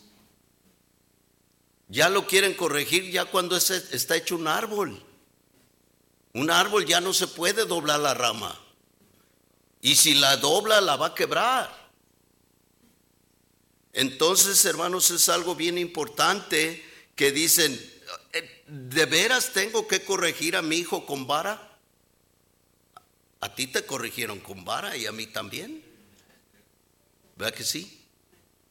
Ya 1.90 2.10
lo 2.10 2.28
quieren 2.28 2.54
corregir 2.54 3.12
ya 3.12 3.26
cuando 3.26 3.58
está 3.58 4.16
hecho 4.16 4.36
un 4.36 4.48
árbol. 4.48 5.07
Un 6.38 6.52
árbol 6.52 6.86
ya 6.86 7.02
no 7.02 7.16
se 7.16 7.26
puede 7.26 7.66
doblar 7.66 8.00
la 8.00 8.14
rama. 8.14 8.56
Y 9.82 9.96
si 9.96 10.14
la 10.14 10.38
dobla, 10.38 10.82
la 10.82 10.96
va 10.96 11.08
a 11.08 11.16
quebrar. 11.16 11.90
Entonces, 13.92 14.64
hermanos, 14.66 15.10
es 15.10 15.30
algo 15.30 15.56
bien 15.56 15.80
importante 15.80 16.86
que 17.16 17.32
dicen, 17.32 17.74
eh, 18.34 18.64
¿de 18.68 19.06
veras 19.08 19.52
tengo 19.52 19.88
que 19.88 20.06
corregir 20.06 20.56
a 20.56 20.62
mi 20.62 20.76
hijo 20.76 21.08
con 21.08 21.26
vara? 21.26 21.80
A 23.40 23.56
ti 23.56 23.66
te 23.66 23.88
corrigieron 23.88 24.40
con 24.40 24.64
vara 24.64 24.96
y 24.96 25.08
a 25.08 25.12
mí 25.12 25.26
también. 25.26 25.84
¿Verdad 27.36 27.58
que 27.58 27.64
sí? 27.64 28.06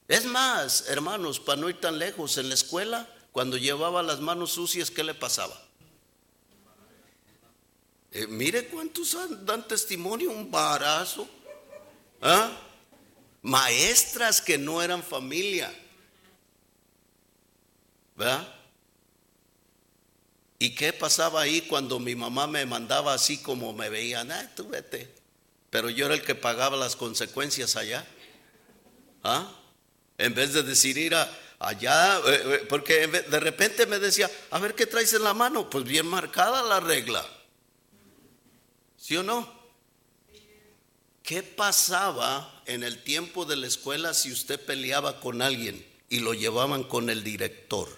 Es 0.06 0.24
más, 0.24 0.84
hermanos, 0.86 1.40
para 1.40 1.60
no 1.60 1.68
ir 1.68 1.80
tan 1.80 1.98
lejos, 1.98 2.38
en 2.38 2.48
la 2.48 2.54
escuela, 2.54 3.12
cuando 3.32 3.56
llevaba 3.56 4.04
las 4.04 4.20
manos 4.20 4.52
sucias, 4.52 4.92
¿qué 4.92 5.02
le 5.02 5.14
pasaba? 5.14 5.65
Eh, 8.16 8.26
mire 8.28 8.64
cuántos 8.68 9.14
dan 9.44 9.68
testimonio, 9.68 10.30
un 10.30 10.50
barazo. 10.50 11.28
¿Ah? 12.22 12.50
Maestras 13.42 14.40
que 14.40 14.56
no 14.56 14.80
eran 14.80 15.02
familia. 15.02 15.70
¿Verdad? 18.14 18.48
¿Y 20.58 20.74
qué 20.74 20.94
pasaba 20.94 21.42
ahí 21.42 21.60
cuando 21.68 21.98
mi 21.98 22.14
mamá 22.14 22.46
me 22.46 22.64
mandaba 22.64 23.12
así 23.12 23.36
como 23.36 23.74
me 23.74 23.90
veían? 23.90 24.32
Ah, 24.32 24.50
tú 24.56 24.66
vete. 24.66 25.14
Pero 25.68 25.90
yo 25.90 26.06
era 26.06 26.14
el 26.14 26.22
que 26.22 26.34
pagaba 26.34 26.78
las 26.78 26.96
consecuencias 26.96 27.76
allá. 27.76 28.06
¿Ah? 29.24 29.46
En 30.16 30.32
vez 30.32 30.54
de 30.54 30.62
decir 30.62 30.96
ir 30.96 31.14
allá, 31.58 32.18
eh, 32.20 32.42
eh, 32.46 32.66
porque 32.66 33.06
de 33.08 33.40
repente 33.40 33.84
me 33.84 33.98
decía, 33.98 34.30
a 34.52 34.58
ver 34.58 34.74
qué 34.74 34.86
traes 34.86 35.12
en 35.12 35.22
la 35.22 35.34
mano. 35.34 35.68
Pues 35.68 35.84
bien 35.84 36.06
marcada 36.06 36.62
la 36.62 36.80
regla. 36.80 37.35
¿Sí 39.06 39.16
o 39.16 39.22
no? 39.22 39.48
¿Qué 41.22 41.44
pasaba 41.44 42.60
en 42.66 42.82
el 42.82 43.04
tiempo 43.04 43.44
de 43.44 43.54
la 43.54 43.68
escuela 43.68 44.12
si 44.12 44.32
usted 44.32 44.58
peleaba 44.58 45.20
con 45.20 45.42
alguien 45.42 45.86
y 46.08 46.18
lo 46.18 46.34
llevaban 46.34 46.82
con 46.82 47.08
el 47.08 47.22
director? 47.22 47.88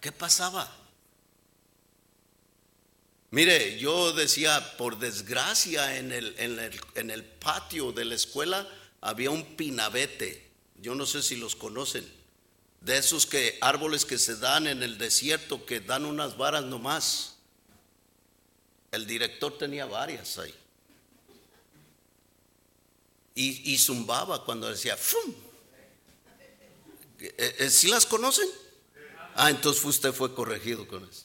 ¿Qué 0.00 0.10
pasaba? 0.10 0.76
Mire, 3.30 3.78
yo 3.78 4.12
decía, 4.12 4.76
por 4.76 4.98
desgracia 4.98 5.98
en 5.98 6.10
el, 6.10 6.34
en 6.38 6.58
el, 6.58 6.80
en 6.96 7.10
el 7.12 7.22
patio 7.22 7.92
de 7.92 8.06
la 8.06 8.16
escuela 8.16 8.68
había 9.00 9.30
un 9.30 9.54
pinabete, 9.54 10.50
yo 10.80 10.96
no 10.96 11.06
sé 11.06 11.22
si 11.22 11.36
los 11.36 11.54
conocen, 11.54 12.12
de 12.80 12.98
esos 12.98 13.24
que 13.24 13.56
árboles 13.60 14.04
que 14.04 14.18
se 14.18 14.34
dan 14.34 14.66
en 14.66 14.82
el 14.82 14.98
desierto, 14.98 15.64
que 15.64 15.78
dan 15.78 16.06
unas 16.06 16.36
varas 16.36 16.64
nomás 16.64 17.36
El 18.90 19.06
director 19.06 19.56
tenía 19.56 19.86
varias 19.86 20.38
ahí. 20.38 20.54
Y, 23.34 23.78
zumbaba 23.78 24.44
cuando 24.44 24.68
decía, 24.68 24.98
¡fum! 24.98 25.32
Eh, 27.18 27.56
eh, 27.58 27.70
¿Sí 27.70 27.88
las 27.88 28.04
conocen? 28.04 28.46
Ah, 29.34 29.48
entonces 29.48 29.82
usted 29.82 30.12
fue 30.12 30.34
corregido 30.34 30.86
con 30.86 31.08
eso. 31.08 31.24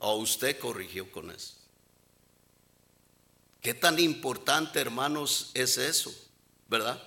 O 0.00 0.16
usted 0.16 0.58
corrigió 0.58 1.10
con 1.12 1.30
eso. 1.30 1.54
¿Qué 3.60 3.74
tan 3.74 4.00
importante, 4.00 4.80
hermanos, 4.80 5.50
es 5.54 5.78
eso? 5.78 6.12
¿Verdad? 6.68 7.00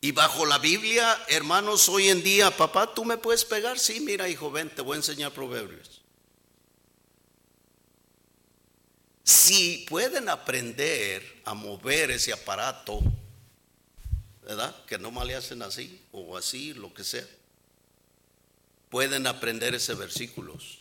Y 0.00 0.12
bajo 0.12 0.46
la 0.46 0.58
Biblia, 0.58 1.20
hermanos, 1.28 1.88
hoy 1.88 2.08
en 2.08 2.22
día, 2.22 2.56
papá, 2.56 2.94
¿tú 2.94 3.04
me 3.04 3.16
puedes 3.16 3.44
pegar? 3.44 3.78
Sí, 3.78 4.00
mira, 4.00 4.28
hijo, 4.28 4.50
ven, 4.50 4.72
te 4.72 4.82
voy 4.82 4.94
a 4.94 4.96
enseñar 4.98 5.32
proverbios. 5.32 5.95
Si 9.26 9.84
pueden 9.88 10.28
aprender 10.28 11.40
a 11.44 11.52
mover 11.52 12.12
ese 12.12 12.32
aparato, 12.32 13.00
¿verdad? 14.44 14.84
Que 14.86 14.98
no 14.98 15.24
le 15.24 15.34
hacen 15.34 15.62
así 15.62 16.00
o 16.12 16.36
así, 16.36 16.74
lo 16.74 16.94
que 16.94 17.02
sea. 17.02 17.26
Pueden 18.88 19.26
aprender 19.26 19.74
ese 19.74 19.94
versículos. 19.94 20.78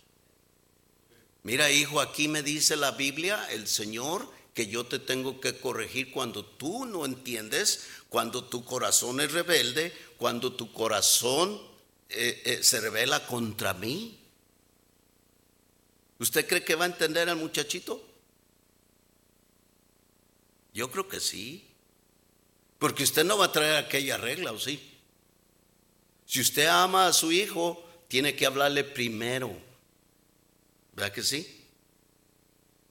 Mira, 1.42 1.72
hijo, 1.72 2.00
aquí 2.00 2.28
me 2.28 2.44
dice 2.44 2.76
la 2.76 2.92
Biblia, 2.92 3.48
el 3.50 3.68
Señor, 3.68 4.32
que 4.54 4.68
yo 4.68 4.86
te 4.86 5.00
tengo 5.00 5.42
que 5.42 5.58
corregir 5.58 6.12
cuando 6.12 6.46
tú 6.46 6.86
no 6.86 7.04
entiendes, 7.04 7.88
cuando 8.10 8.44
tu 8.44 8.64
corazón 8.64 9.22
es 9.22 9.32
rebelde, 9.32 9.92
cuando 10.18 10.54
tu 10.54 10.72
corazón 10.72 11.60
eh, 12.10 12.44
eh, 12.46 12.60
se 12.62 12.80
revela 12.80 13.26
contra 13.26 13.74
mí. 13.74 14.20
¿Usted 16.20 16.48
cree 16.48 16.64
que 16.64 16.76
va 16.76 16.86
a 16.86 16.90
entender 16.90 17.28
al 17.28 17.38
muchachito? 17.38 18.05
Yo 20.76 20.92
creo 20.92 21.08
que 21.08 21.22
sí. 21.22 21.66
Porque 22.78 23.04
usted 23.04 23.24
no 23.24 23.38
va 23.38 23.46
a 23.46 23.52
traer 23.52 23.78
aquella 23.78 24.18
regla, 24.18 24.52
¿o 24.52 24.60
sí? 24.60 24.92
Si 26.28 26.42
usted 26.42 26.68
ama 26.68 27.08
a 27.08 27.14
su 27.14 27.32
hijo, 27.32 27.82
tiene 28.10 28.36
que 28.36 28.46
hablarle 28.46 28.84
primero. 28.84 29.56
¿Verdad 30.94 31.14
que 31.14 31.24
sí? 31.24 31.64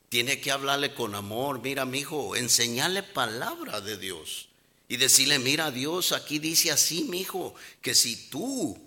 Tiene 0.09 0.41
que 0.41 0.51
hablarle 0.51 0.95
con 0.95 1.14
amor. 1.14 1.61
Mira, 1.61 1.85
mi 1.85 1.99
hijo, 1.99 2.35
enseñarle 2.37 3.03
palabra 3.03 3.82
de 3.82 3.99
Dios. 3.99 4.49
Y 4.89 4.97
decirle, 4.97 5.39
mira, 5.39 5.70
Dios 5.70 6.12
aquí 6.12 6.39
dice 6.39 6.70
así, 6.70 7.05
mi 7.05 7.20
hijo, 7.20 7.55
que 7.82 7.95
si 7.95 8.30
tú 8.30 8.78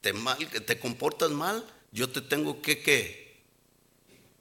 te, 0.00 0.12
mal, 0.12 0.38
te 0.48 0.78
comportas 0.78 1.30
mal, 1.32 1.64
yo 1.90 2.08
te 2.08 2.20
tengo 2.20 2.62
que, 2.62 2.80
¿qué? 2.80 3.40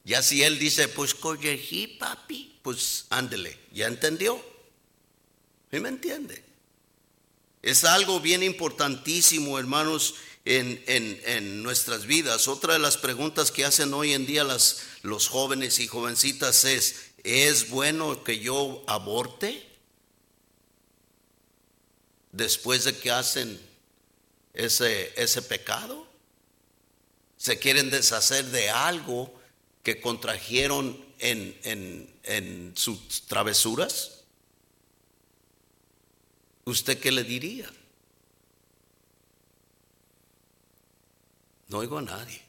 Ya 0.03 0.21
si 0.21 0.43
él 0.43 0.59
dice, 0.59 0.87
pues 0.87 1.15
corregí, 1.15 1.87
papi, 1.87 2.56
pues 2.67 3.05
ándele, 3.11 3.57
¿ya 3.71 3.87
entendió? 3.87 4.43
¿Sí 5.71 5.79
me 5.79 5.87
entiende? 5.87 6.43
Es 7.61 7.85
algo 7.85 8.19
bien 8.19 8.43
importantísimo, 8.43 9.57
hermanos, 9.57 10.15
en, 10.43 10.83
en, 10.85 11.63
nuestras 11.63 12.05
vidas. 12.05 12.49
Otra 12.49 12.73
de 12.73 12.79
las 12.79 12.97
preguntas 12.97 13.51
que 13.51 13.63
hacen 13.63 13.93
hoy 13.93 14.11
en 14.11 14.25
día 14.25 14.43
las, 14.43 14.81
los 15.01 15.29
jóvenes 15.29 15.79
y 15.79 15.87
jovencitas 15.87 16.65
es, 16.65 17.11
¿es 17.23 17.69
bueno 17.69 18.21
que 18.25 18.39
yo 18.39 18.83
aborte? 18.85 19.65
Después 22.33 22.83
de 22.83 22.97
que 22.97 23.11
hacen 23.11 23.61
ese, 24.53 25.13
ese 25.15 25.41
pecado. 25.41 26.05
Se 27.37 27.59
quieren 27.59 27.89
deshacer 27.89 28.43
de 28.47 28.69
algo 28.69 29.36
que 29.87 30.01
contrajeron 30.01 31.01
en, 31.17 32.19
en 32.23 32.73
sus 32.75 33.25
travesuras? 33.25 34.25
¿Usted 36.65 36.99
qué 36.99 37.09
le 37.09 37.23
diría? 37.23 37.71
No 41.69 41.77
oigo 41.77 41.99
a 41.99 42.01
nadie. 42.01 42.41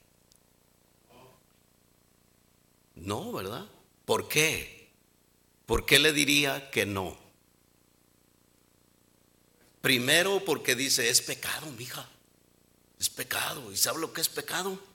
No, 2.96 3.30
¿verdad? 3.30 3.66
¿Por 4.04 4.26
qué? 4.26 4.90
¿Por 5.64 5.86
qué 5.86 6.00
le 6.00 6.12
diría 6.12 6.72
que 6.72 6.86
no? 6.86 7.16
Primero 9.80 10.44
porque 10.44 10.74
dice, 10.74 11.08
es 11.08 11.20
pecado, 11.20 11.70
mija. 11.70 12.04
Es 12.98 13.08
pecado. 13.08 13.70
¿Y 13.70 13.76
sabe 13.76 14.00
lo 14.00 14.12
que 14.12 14.22
es 14.22 14.28
pecado? 14.28 14.87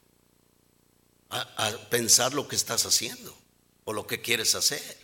A 1.34 1.78
pensar 1.90 2.34
lo 2.34 2.48
que 2.48 2.56
estás 2.56 2.86
haciendo 2.86 3.36
o 3.86 3.94
lo 3.94 4.08
que 4.08 4.22
quieres 4.22 4.56
hacer. 4.56 4.98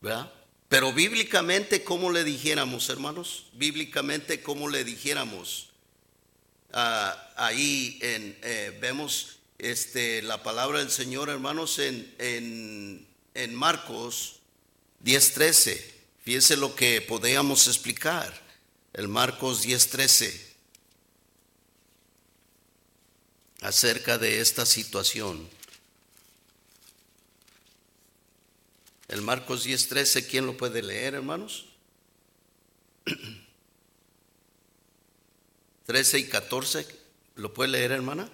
¿Verdad? 0.00 0.32
Pero 0.68 0.92
bíblicamente, 0.92 1.84
¿cómo 1.84 2.10
le 2.10 2.24
dijéramos, 2.24 2.88
hermanos? 2.88 3.46
Bíblicamente, 3.52 4.42
¿cómo 4.42 4.68
le 4.68 4.84
dijéramos? 4.84 5.70
Ah, 6.72 7.32
ahí 7.36 7.98
en, 8.02 8.36
eh, 8.42 8.76
vemos 8.80 9.38
este, 9.58 10.22
la 10.22 10.42
palabra 10.42 10.80
del 10.80 10.90
Señor, 10.90 11.28
hermanos, 11.28 11.78
en, 11.78 12.14
en, 12.18 13.06
en 13.34 13.54
Marcos 13.54 14.40
10.13. 15.04 15.80
Fíjense 16.22 16.56
lo 16.56 16.74
que 16.74 17.00
podíamos 17.00 17.68
explicar. 17.68 18.34
El 18.92 19.06
Marcos 19.06 19.64
10.13. 19.64 20.55
Acerca 23.66 24.16
de 24.16 24.40
esta 24.40 24.64
situación. 24.64 25.50
El 29.08 29.22
Marcos 29.22 29.66
10:13, 29.66 30.28
¿quién 30.28 30.46
lo 30.46 30.56
puede 30.56 30.84
leer, 30.84 31.14
hermanos? 31.14 31.66
13 35.86 36.18
y 36.20 36.28
14, 36.28 36.86
¿lo 37.34 37.52
puede 37.52 37.70
leer, 37.70 37.90
hermana? 37.90 38.28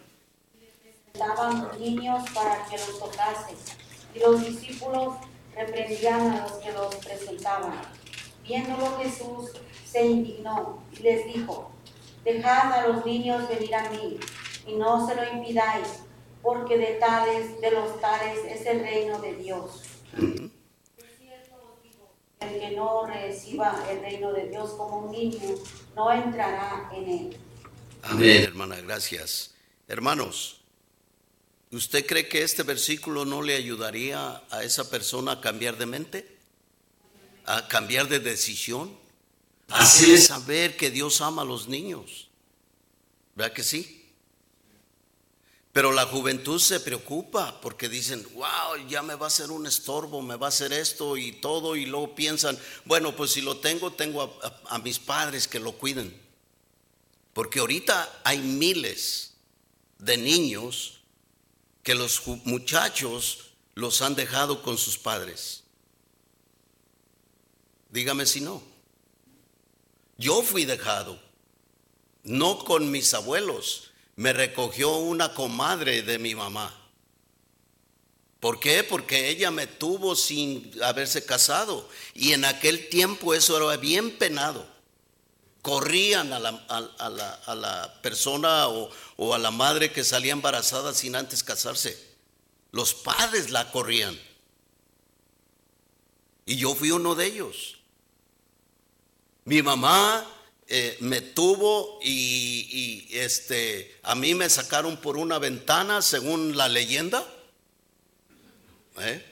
Daban 1.14 1.80
niños 1.80 2.28
para 2.34 2.66
que 2.66 2.76
los 2.76 2.98
tocasen, 2.98 3.56
y 4.14 4.18
los 4.18 4.44
discípulos 4.44 5.14
reprendían 5.56 6.30
a 6.30 6.42
los 6.42 6.52
que 6.58 6.72
los 6.72 6.94
presentaban. 6.96 7.80
Viéndolo 8.44 8.98
Jesús 8.98 9.50
se 9.90 10.04
indignó 10.04 10.84
y 10.92 10.98
les 10.98 11.24
dijo, 11.24 11.72
dejad 12.22 12.72
a 12.74 12.88
los 12.88 13.06
niños 13.06 13.48
venir 13.48 13.74
a 13.74 13.88
mí, 13.88 14.20
y 14.66 14.74
no 14.74 15.06
se 15.06 15.14
lo 15.14 15.32
impidáis, 15.32 15.88
porque 16.42 16.78
de 16.78 16.94
tales, 16.94 17.60
de 17.60 17.70
los 17.70 18.00
tales 18.00 18.38
es 18.48 18.66
el 18.66 18.80
reino 18.80 19.20
de 19.20 19.34
Dios 19.36 19.82
el 22.42 22.60
que 22.60 22.70
no 22.70 23.06
reciba 23.06 23.84
el 23.90 24.00
reino 24.00 24.32
de 24.32 24.48
Dios 24.48 24.70
como 24.72 25.00
un 25.00 25.12
niño, 25.12 25.38
no 25.94 26.12
entrará 26.12 26.90
en 26.94 27.08
él. 27.08 27.36
Amén, 28.02 28.42
hermana, 28.42 28.80
gracias. 28.80 29.54
Hermanos, 29.86 30.60
¿usted 31.70 32.04
cree 32.06 32.28
que 32.28 32.42
este 32.42 32.62
versículo 32.62 33.24
no 33.24 33.42
le 33.42 33.54
ayudaría 33.54 34.42
a 34.50 34.64
esa 34.64 34.88
persona 34.90 35.32
a 35.32 35.40
cambiar 35.40 35.76
de 35.76 35.86
mente? 35.86 36.38
¿A 37.44 37.68
cambiar 37.68 38.08
de 38.08 38.18
decisión? 38.18 38.96
¿A 39.68 39.82
hacerle 39.82 40.18
saber 40.18 40.76
que 40.76 40.90
Dios 40.90 41.20
ama 41.20 41.42
a 41.42 41.44
los 41.44 41.68
niños? 41.68 42.28
¿Verdad 43.34 43.52
que 43.52 43.62
sí? 43.62 44.01
Pero 45.72 45.90
la 45.90 46.04
juventud 46.04 46.60
se 46.60 46.80
preocupa 46.80 47.58
porque 47.62 47.88
dicen, 47.88 48.26
wow, 48.34 48.86
ya 48.88 49.02
me 49.02 49.14
va 49.14 49.28
a 49.28 49.30
ser 49.30 49.50
un 49.50 49.66
estorbo, 49.66 50.20
me 50.20 50.36
va 50.36 50.46
a 50.46 50.48
hacer 50.50 50.70
esto 50.70 51.16
y 51.16 51.32
todo, 51.32 51.76
y 51.76 51.86
luego 51.86 52.14
piensan, 52.14 52.58
bueno, 52.84 53.16
pues 53.16 53.30
si 53.30 53.40
lo 53.40 53.56
tengo, 53.56 53.90
tengo 53.90 54.38
a, 54.66 54.78
mis 54.80 54.98
padres 54.98 55.48
que 55.48 55.58
lo 55.58 55.72
cuiden. 55.72 56.14
Porque 57.32 57.60
ahorita 57.60 58.20
hay 58.22 58.38
miles 58.38 59.32
de 59.98 60.18
niños 60.18 61.00
que 61.82 61.94
los 61.94 62.26
muchachos 62.44 63.52
los 63.74 64.02
han 64.02 64.14
dejado 64.14 64.62
con 64.62 64.76
sus 64.76 64.98
padres. 64.98 65.62
Dígame 67.88 68.26
si 68.26 68.42
no. 68.42 68.62
Yo 70.18 70.42
fui 70.42 70.66
dejado, 70.66 71.18
no 72.24 72.58
con 72.58 72.90
mis 72.90 73.14
abuelos 73.14 73.91
me 74.22 74.32
recogió 74.32 74.98
una 74.98 75.34
comadre 75.34 76.02
de 76.02 76.16
mi 76.20 76.36
mamá. 76.36 76.72
¿Por 78.38 78.60
qué? 78.60 78.84
Porque 78.84 79.30
ella 79.30 79.50
me 79.50 79.66
tuvo 79.66 80.14
sin 80.14 80.72
haberse 80.80 81.24
casado. 81.24 81.88
Y 82.14 82.32
en 82.32 82.44
aquel 82.44 82.88
tiempo 82.88 83.34
eso 83.34 83.56
era 83.56 83.76
bien 83.78 84.16
penado. 84.18 84.64
Corrían 85.60 86.32
a 86.32 86.38
la, 86.38 88.00
persona 88.00 88.68
o, 88.68 89.34
a 89.34 89.38
la 89.38 89.50
madre 89.50 89.90
que 89.90 90.04
salía 90.04 90.32
embarazada 90.32 90.94
sin 90.94 91.16
antes 91.16 91.42
casarse. 91.42 92.00
Los 92.70 92.94
padres 92.94 93.50
la 93.50 93.72
corrían. 93.72 94.16
Y 96.46 96.58
yo 96.58 96.76
fui 96.76 96.92
uno 96.92 97.16
de 97.16 97.26
ellos. 97.26 97.78
Mi 99.44 99.62
mamá 99.62 100.24
eh, 100.74 100.96
me 101.00 101.20
tuvo 101.20 101.98
y, 102.02 103.06
este, 103.10 104.00
a 104.02 104.14
mí 104.14 104.34
me 104.34 104.48
sacaron 104.48 104.96
por 104.96 105.18
una 105.18 105.38
ventana, 105.38 106.00
según 106.00 106.56
la 106.56 106.66
leyenda. 106.66 107.22
¿Eh? 108.98 109.22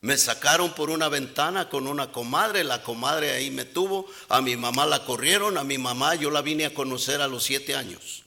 Me 0.00 0.16
sacaron 0.16 0.76
por 0.76 0.90
una 0.90 1.08
ventana 1.08 1.68
con 1.68 1.88
una 1.88 2.12
comadre, 2.12 2.62
la 2.62 2.84
comadre 2.84 3.32
ahí 3.32 3.50
me 3.50 3.64
tuvo, 3.64 4.06
a 4.28 4.40
mi 4.40 4.56
mamá 4.56 4.86
la 4.86 5.04
corrieron, 5.04 5.58
a 5.58 5.64
mi 5.64 5.76
mamá 5.76 6.14
yo 6.14 6.30
la 6.30 6.40
vine 6.40 6.66
a 6.66 6.72
conocer 6.72 7.20
a 7.20 7.26
los 7.26 7.42
siete 7.42 7.74
años. 7.74 8.22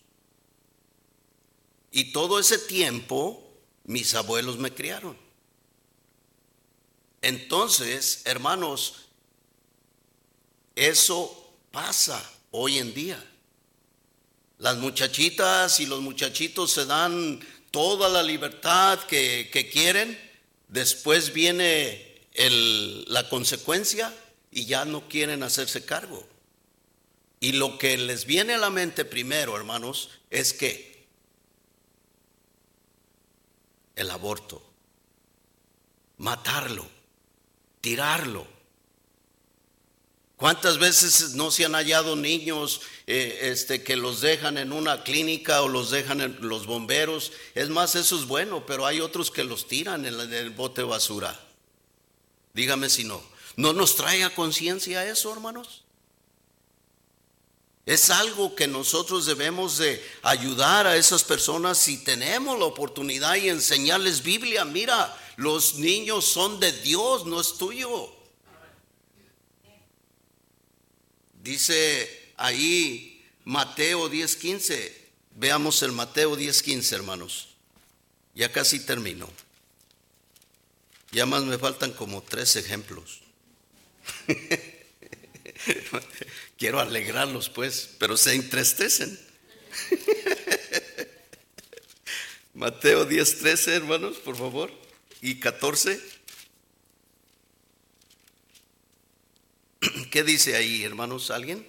Y 1.93 2.11
todo 2.11 2.39
ese 2.39 2.57
tiempo 2.57 3.41
mis 3.85 4.15
abuelos 4.15 4.57
me 4.57 4.73
criaron. 4.73 5.17
Entonces, 7.21 8.23
hermanos, 8.25 9.05
eso 10.75 11.40
pasa 11.71 12.23
hoy 12.51 12.77
en 12.77 12.93
día. 12.93 13.23
Las 14.57 14.77
muchachitas 14.77 15.79
y 15.79 15.85
los 15.85 16.01
muchachitos 16.01 16.71
se 16.71 16.85
dan 16.85 17.39
toda 17.71 18.09
la 18.09 18.21
libertad 18.21 18.99
que, 18.99 19.69
quieren, 19.71 20.19
después 20.67 21.33
viene 21.33 22.27
la 23.07 23.27
consecuencia 23.29 24.13
y 24.51 24.65
ya 24.65 24.85
no 24.85 25.07
quieren 25.07 25.41
hacerse 25.41 25.83
cargo. 25.85 26.27
Y 27.39 27.53
lo 27.53 27.79
que 27.79 27.97
les 27.97 28.25
viene 28.25 28.53
a 28.53 28.59
la 28.59 28.69
mente 28.69 29.03
primero, 29.03 29.55
hermanos, 29.57 30.09
es 30.29 30.53
que 30.53 31.07
el 33.95 34.11
aborto, 34.11 34.61
matarlo, 36.17 36.87
tirarlo. 37.79 38.60
¿Cuántas 40.41 40.79
veces 40.79 41.35
no 41.35 41.51
se 41.51 41.65
han 41.65 41.73
hallado 41.73 42.15
niños 42.15 42.81
eh, 43.05 43.51
este, 43.51 43.83
que 43.83 43.95
los 43.95 44.21
dejan 44.21 44.57
en 44.57 44.71
una 44.71 45.03
clínica 45.03 45.61
o 45.61 45.67
los 45.67 45.91
dejan 45.91 46.19
en 46.19 46.35
los 46.41 46.65
bomberos? 46.65 47.31
Es 47.53 47.69
más, 47.69 47.93
eso 47.93 48.15
es 48.17 48.25
bueno, 48.25 48.65
pero 48.65 48.87
hay 48.87 49.01
otros 49.01 49.29
que 49.29 49.43
los 49.43 49.67
tiran 49.67 50.03
en, 50.03 50.19
el 50.19 50.49
bote 50.49 50.81
de 50.81 50.87
basura. 50.87 51.39
Dígame 52.55 52.89
si 52.89 53.03
no. 53.03 53.21
¿No 53.55 53.71
nos 53.71 53.95
trae 53.95 54.23
a 54.23 54.33
conciencia 54.33 55.07
eso, 55.07 55.31
hermanos? 55.31 55.83
Es 57.85 58.09
algo 58.09 58.55
que 58.55 58.65
nosotros 58.65 59.27
debemos 59.27 59.77
de 59.77 60.03
ayudar 60.23 60.87
a 60.87 60.95
esas 60.95 61.23
personas 61.23 61.77
si 61.77 62.03
tenemos 62.03 62.57
la 62.57 62.65
oportunidad 62.65 63.35
y 63.35 63.49
enseñarles 63.49 64.23
Biblia. 64.23 64.65
Mira, 64.65 65.15
los 65.35 65.75
niños 65.75 66.25
son 66.25 66.59
de 66.59 66.71
Dios, 66.71 67.27
no 67.27 67.39
es 67.39 67.59
tuyo. 67.59 68.20
Dice 71.43 72.33
ahí 72.37 73.23
Mateo 73.45 74.09
10:15. 74.09 74.93
Veamos 75.35 75.81
el 75.81 75.91
Mateo 75.91 76.35
10:15, 76.35 76.95
hermanos. 76.95 77.49
Ya 78.35 78.51
casi 78.51 78.79
termino. 78.79 79.29
Ya 81.11 81.25
más 81.25 81.43
me 81.43 81.57
faltan 81.57 81.91
como 81.91 82.21
tres 82.21 82.55
ejemplos. 82.55 83.21
Quiero 86.57 86.79
alegrarlos, 86.79 87.49
pues, 87.49 87.89
pero 87.97 88.17
se 88.17 88.35
entristecen. 88.35 89.19
Mateo 92.53 93.09
10:13, 93.09 93.67
hermanos, 93.69 94.17
por 94.17 94.37
favor. 94.37 94.71
Y 95.21 95.39
14. 95.39 95.99
¿Qué 100.11 100.23
dice 100.23 100.55
ahí, 100.55 100.83
hermanos? 100.83 101.31
¿Alguien? 101.31 101.65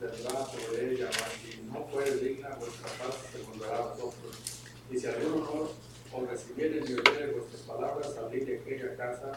Verdad 0.00 0.48
sobre 0.52 0.92
ella, 0.92 1.10
si 1.42 1.60
no 1.62 1.88
fuere 1.90 2.16
digna, 2.16 2.50
vuestra 2.56 2.88
paz 2.98 3.16
se 3.32 3.38
volverá 3.42 3.78
a 3.78 3.80
vosotros. 3.80 4.36
Y 4.90 4.98
si 4.98 5.06
alguno 5.06 5.36
no 6.12 6.18
os 6.18 6.28
recibiere 6.28 6.80
ni 6.82 6.94
oyere 6.94 7.32
vuestras 7.32 7.62
palabras, 7.62 8.14
salid 8.14 8.42
de 8.46 8.60
aquella 8.60 8.96
casa 8.96 9.32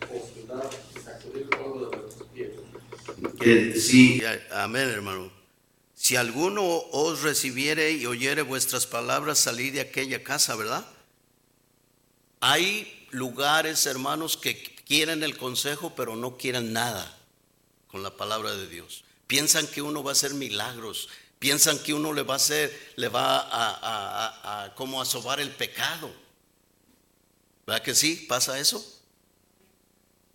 o 0.00 0.32
ciudad 0.34 0.70
y 0.96 1.00
sacudir 1.00 1.48
polvo 1.50 1.90
de 1.90 1.96
vuestros 1.96 2.28
pies. 2.30 2.50
Que, 3.38 3.78
sí, 3.78 4.22
amén, 4.50 4.88
hermano. 4.88 5.30
Si 5.94 6.16
alguno 6.16 6.64
os 6.64 7.22
recibiere 7.22 7.92
y 7.92 8.06
oyere 8.06 8.42
vuestras 8.42 8.86
palabras, 8.86 9.38
salid 9.38 9.74
de 9.74 9.82
aquella 9.82 10.24
casa, 10.24 10.56
¿verdad? 10.56 10.84
Hay 12.40 13.01
lugares, 13.12 13.86
hermanos, 13.86 14.36
que 14.36 14.74
quieren 14.84 15.22
el 15.22 15.36
consejo, 15.36 15.94
pero 15.94 16.16
no 16.16 16.36
quieren 16.36 16.72
nada 16.72 17.16
con 17.86 18.02
la 18.02 18.16
palabra 18.16 18.54
de 18.56 18.66
Dios. 18.68 19.04
Piensan 19.26 19.66
que 19.68 19.80
uno 19.80 20.02
va 20.02 20.10
a 20.10 20.12
hacer 20.12 20.34
milagros, 20.34 21.08
piensan 21.38 21.78
que 21.78 21.94
uno 21.94 22.12
le 22.12 22.22
va 22.22 22.34
a 22.34 22.36
hacer, 22.38 22.92
le 22.96 23.08
va 23.08 23.38
a, 23.38 24.64
a, 24.64 24.64
a 24.64 25.04
sobar 25.04 25.40
el 25.40 25.50
pecado. 25.50 26.12
¿Verdad 27.66 27.82
que 27.82 27.94
sí? 27.94 28.26
¿Pasa 28.28 28.58
eso? 28.58 28.84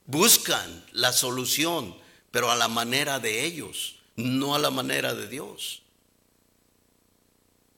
Buscan 0.06 0.86
la 0.94 1.12
solución, 1.12 1.98
pero 2.32 2.50
a 2.50 2.56
la 2.56 2.70
manera 2.70 3.20
de 3.20 3.44
ellos, 3.44 3.98
no 4.16 4.56
a 4.56 4.60
la 4.60 4.72
manera 4.72 5.14
de 5.14 5.28
Dios. 5.28 5.82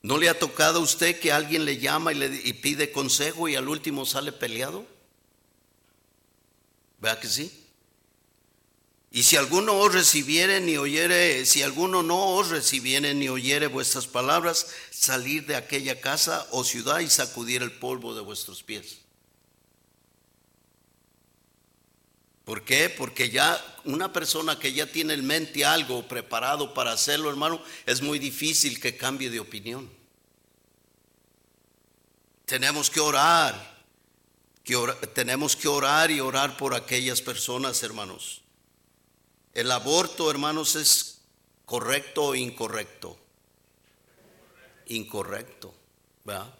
¿No 0.02 0.16
le 0.16 0.28
ha 0.28 0.38
tocado 0.38 0.78
a 0.78 0.82
usted 0.82 1.18
que 1.20 1.32
alguien 1.32 1.64
le 1.64 1.78
llama 1.78 2.12
y, 2.12 2.16
le, 2.16 2.54
pide 2.54 2.90
consejo 2.90 3.48
y 3.48 3.56
al 3.56 3.68
último 3.68 4.06
sale 4.06 4.32
peleado? 4.32 4.86
¿Verdad 7.00 7.20
que 7.20 7.28
sí? 7.28 7.60
Y 9.12 9.24
si 9.24 9.36
alguno 9.36 9.76
os 9.76 9.92
recibiere 9.92 10.60
ni 10.60 10.76
oyere, 10.76 11.44
si 11.44 11.62
alguno 11.62 12.02
no 12.02 12.36
os 12.36 12.50
recibiere 12.50 13.12
ni 13.14 13.28
oyere 13.28 13.66
vuestras 13.66 14.06
palabras, 14.06 14.68
salir 14.90 15.46
de 15.46 15.56
aquella 15.56 16.00
casa 16.00 16.46
o 16.52 16.62
ciudad 16.62 17.00
y 17.00 17.10
sacudir 17.10 17.62
el 17.62 17.72
polvo 17.72 18.14
de 18.14 18.20
vuestros 18.20 18.62
pies. 18.62 18.98
¿Por 22.44 22.64
qué? 22.64 22.88
Porque 22.88 23.30
ya 23.30 23.60
una 23.84 24.12
persona 24.12 24.58
que 24.58 24.72
ya 24.72 24.86
tiene 24.86 25.14
en 25.14 25.26
mente 25.26 25.64
algo 25.64 26.06
preparado 26.06 26.72
para 26.72 26.92
hacerlo, 26.92 27.30
hermano, 27.30 27.62
es 27.86 28.02
muy 28.02 28.18
difícil 28.18 28.80
que 28.80 28.96
cambie 28.96 29.30
de 29.30 29.40
opinión. 29.40 29.90
Tenemos 32.44 32.90
que 32.90 33.00
orar, 33.00 33.79
tenemos 35.14 35.56
que 35.56 35.68
orar 35.68 36.10
y 36.10 36.20
orar 36.20 36.56
por 36.56 36.74
aquellas 36.74 37.20
personas, 37.20 37.82
hermanos. 37.82 38.42
El 39.54 39.70
aborto, 39.70 40.30
hermanos, 40.30 40.76
es 40.76 41.20
correcto 41.64 42.26
o 42.26 42.34
incorrecto. 42.34 43.18
Incorrecto, 44.86 45.74
¿verdad? 46.24 46.54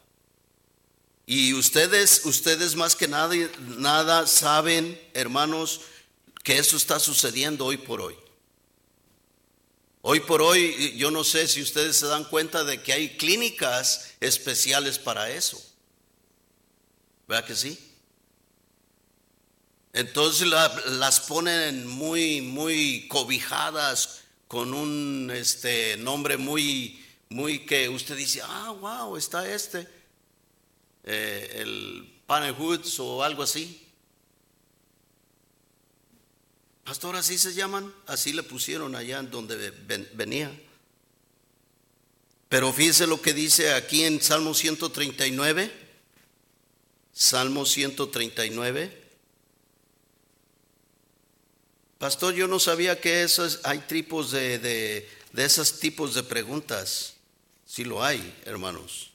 Y 1.26 1.54
ustedes, 1.54 2.24
ustedes 2.24 2.74
más 2.74 2.96
que 2.96 3.06
nada, 3.06 3.34
nada 3.78 4.26
saben, 4.26 5.00
hermanos, 5.14 5.82
que 6.42 6.58
eso 6.58 6.76
está 6.76 6.98
sucediendo 6.98 7.66
hoy 7.66 7.76
por 7.76 8.00
hoy. 8.00 8.16
Hoy 10.02 10.20
por 10.20 10.40
hoy, 10.42 10.96
yo 10.96 11.10
no 11.10 11.24
sé 11.24 11.46
si 11.46 11.60
ustedes 11.60 11.96
se 11.96 12.06
dan 12.06 12.24
cuenta 12.24 12.64
de 12.64 12.82
que 12.82 12.92
hay 12.92 13.16
clínicas 13.16 14.14
especiales 14.20 14.98
para 14.98 15.30
eso. 15.30 15.62
¿Verdad 17.28 17.46
que 17.46 17.54
sí? 17.54 17.89
Entonces 19.92 20.46
las 20.48 21.20
ponen 21.20 21.86
muy, 21.86 22.40
muy 22.40 23.08
cobijadas 23.08 24.22
con 24.46 24.72
un 24.74 25.30
este, 25.34 25.96
nombre 25.96 26.36
muy, 26.36 27.04
muy 27.28 27.66
que 27.66 27.88
usted 27.88 28.16
dice, 28.16 28.40
ah, 28.44 28.74
wow, 28.80 29.16
está 29.16 29.52
este 29.52 29.86
eh, 31.04 31.56
el 31.56 32.22
Panel 32.26 32.54
Hoods 32.54 33.00
o 33.00 33.22
algo 33.22 33.42
así. 33.42 33.86
Pastor, 36.84 37.16
así 37.16 37.38
se 37.38 37.54
llaman, 37.54 37.92
así 38.06 38.32
le 38.32 38.42
pusieron 38.42 38.94
allá 38.94 39.18
en 39.20 39.30
donde 39.30 39.70
venía. 40.14 40.50
Pero 42.48 42.72
fíjese 42.72 43.06
lo 43.06 43.22
que 43.22 43.32
dice 43.32 43.72
aquí 43.74 44.02
en 44.02 44.20
Salmo 44.20 44.54
139. 44.54 45.72
Salmo 47.12 47.64
139. 47.64 48.99
Pastor, 52.00 52.32
yo 52.32 52.48
no 52.48 52.58
sabía 52.58 52.98
que 52.98 53.22
esos, 53.22 53.60
hay 53.62 53.80
tipos 53.80 54.30
de, 54.30 54.58
de, 54.58 55.06
de 55.34 55.44
esos 55.44 55.80
tipos 55.80 56.14
de 56.14 56.22
preguntas. 56.22 57.12
Sí 57.66 57.84
lo 57.84 58.02
hay, 58.02 58.40
hermanos. 58.46 59.10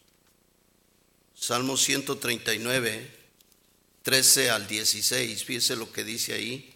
Salmo 1.34 1.78
139, 1.78 3.12
13 4.04 4.52
al 4.52 4.68
16, 4.68 5.44
fíjese 5.44 5.76
lo 5.76 5.92
que 5.92 6.04
dice 6.04 6.34
ahí. 6.36 6.76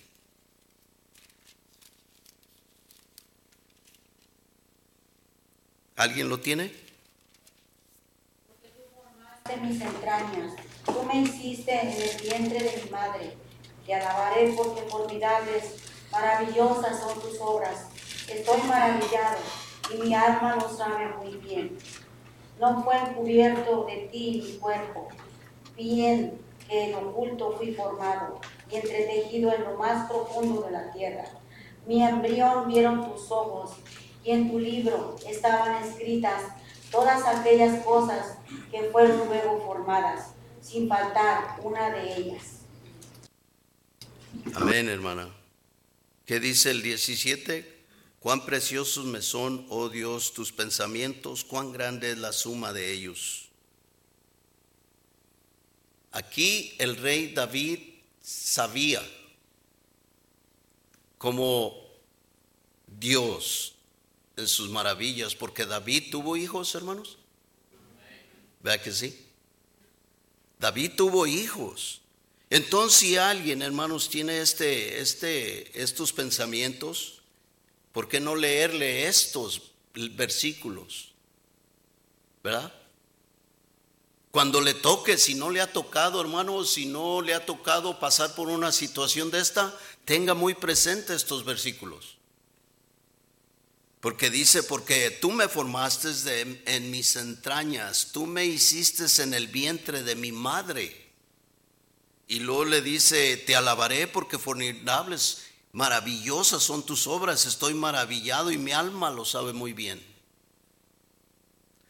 ¿Alguien 5.95 6.27
lo 6.27 6.39
tiene? 6.39 6.73
Porque 8.47 8.69
tú 8.69 8.81
formaste 8.95 9.57
mis 9.57 9.79
entrañas, 9.79 10.53
tú 10.85 11.03
me 11.03 11.21
hiciste 11.21 11.71
en 11.71 11.89
el 11.89 12.21
vientre 12.23 12.63
de 12.63 12.83
mi 12.83 12.89
madre. 12.89 13.37
Te 13.85 13.93
alabaré 13.93 14.53
porque 14.57 14.89
formidables, 14.89 15.88
maravillosas 16.11 16.99
son 16.99 17.19
tus 17.21 17.39
obras. 17.39 17.87
Estoy 18.27 18.61
maravillado 18.63 19.37
y 19.93 19.97
mi 20.01 20.13
alma 20.13 20.55
lo 20.55 20.69
sabe 20.69 21.09
muy 21.17 21.37
bien. 21.37 21.77
No 22.59 22.83
fue 22.83 22.97
encubierto 22.97 23.85
de 23.85 24.09
ti 24.11 24.43
mi 24.45 24.57
cuerpo, 24.57 25.07
bien 25.75 26.39
que 26.67 26.89
en 26.89 26.95
oculto 26.95 27.55
fui 27.57 27.73
formado 27.73 28.39
y 28.69 28.75
entretejido 28.75 29.53
en 29.53 29.63
lo 29.63 29.77
más 29.77 30.09
profundo 30.09 30.61
de 30.61 30.71
la 30.71 30.91
tierra. 30.91 31.25
Mi 31.87 32.03
embrión 32.03 32.67
vieron 32.67 33.11
tus 33.11 33.31
ojos 33.31 33.71
y 34.23 34.31
en 34.31 34.51
tu 34.51 34.59
libro 34.59 35.15
estaban 35.25 35.83
escritas 35.83 36.43
todas 36.91 37.25
aquellas 37.25 37.83
cosas 37.83 38.37
que 38.71 38.83
fueron 38.91 39.27
luego 39.27 39.61
formadas, 39.65 40.31
sin 40.61 40.87
faltar 40.87 41.59
una 41.63 41.89
de 41.89 42.15
ellas. 42.17 42.59
Amén, 44.55 44.89
hermana. 44.89 45.38
¿Qué 46.29 46.39
dice 46.39 46.69
el 46.69 46.83
17? 46.83 47.85
Cuán 48.19 48.45
preciosos 48.45 49.03
me 49.03 49.19
son, 49.19 49.65
oh 49.67 49.89
Dios, 49.89 50.31
tus 50.31 50.51
pensamientos, 50.51 51.43
cuán 51.43 51.71
grande 51.71 52.11
es 52.11 52.19
la 52.19 52.33
suma 52.33 52.71
de 52.71 52.93
ellos. 52.93 53.49
Aquí 56.11 56.75
el 56.77 56.97
rey 56.97 57.33
David 57.33 57.79
sabía 58.21 59.01
como 61.17 61.75
Dios 62.85 63.73
en 64.37 64.47
sus 64.47 64.69
maravillas, 64.69 65.33
porque 65.33 65.65
David 65.65 66.11
tuvo 66.11 66.37
hijos, 66.37 66.75
hermanos. 66.75 67.17
Vea 68.61 68.79
que 68.79 68.91
sí. 68.91 69.19
David 70.59 70.91
tuvo 70.95 71.25
hijos. 71.25 72.03
Entonces, 72.49 72.99
si 72.99 73.17
alguien, 73.17 73.61
hermanos, 73.61 74.09
tiene 74.09 74.39
este, 74.39 74.99
este, 74.99 75.81
estos 75.81 76.13
pensamientos, 76.13 77.21
¿por 77.91 78.07
qué 78.07 78.19
no 78.19 78.35
leerle 78.35 79.07
estos 79.07 79.61
versículos? 79.93 81.13
¿Verdad? 82.43 82.73
Cuando 84.31 84.61
le 84.61 84.73
toque, 84.73 85.17
si 85.17 85.35
no 85.35 85.49
le 85.49 85.61
ha 85.61 85.73
tocado, 85.73 86.21
hermano, 86.21 86.63
si 86.63 86.85
no 86.85 87.21
le 87.21 87.33
ha 87.33 87.45
tocado 87.45 87.99
pasar 87.99 88.35
por 88.35 88.47
una 88.47 88.71
situación 88.71 89.31
de 89.31 89.39
esta, 89.39 89.75
tenga 90.05 90.33
muy 90.33 90.53
presente 90.53 91.15
estos 91.15 91.45
versículos. 91.45 92.17
Porque 93.99 94.29
dice, 94.29 94.63
porque 94.63 95.11
tú 95.11 95.31
me 95.31 95.49
formaste 95.49 96.61
en 96.65 96.89
mis 96.89 97.15
entrañas, 97.15 98.09
tú 98.13 98.25
me 98.25 98.45
hiciste 98.45 99.05
en 99.21 99.33
el 99.33 99.47
vientre 99.47 100.03
de 100.03 100.15
mi 100.15 100.31
madre. 100.31 101.08
Y 102.29 102.39
luego 102.39 102.63
le 102.63 102.81
dice, 102.81 103.35
te 103.35 103.57
alabaré 103.57 104.07
porque 104.07 104.39
formidables, 104.39 105.47
maravillosas 105.73 106.63
son 106.63 106.85
tus 106.85 107.07
obras, 107.07 107.45
estoy 107.45 107.73
maravillado 107.73 108.51
y 108.51 108.57
mi 108.57 108.71
alma 108.71 109.09
lo 109.09 109.25
sabe 109.25 109.51
muy 109.51 109.73
bien. 109.73 110.01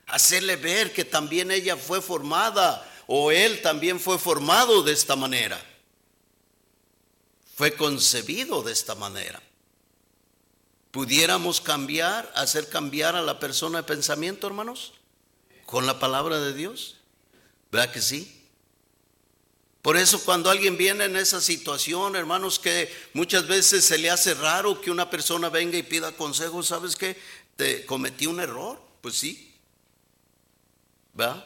Hacerle 0.08 0.56
ver 0.56 0.94
que 0.94 1.06
también 1.06 1.52
ella 1.52 1.78
fue 1.78 2.02
formada 2.02 2.84
o 3.06 3.32
él 3.32 3.62
también 3.62 4.00
fue 4.00 4.18
formado 4.18 4.82
de 4.82 4.94
esta 4.94 5.16
manera. 5.16 5.64
Fue 7.56 7.76
concebido 7.76 8.64
de 8.64 8.72
esta 8.72 8.96
manera 8.96 9.40
pudiéramos 10.92 11.62
cambiar, 11.62 12.32
hacer 12.36 12.70
cambiar 12.70 13.16
a 13.16 13.22
la 13.22 13.40
persona 13.40 13.80
de 13.80 13.84
pensamiento, 13.84 14.48
hermanos, 14.48 14.94
con 15.66 15.86
la 15.86 16.00
palabra 16.00 16.40
de 16.40 16.54
Dios. 16.54 16.96
¿Verdad 17.72 17.92
que 17.92 18.02
sí? 18.02 18.39
Por 19.90 19.98
eso 19.98 20.24
cuando 20.24 20.52
alguien 20.52 20.78
viene 20.78 21.06
en 21.06 21.16
esa 21.16 21.42
situación, 21.42 22.16
hermanos, 22.16 22.60
que 22.60 22.96
muchas 23.14 23.48
veces 23.48 23.84
se 23.84 23.98
le 23.98 24.12
hace 24.12 24.36
raro 24.36 24.80
que 24.80 24.92
una 24.92 25.10
persona 25.10 25.50
venga 25.50 25.80
y 25.80 25.82
pida 25.82 26.12
consejo, 26.12 26.62
¿sabes 26.62 26.96
qué? 26.96 27.20
Te 27.56 27.88
cometí 27.88 28.28
un 28.28 28.40
error, 28.40 28.80
pues 29.02 29.16
sí. 29.16 29.52
¿Verdad? 31.16 31.44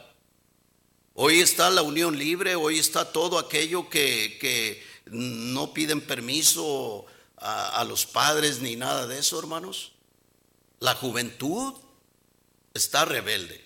Hoy 1.14 1.40
está 1.40 1.70
la 1.70 1.80
unión 1.80 2.18
libre, 2.18 2.54
hoy 2.54 2.78
está 2.78 3.10
todo 3.10 3.38
aquello 3.38 3.88
que, 3.88 4.36
que 4.38 4.84
no 5.06 5.72
piden 5.72 6.02
permiso 6.02 7.06
a, 7.38 7.82
los 7.88 8.04
padres 8.04 8.60
ni 8.60 8.76
nada 8.76 9.06
de 9.06 9.20
eso, 9.20 9.38
hermanos. 9.38 9.92
La 10.80 10.94
juventud 10.94 11.72
está 12.74 13.06
rebelde. 13.06 13.64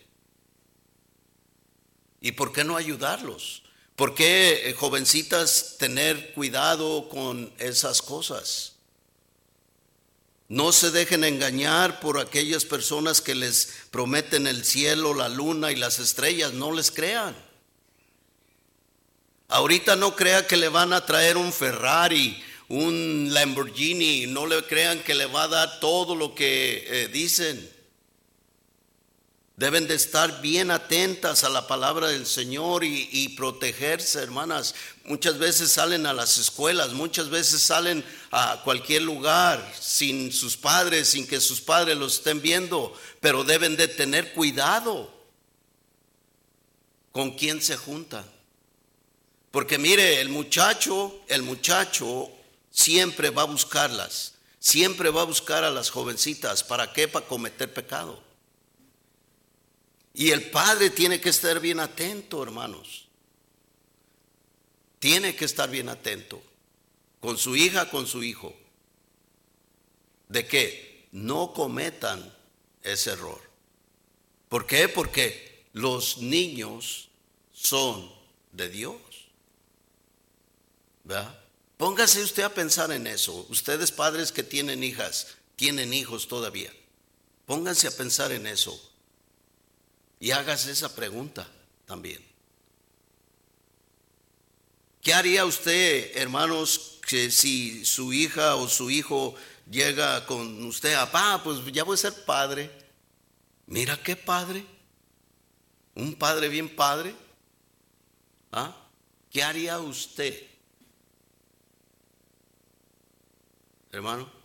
¿Y 2.21 2.31
por 2.31 2.53
qué 2.53 2.63
no 2.63 2.77
ayudarlos? 2.77 3.65
¿Por 3.99 4.15
qué, 4.15 4.71
eh, 4.71 4.75
jovencitas, 4.75 5.75
tener 5.77 6.33
cuidado 6.33 7.09
con 7.09 7.53
esas 7.59 8.01
cosas? 8.01 8.75
No 10.47 10.71
se 10.71 10.93
dejen 10.93 11.25
engañar 11.25 11.99
por 11.99 12.21
aquellas 12.21 12.65
personas 12.65 13.21
que 13.21 13.35
les 13.35 13.71
prometen 13.91 14.47
el 14.47 14.65
cielo, 14.65 15.15
la 15.15 15.29
luna 15.29 15.73
y 15.73 15.77
las 15.77 15.99
estrellas. 15.99 16.53
No 16.53 16.71
les 16.71 16.93
crean. 16.93 17.37
Ahorita 19.49 19.97
no 19.97 20.15
crea 20.15 20.47
que 20.47 20.57
le 20.57 20.69
van 20.69 20.93
a 20.93 21.05
traer 21.05 21.37
un 21.37 21.53
Ferrari 21.53 22.41
un 22.69 23.33
Lamborghini, 23.33 24.27
no 24.27 24.47
le 24.47 24.63
crean 24.65 25.03
que 25.03 25.15
le 25.15 25.27
va 25.27 25.45
a 25.45 25.49
dar 25.49 25.81
todo 25.81 26.15
lo 26.15 26.35
que 26.35 26.85
eh, 26.87 27.09
dicen. 27.09 27.78
Deben 29.59 29.89
de 29.89 29.97
estar 29.97 30.41
bien 30.41 30.71
atentas 30.71 31.43
a 31.43 31.49
la 31.49 31.67
palabra 31.67 32.07
del 32.07 32.27
Señor 32.27 32.85
y, 32.85 33.29
protegerse, 33.31 34.23
hermanas. 34.23 34.77
Muchas 35.03 35.37
veces 35.37 35.73
salen 35.73 36.07
a 36.07 36.13
las 36.13 36.39
escuelas, 36.39 36.93
muchas 36.93 37.29
veces 37.29 37.61
salen 37.61 38.05
a 38.31 38.61
cualquier 38.63 39.03
lugar 39.03 39.75
sin 39.81 40.33
sus 40.33 40.57
padres, 40.57 41.09
sin 41.09 41.27
que 41.27 41.41
sus 41.41 41.61
padres 41.61 41.97
los 41.97 42.19
estén 42.19 42.41
viendo, 42.41 42.97
pero 43.19 43.43
deben 43.43 43.77
de 43.77 43.89
tener 43.89 44.33
cuidado 44.33 45.13
con 47.11 47.33
quién 47.33 47.61
se 47.61 47.77
juntan. 47.77 48.25
Porque 49.51 49.77
mire, 49.77 50.21
el 50.21 50.29
muchacho, 50.29 51.21
el 51.27 51.43
muchacho 51.43 52.31
siempre 52.71 53.31
va 53.31 53.43
a 53.43 53.47
buscarlas, 53.47 54.35
siempre 54.61 55.11
va 55.11 55.23
a 55.23 55.25
buscar 55.25 55.65
a 55.65 55.71
las 55.73 55.91
jovencitas. 55.91 56.63
¿Para 56.63 56.93
qué? 56.93 57.09
Para 57.09 57.27
cometer 57.27 57.75
pecado. 57.75 58.28
Y 60.19 60.33
el 60.33 60.51
padre 60.51 60.91
tiene 60.91 61.21
que 61.21 61.29
estar 61.29 61.61
bien 61.61 61.79
atento, 61.79 62.43
hermanos. 62.43 63.07
Tiene 64.99 65.37
que 65.37 65.45
estar 65.45 65.71
bien 65.71 65.89
atento 65.89 66.43
con 67.21 67.39
su 67.39 67.55
hija, 67.55 67.89
con 67.89 68.05
su 68.09 68.25
hijo. 68.25 68.53
De 70.27 70.45
que 70.45 71.07
no 71.13 71.53
cometan 71.53 72.35
ese 72.83 73.13
error. 73.13 73.41
¿Por 74.49 74.67
qué? 74.67 74.89
Porque 74.89 75.67
los 75.73 76.19
niños 76.19 77.11
son 77.53 78.13
de 78.51 78.69
Dios. 78.71 79.01
¿Verdad? 81.05 81.45
Póngase 81.77 82.25
usted 82.25 82.43
a 82.43 82.53
pensar 82.53 82.91
en 82.91 83.07
eso. 83.07 83.47
Ustedes 83.51 83.93
padres 83.93 84.33
que 84.33 84.43
tienen 84.43 84.83
hijas, 84.83 85.37
tienen 85.55 85.95
hijos 85.95 86.27
todavía. 86.27 86.73
Pónganse 87.47 87.87
a 87.87 87.97
pensar 87.97 88.33
en 88.33 88.49
eso. 88.49 88.89
Y 90.21 90.31
hágase 90.31 90.73
esa 90.73 90.95
pregunta 90.95 91.47
también. 91.87 92.25
¿Qué 95.01 95.15
haría 95.15 95.45
usted, 95.45 96.17
hermanos, 96.17 96.99
que 97.07 97.31
si 97.31 97.85
su 97.85 98.13
hija 98.13 98.57
o 98.57 98.69
su 98.69 98.91
hijo 98.91 99.35
llega 99.71 100.27
con 100.27 100.65
usted, 100.67 100.95
papá, 100.95 101.41
pues 101.43 101.65
ya 101.73 101.85
voy 101.85 101.95
a 101.95 101.99
ser 101.99 102.25
padre? 102.25 102.71
Mira 103.67 104.03
qué 104.03 104.17
padre. 104.17 104.65
Un 105.95 106.15
padre 106.15 106.49
bien 106.49 106.75
padre. 106.75 107.15
¿Ah? 108.53 108.77
¿Qué 109.31 109.43
haría 109.43 109.79
usted? 109.79 110.49
hermano. 113.93 114.38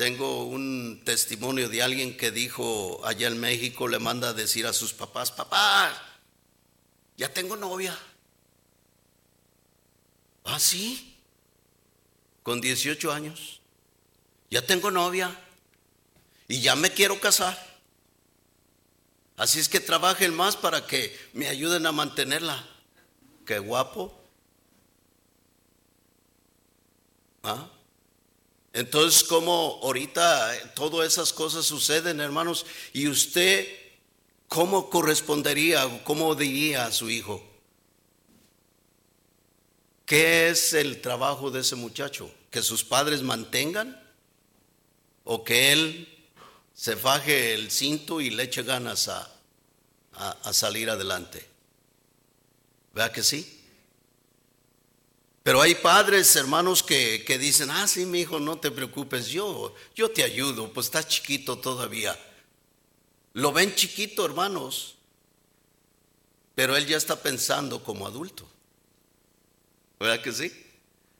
Tengo 0.00 0.44
un 0.44 1.02
testimonio 1.04 1.68
de 1.68 1.82
alguien 1.82 2.16
que 2.16 2.30
dijo 2.30 3.04
allá 3.04 3.28
en 3.28 3.38
México, 3.38 3.86
le 3.86 3.98
manda 3.98 4.30
a 4.30 4.32
decir 4.32 4.66
a 4.66 4.72
sus 4.72 4.94
papás, 4.94 5.30
papá, 5.30 5.92
ya 7.18 7.30
tengo 7.34 7.54
novia. 7.54 7.94
¿Ah, 10.44 10.58
sí? 10.58 11.18
Con 12.42 12.62
18 12.62 13.12
años. 13.12 13.60
Ya 14.48 14.64
tengo 14.64 14.90
novia 14.90 15.38
y 16.48 16.62
ya 16.62 16.74
me 16.76 16.90
quiero 16.92 17.20
casar. 17.20 17.58
Así 19.36 19.60
es 19.60 19.68
que 19.68 19.80
trabajen 19.80 20.34
más 20.34 20.56
para 20.56 20.86
que 20.86 21.14
me 21.34 21.46
ayuden 21.46 21.84
a 21.84 21.92
mantenerla. 21.92 22.66
Qué 23.44 23.58
guapo. 23.58 24.18
¿Ah? 27.42 27.68
Entonces, 28.72 29.24
como 29.24 29.80
ahorita 29.82 30.74
todas 30.74 31.12
esas 31.12 31.32
cosas 31.32 31.66
suceden, 31.66 32.20
hermanos, 32.20 32.66
y 32.92 33.08
usted, 33.08 33.66
¿cómo 34.46 34.90
correspondería, 34.90 36.02
cómo 36.04 36.34
diría 36.34 36.86
a 36.86 36.92
su 36.92 37.10
hijo? 37.10 37.44
¿Qué 40.06 40.48
es 40.48 40.72
el 40.72 41.00
trabajo 41.00 41.50
de 41.50 41.60
ese 41.60 41.76
muchacho? 41.76 42.32
¿Que 42.50 42.62
sus 42.62 42.84
padres 42.84 43.22
mantengan? 43.22 43.96
¿O 45.24 45.44
que 45.44 45.72
él 45.72 46.28
se 46.74 46.96
faje 46.96 47.54
el 47.54 47.70
cinto 47.70 48.20
y 48.20 48.30
le 48.30 48.44
eche 48.44 48.62
ganas 48.62 49.08
a, 49.08 49.32
a, 50.14 50.52
salir 50.52 50.90
adelante? 50.90 51.48
¿Vea 52.92 53.12
que 53.12 53.22
sí? 53.22 53.59
Pero 55.42 55.62
hay 55.62 55.74
padres, 55.74 56.36
hermanos, 56.36 56.82
que, 56.82 57.24
que, 57.26 57.38
dicen, 57.38 57.70
ah, 57.70 57.86
sí, 57.88 58.04
mi 58.04 58.20
hijo, 58.20 58.38
no 58.38 58.58
te 58.58 58.70
preocupes, 58.70 59.28
yo, 59.28 59.74
yo 59.94 60.10
te 60.10 60.22
ayudo, 60.22 60.72
pues 60.72 60.86
estás 60.86 61.08
chiquito 61.08 61.56
todavía. 61.58 62.18
Lo 63.32 63.52
ven 63.52 63.74
chiquito, 63.74 64.24
hermanos, 64.24 64.96
pero 66.54 66.76
él 66.76 66.86
ya 66.86 66.98
está 66.98 67.16
pensando 67.16 67.82
como 67.82 68.06
adulto. 68.06 68.46
¿Verdad 69.98 70.22
que 70.22 70.32
sí? 70.32 70.52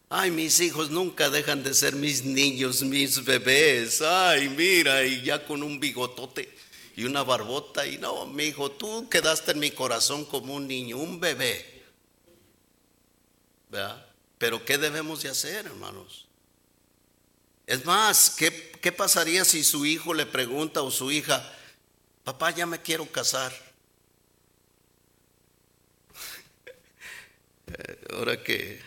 Ay, 0.09 0.31
mis 0.31 0.59
hijos 0.61 0.91
nunca 0.91 1.31
dejan 1.31 1.63
de 1.63 1.73
ser 1.73 1.95
mis 1.95 2.25
niños, 2.25 2.83
mis 2.83 3.25
bebés. 3.25 4.03
Ay, 4.03 4.49
mira, 4.49 5.05
y 5.05 5.23
ya 5.23 5.47
con 5.47 5.63
un 5.63 5.79
bigotote 5.79 6.53
y 6.97 7.05
una 7.05 7.23
barbota. 7.23 7.87
Y 7.87 7.97
no, 7.97 8.27
mi 8.27 8.45
hijo, 8.45 8.73
tú 8.73 9.09
quedaste 9.09 9.53
en 9.53 9.61
mi 9.61 9.71
corazón 9.71 10.25
como 10.25 10.55
un 10.55 10.67
niño, 10.67 10.97
un 10.97 11.21
bebé. 11.21 11.85
¿Verdad? 13.69 14.10
Pero 14.41 14.65
¿qué 14.65 14.79
debemos 14.79 15.23
de 15.23 15.29
hacer, 15.29 15.67
hermanos? 15.67 16.27
Es 17.67 17.85
más, 17.85 18.31
¿qué, 18.31 18.73
¿qué 18.81 18.91
pasaría 18.91 19.45
si 19.45 19.63
su 19.63 19.85
hijo 19.85 20.15
le 20.15 20.25
pregunta 20.25 20.81
o 20.81 20.91
su 20.91 21.11
hija, 21.11 21.47
papá, 22.25 22.51
ya 22.51 22.65
me 22.65 22.81
quiero 22.81 23.05
casar? 23.13 23.53
ahora 28.15 28.43
que 28.43 28.81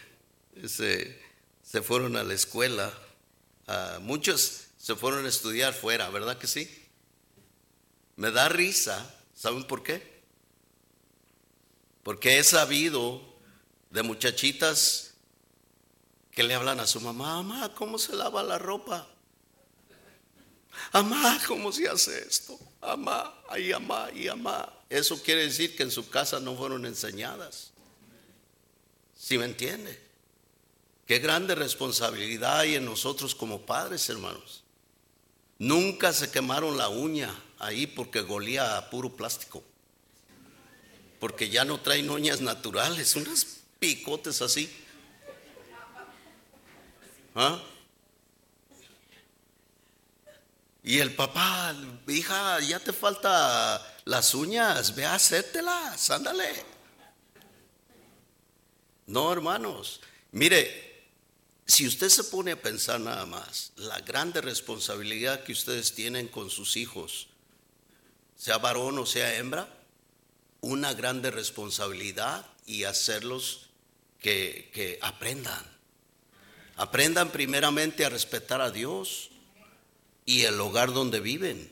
se, 0.68 1.22
se, 1.62 1.84
fueron 1.84 2.16
a 2.16 2.24
la 2.24 2.34
escuela, 2.34 2.92
muchos 4.02 4.64
se 4.80 4.96
fueron 4.96 5.28
a 5.28 5.30
estudiar 5.30 5.76
fuera, 5.76 6.10
¿verdad 6.10 6.40
que 6.40 6.48
sí? 6.48 6.84
Me 8.16 8.32
da 8.32 8.50
risa, 8.50 9.16
¿saben 9.36 9.66
por 9.66 9.84
qué? 9.84 10.24
Porque 12.02 12.40
he 12.40 12.44
sabido 12.44 13.22
de 13.92 14.02
muchachitas 14.02 15.13
que 16.34 16.44
le 16.44 16.56
hablan 16.56 16.80
a 16.80 16.88
su 16.88 17.00
mamá, 17.00 17.42
mamá, 17.44 17.74
¿cómo 17.76 17.98
se 17.98 18.16
lava 18.16 18.42
la 18.44 18.58
ropa? 18.58 19.08
Mamá, 20.92 21.40
¿cómo 21.48 21.72
se 21.72 21.88
hace 21.88 22.26
esto? 22.28 22.60
Mamá, 22.82 23.34
ay, 23.50 23.72
mamá, 23.72 24.10
y 24.14 24.26
mamá. 24.26 24.74
Eso 24.90 25.22
quiere 25.22 25.44
decir 25.44 25.76
que 25.76 25.84
en 25.84 25.92
su 25.92 26.10
casa 26.10 26.40
no 26.40 26.56
fueron 26.56 26.86
enseñadas. 26.86 27.72
Si 29.16 29.38
me 29.38 29.46
entiende? 29.46 30.02
Qué 31.08 31.20
grande 31.20 31.54
responsabilidad 31.54 32.60
hay 32.60 32.76
en 32.76 32.86
nosotros 32.86 33.36
como 33.36 33.66
padres, 33.66 34.10
hermanos. 34.10 34.64
Nunca 35.60 36.14
se 36.14 36.32
quemaron 36.32 36.78
la 36.78 36.90
uña 36.90 37.34
ahí 37.60 37.86
porque 37.88 38.22
golía 38.22 38.78
a 38.78 38.90
puro 38.90 39.16
plástico. 39.16 39.64
Porque 41.20 41.50
ya 41.50 41.64
no 41.64 41.80
traen 41.80 42.10
uñas 42.10 42.42
naturales, 42.42 43.16
unas 43.16 43.46
picotes 43.80 44.42
así. 44.42 44.83
¿Ah? 47.36 47.62
Y 50.84 51.00
el 51.00 51.16
papá, 51.16 51.74
hija, 52.08 52.60
ya 52.60 52.80
te 52.80 52.92
falta 52.92 53.82
las 54.04 54.34
uñas, 54.36 54.94
ve 54.96 55.06
a 55.06 55.16
hacértelas, 55.16 56.10
ándale. 56.10 56.66
No, 59.08 59.32
hermanos. 59.32 60.02
Mire, 60.32 61.06
si 61.66 61.88
usted 61.88 62.10
se 62.10 62.26
pone 62.26 62.52
a 62.52 62.62
pensar 62.62 63.00
nada 63.00 63.26
más, 63.26 63.72
la 63.78 64.02
grande 64.02 64.42
responsabilidad 64.42 65.44
que 65.44 65.54
ustedes 65.54 65.94
tienen 65.94 66.28
con 66.28 66.50
sus 66.50 66.76
hijos, 66.76 67.28
sea 68.36 68.58
varón 68.58 69.00
o 69.00 69.06
sea 69.06 69.38
hembra, 69.38 69.70
una 70.60 70.94
grande 70.94 71.32
responsabilidad 71.32 72.46
y 72.66 72.84
hacerlos 72.84 73.70
que, 74.20 74.70
que 74.74 75.00
aprendan. 75.02 75.73
Aprendan 76.76 77.32
primeramente 77.32 78.06
a 78.06 78.10
respetar 78.10 78.62
a 78.62 78.72
Dios 78.72 79.30
y 80.26 80.44
el 80.44 80.60
hogar 80.60 80.94
donde 80.94 81.20
viven. 81.20 81.72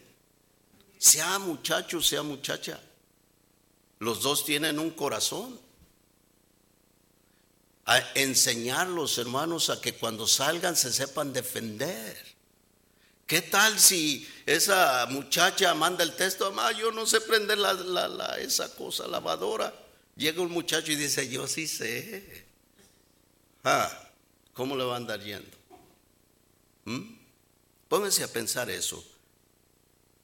Sea 0.98 1.40
muchacho, 1.40 2.02
sea 2.02 2.22
muchacha. 2.22 2.80
Los 4.00 4.22
dos 4.22 4.46
tienen 4.46 4.80
un 4.80 4.92
corazón 4.92 5.60
a 7.86 8.00
enseñarlos, 8.16 9.18
hermanos, 9.18 9.70
a 9.70 9.82
que 9.82 9.96
cuando 9.96 10.28
salgan 10.28 10.76
se 10.76 10.94
sepan 10.94 11.34
defender. 11.34 12.32
¿Qué 13.26 13.42
tal 13.42 13.80
si 13.80 14.28
esa 14.46 15.06
muchacha 15.10 15.74
manda 15.74 16.04
el 16.04 16.16
texto, 16.16 16.52
mamá, 16.52 16.74
yo 16.74 16.92
no 16.92 17.06
sé 17.06 17.22
prender 17.22 17.58
la, 17.58 18.38
esa 18.40 18.76
cosa 18.76 19.08
lavadora? 19.08 19.74
Llega 20.16 20.42
un 20.42 20.52
muchacho 20.52 20.92
y 20.92 20.96
dice, 20.96 21.30
yo 21.30 21.48
sí 21.48 21.68
sé. 21.68 22.46
Ah, 23.64 24.11
¿Cómo 24.54 24.76
le 24.76 24.84
va 24.84 24.94
a 24.94 24.98
andar 24.98 25.22
yendo? 25.22 25.58
¿Mm? 26.86 27.16
Pónganse 27.88 28.24
a 28.24 28.28
pensar 28.28 28.70
eso. 28.70 29.04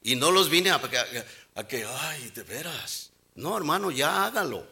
Y 0.03 0.15
no 0.15 0.31
los 0.31 0.49
vine 0.49 0.69
a, 0.69 0.75
a, 0.75 1.59
a 1.59 1.67
que, 1.67 1.85
ay, 1.85 2.29
de 2.31 2.43
veras. 2.43 3.11
No, 3.35 3.57
hermano, 3.57 3.91
ya 3.91 4.25
hágalo. 4.25 4.65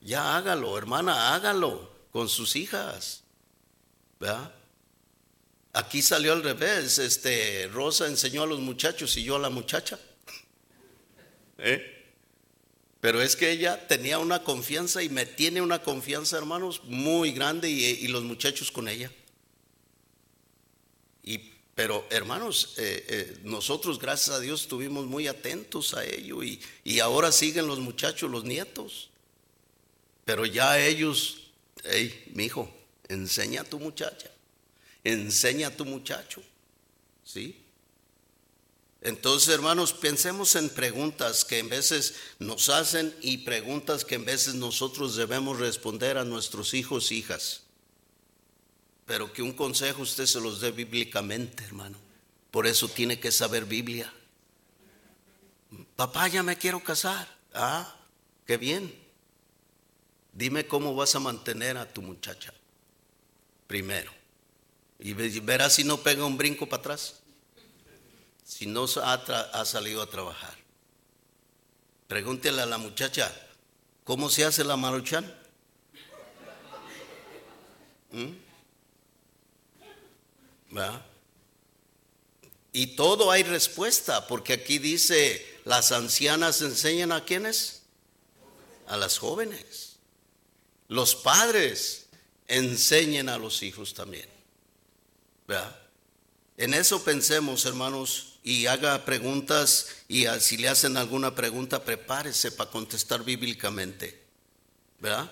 Ya 0.00 0.36
hágalo, 0.36 0.76
hermana, 0.78 1.34
hágalo 1.34 1.90
con 2.12 2.28
sus 2.28 2.56
hijas. 2.56 3.22
¿Verdad? 4.20 4.52
Aquí 5.72 6.02
salió 6.02 6.32
al 6.32 6.42
revés. 6.42 6.98
Este, 6.98 7.68
Rosa 7.72 8.06
enseñó 8.06 8.42
a 8.42 8.46
los 8.46 8.60
muchachos 8.60 9.16
y 9.16 9.24
yo 9.24 9.36
a 9.36 9.38
la 9.38 9.50
muchacha. 9.50 9.98
¿Eh? 11.58 11.97
Pero 13.00 13.22
es 13.22 13.36
que 13.36 13.50
ella 13.50 13.86
tenía 13.86 14.18
una 14.18 14.42
confianza 14.42 15.02
y 15.02 15.08
me 15.08 15.24
tiene 15.24 15.60
una 15.60 15.82
confianza, 15.82 16.36
hermanos, 16.36 16.82
muy 16.84 17.30
grande 17.32 17.70
y, 17.70 18.08
los 18.08 18.24
muchachos 18.24 18.72
con 18.72 18.88
ella. 18.88 19.12
Y, 21.22 21.38
pero, 21.76 22.04
hermanos, 22.10 22.74
eh, 22.76 23.04
eh, 23.08 23.38
nosotros, 23.44 24.00
gracias 24.00 24.34
a 24.34 24.40
Dios, 24.40 24.62
estuvimos 24.62 25.06
muy 25.06 25.28
atentos 25.28 25.94
a 25.94 26.04
ello 26.04 26.42
y, 26.42 26.60
y 26.82 26.98
ahora 26.98 27.30
siguen 27.30 27.68
los 27.68 27.78
muchachos, 27.78 28.28
los 28.30 28.42
nietos. 28.42 29.10
Pero 30.24 30.44
ya 30.44 30.80
ellos, 30.80 31.52
hey, 31.84 32.32
mi 32.34 32.46
hijo, 32.46 32.68
enseña 33.08 33.60
a 33.60 33.64
tu 33.64 33.78
muchacha, 33.78 34.28
enseña 35.04 35.68
a 35.68 35.76
tu 35.76 35.84
muchacho, 35.84 36.42
¿sí? 37.24 37.56
Entonces, 39.00 39.54
hermanos, 39.54 39.92
pensemos 39.92 40.56
en 40.56 40.70
preguntas 40.70 41.44
que 41.44 41.58
en 41.58 41.68
veces 41.68 42.14
nos 42.38 42.68
hacen 42.68 43.14
y 43.20 43.38
preguntas 43.38 44.04
que 44.04 44.16
en 44.16 44.24
veces 44.24 44.54
nosotros 44.54 45.14
debemos 45.14 45.58
responder 45.60 46.18
a 46.18 46.24
nuestros 46.24 46.74
hijos 46.74 47.10
e 47.10 47.16
hijas. 47.16 47.62
Pero 49.06 49.32
que 49.32 49.42
un 49.42 49.52
consejo 49.52 50.02
usted 50.02 50.26
se 50.26 50.40
los 50.40 50.60
dé 50.60 50.72
bíblicamente, 50.72 51.64
hermano. 51.64 51.96
Por 52.50 52.66
eso 52.66 52.88
tiene 52.88 53.20
que 53.20 53.30
saber 53.30 53.64
Biblia. 53.64 54.12
Papá, 55.94 56.28
ya 56.28 56.42
me 56.42 56.56
quiero 56.56 56.82
casar. 56.82 57.28
Ah, 57.54 57.96
qué 58.46 58.56
bien. 58.56 58.94
Dime 60.32 60.66
cómo 60.66 60.94
vas 60.94 61.14
a 61.14 61.20
mantener 61.20 61.76
a 61.76 61.92
tu 61.92 62.02
muchacha. 62.02 62.52
Primero. 63.66 64.12
Y 64.98 65.12
verás 65.12 65.74
si 65.74 65.84
no 65.84 65.98
pega 65.98 66.24
un 66.24 66.36
brinco 66.36 66.68
para 66.68 66.80
atrás. 66.80 67.17
Si 68.48 68.64
no 68.64 68.86
ha, 69.02 69.64
salido 69.66 70.00
a 70.00 70.08
trabajar. 70.08 70.56
Pregúntele 72.08 72.62
a 72.62 72.66
la 72.66 72.78
muchacha, 72.78 73.30
¿cómo 74.04 74.30
se 74.30 74.42
hace 74.42 74.64
la 74.64 74.74
maruchan? 74.74 75.30
¿Mm? 78.10 78.30
Y 82.72 82.86
todo 82.96 83.30
hay 83.30 83.42
respuesta, 83.42 84.26
porque 84.26 84.54
aquí 84.54 84.78
dice, 84.78 85.60
las 85.66 85.92
ancianas 85.92 86.62
enseñan 86.62 87.12
a 87.12 87.26
quienes? 87.26 87.82
A 88.86 88.96
las 88.96 89.18
jóvenes. 89.18 89.98
Los 90.88 91.14
padres 91.14 92.06
enseñen 92.46 93.28
a 93.28 93.36
los 93.36 93.62
hijos 93.62 93.92
también. 93.92 94.30
En 96.56 96.72
eso 96.72 97.04
pensemos, 97.04 97.66
hermanos, 97.66 98.27
y 98.42 98.66
haga 98.66 99.04
preguntas 99.04 99.88
y 100.08 100.26
si 100.40 100.56
le 100.56 100.68
hacen 100.68 100.96
alguna 100.96 101.34
pregunta, 101.34 101.84
prepárese 101.84 102.52
para 102.52 102.70
contestar 102.70 103.24
bíblicamente. 103.24 104.22
¿Verdad? 105.00 105.30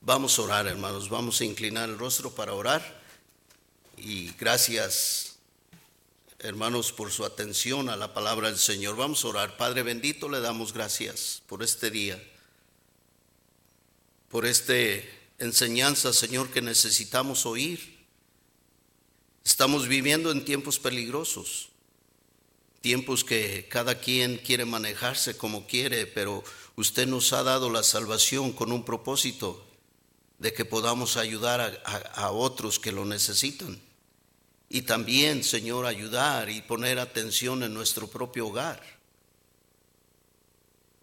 Vamos 0.00 0.38
a 0.38 0.42
orar, 0.42 0.66
hermanos, 0.66 1.08
vamos 1.08 1.40
a 1.40 1.44
inclinar 1.44 1.88
el 1.88 1.98
rostro 1.98 2.34
para 2.34 2.52
orar. 2.54 3.02
Y 3.96 4.32
gracias, 4.38 5.36
hermanos, 6.38 6.92
por 6.92 7.10
su 7.10 7.24
atención 7.24 7.88
a 7.88 7.96
la 7.96 8.14
palabra 8.14 8.48
del 8.48 8.58
Señor. 8.58 8.96
Vamos 8.96 9.24
a 9.24 9.28
orar. 9.28 9.56
Padre 9.56 9.82
bendito, 9.82 10.28
le 10.28 10.40
damos 10.40 10.72
gracias 10.72 11.42
por 11.46 11.62
este 11.62 11.90
día 11.90 12.22
por 14.28 14.44
este 14.46 15.08
enseñanza, 15.38 16.12
Señor, 16.12 16.50
que 16.50 16.60
necesitamos 16.60 17.46
oír. 17.46 17.98
Estamos 19.44 19.88
viviendo 19.88 20.30
en 20.30 20.44
tiempos 20.44 20.78
peligrosos, 20.78 21.67
tiempos 22.88 23.22
que 23.22 23.68
cada 23.68 24.00
quien 24.00 24.38
quiere 24.38 24.64
manejarse 24.64 25.36
como 25.36 25.66
quiere, 25.66 26.06
pero 26.06 26.42
usted 26.74 27.06
nos 27.06 27.34
ha 27.34 27.42
dado 27.42 27.68
la 27.68 27.82
salvación 27.82 28.50
con 28.50 28.72
un 28.72 28.82
propósito 28.82 29.62
de 30.38 30.54
que 30.54 30.64
podamos 30.64 31.18
ayudar 31.18 31.82
a, 31.84 32.30
otros 32.30 32.78
que 32.78 32.90
lo 32.90 33.04
necesitan. 33.04 33.78
Y 34.70 34.82
también, 34.82 35.44
Señor, 35.44 35.84
ayudar 35.84 36.48
y 36.48 36.62
poner 36.62 36.98
atención 36.98 37.62
en 37.62 37.74
nuestro 37.74 38.06
propio 38.06 38.46
hogar. 38.46 38.82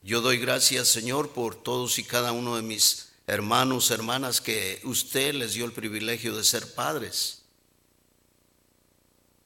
Yo 0.02 0.22
doy 0.22 0.40
gracias, 0.40 0.88
Señor, 0.88 1.34
por 1.34 1.54
todos 1.54 2.00
y 2.00 2.04
cada 2.04 2.32
uno 2.32 2.56
de 2.56 2.64
mis 2.64 3.10
hermanos, 3.28 3.92
hermanas, 3.92 4.42
que 4.42 4.82
usted 4.86 5.36
les 5.36 5.54
dio 5.54 5.66
el 5.66 5.72
privilegio 5.72 6.36
de 6.36 6.44
ser 6.44 6.74
padres. 6.74 7.44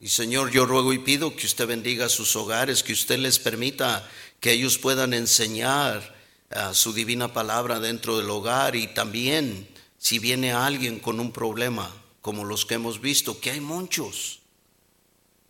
Y 0.02 0.08
Señor, 0.08 0.52
yo 0.52 0.66
ruego 0.66 0.94
y 0.94 1.00
pido 1.00 1.36
que 1.36 1.46
usted 1.46 1.68
bendiga 1.68 2.08
sus 2.08 2.36
hogares, 2.36 2.84
que 2.84 2.94
usted 2.94 3.20
les 3.20 3.38
permita 3.38 4.10
que 4.40 4.52
ellos 4.54 4.78
puedan 4.78 5.14
enseñar 5.14 6.18
a 6.52 6.74
su 6.74 6.94
divina 6.94 7.34
palabra 7.34 7.80
dentro 7.80 8.18
del 8.18 8.30
hogar 8.30 8.76
y 8.76 8.88
también 8.88 9.68
si 9.98 10.18
viene 10.18 10.54
alguien 10.54 11.00
con 11.00 11.20
un 11.20 11.34
problema, 11.34 11.94
como 12.22 12.46
los 12.46 12.66
que 12.66 12.76
hemos 12.76 13.02
visto, 13.02 13.42
que 13.42 13.52
hay 13.52 13.60
muchos, 13.60 14.40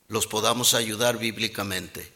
los 0.07 0.25
podamos 0.25 0.73
ayudar 0.73 1.19
bíblicamente. 1.19 2.11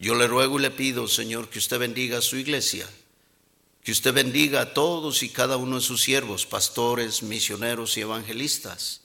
Yo 0.00 0.16
le 0.16 0.26
ruego 0.26 0.58
y 0.58 0.62
le 0.62 0.72
pido, 0.72 1.06
Señor, 1.06 1.48
que 1.48 1.60
usted 1.60 1.78
bendiga 1.78 2.18
a 2.18 2.22
su 2.22 2.36
iglesia, 2.36 2.88
que 3.84 3.92
usted 3.92 4.12
bendiga 4.12 4.60
a 4.62 4.74
todos 4.74 5.22
y 5.22 5.28
cada 5.28 5.56
uno 5.56 5.76
de 5.76 5.82
sus 5.82 6.02
siervos, 6.02 6.44
pastores, 6.44 7.22
misioneros 7.22 7.96
y 7.96 8.00
evangelistas. 8.00 9.03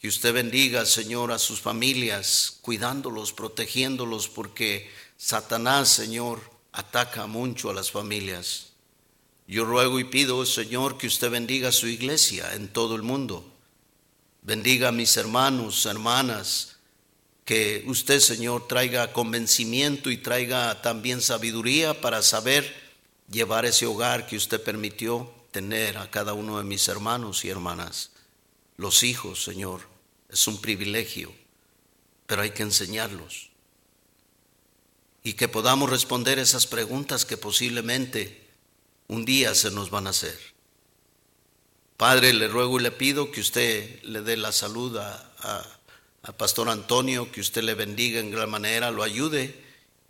Que 0.00 0.08
usted 0.08 0.32
bendiga, 0.32 0.86
Señor, 0.86 1.30
a 1.30 1.38
sus 1.38 1.60
familias, 1.60 2.56
cuidándolos, 2.62 3.34
protegiéndolos, 3.34 4.28
porque 4.28 4.90
Satanás, 5.18 5.90
Señor, 5.90 6.40
ataca 6.72 7.26
mucho 7.26 7.68
a 7.68 7.74
las 7.74 7.90
familias. 7.90 8.68
Yo 9.46 9.66
ruego 9.66 10.00
y 10.00 10.04
pido, 10.04 10.46
Señor, 10.46 10.96
que 10.96 11.06
usted 11.06 11.30
bendiga 11.30 11.68
a 11.68 11.72
su 11.72 11.86
iglesia 11.86 12.54
en 12.54 12.68
todo 12.68 12.96
el 12.96 13.02
mundo. 13.02 13.44
Bendiga 14.40 14.88
a 14.88 14.92
mis 14.92 15.18
hermanos, 15.18 15.84
hermanas, 15.84 16.76
que 17.44 17.84
usted, 17.86 18.20
Señor, 18.20 18.68
traiga 18.68 19.12
convencimiento 19.12 20.10
y 20.10 20.16
traiga 20.16 20.80
también 20.80 21.20
sabiduría 21.20 22.00
para 22.00 22.22
saber 22.22 22.74
llevar 23.30 23.66
ese 23.66 23.84
hogar 23.84 24.26
que 24.26 24.36
usted 24.36 24.62
permitió 24.62 25.30
tener 25.50 25.98
a 25.98 26.10
cada 26.10 26.32
uno 26.32 26.56
de 26.56 26.64
mis 26.64 26.88
hermanos 26.88 27.44
y 27.44 27.50
hermanas. 27.50 28.12
Los 28.78 29.02
hijos, 29.02 29.44
Señor, 29.44 29.89
es 30.30 30.46
un 30.46 30.60
privilegio, 30.60 31.32
pero 32.26 32.42
hay 32.42 32.50
que 32.50 32.62
enseñarlos. 32.62 33.50
Y 35.22 35.34
que 35.34 35.48
podamos 35.48 35.90
responder 35.90 36.38
esas 36.38 36.66
preguntas 36.66 37.24
que 37.24 37.36
posiblemente 37.36 38.48
un 39.08 39.24
día 39.24 39.54
se 39.54 39.70
nos 39.70 39.90
van 39.90 40.06
a 40.06 40.10
hacer. 40.10 40.38
Padre, 41.96 42.32
le 42.32 42.48
ruego 42.48 42.80
y 42.80 42.82
le 42.82 42.90
pido 42.90 43.30
que 43.30 43.40
usted 43.40 44.02
le 44.04 44.22
dé 44.22 44.36
la 44.36 44.52
salud 44.52 44.96
a, 44.96 45.76
a 46.22 46.32
pastor 46.32 46.68
Antonio, 46.68 47.30
que 47.30 47.40
usted 47.40 47.62
le 47.62 47.74
bendiga 47.74 48.20
en 48.20 48.30
gran 48.30 48.50
manera, 48.50 48.90
lo 48.90 49.02
ayude 49.02 49.62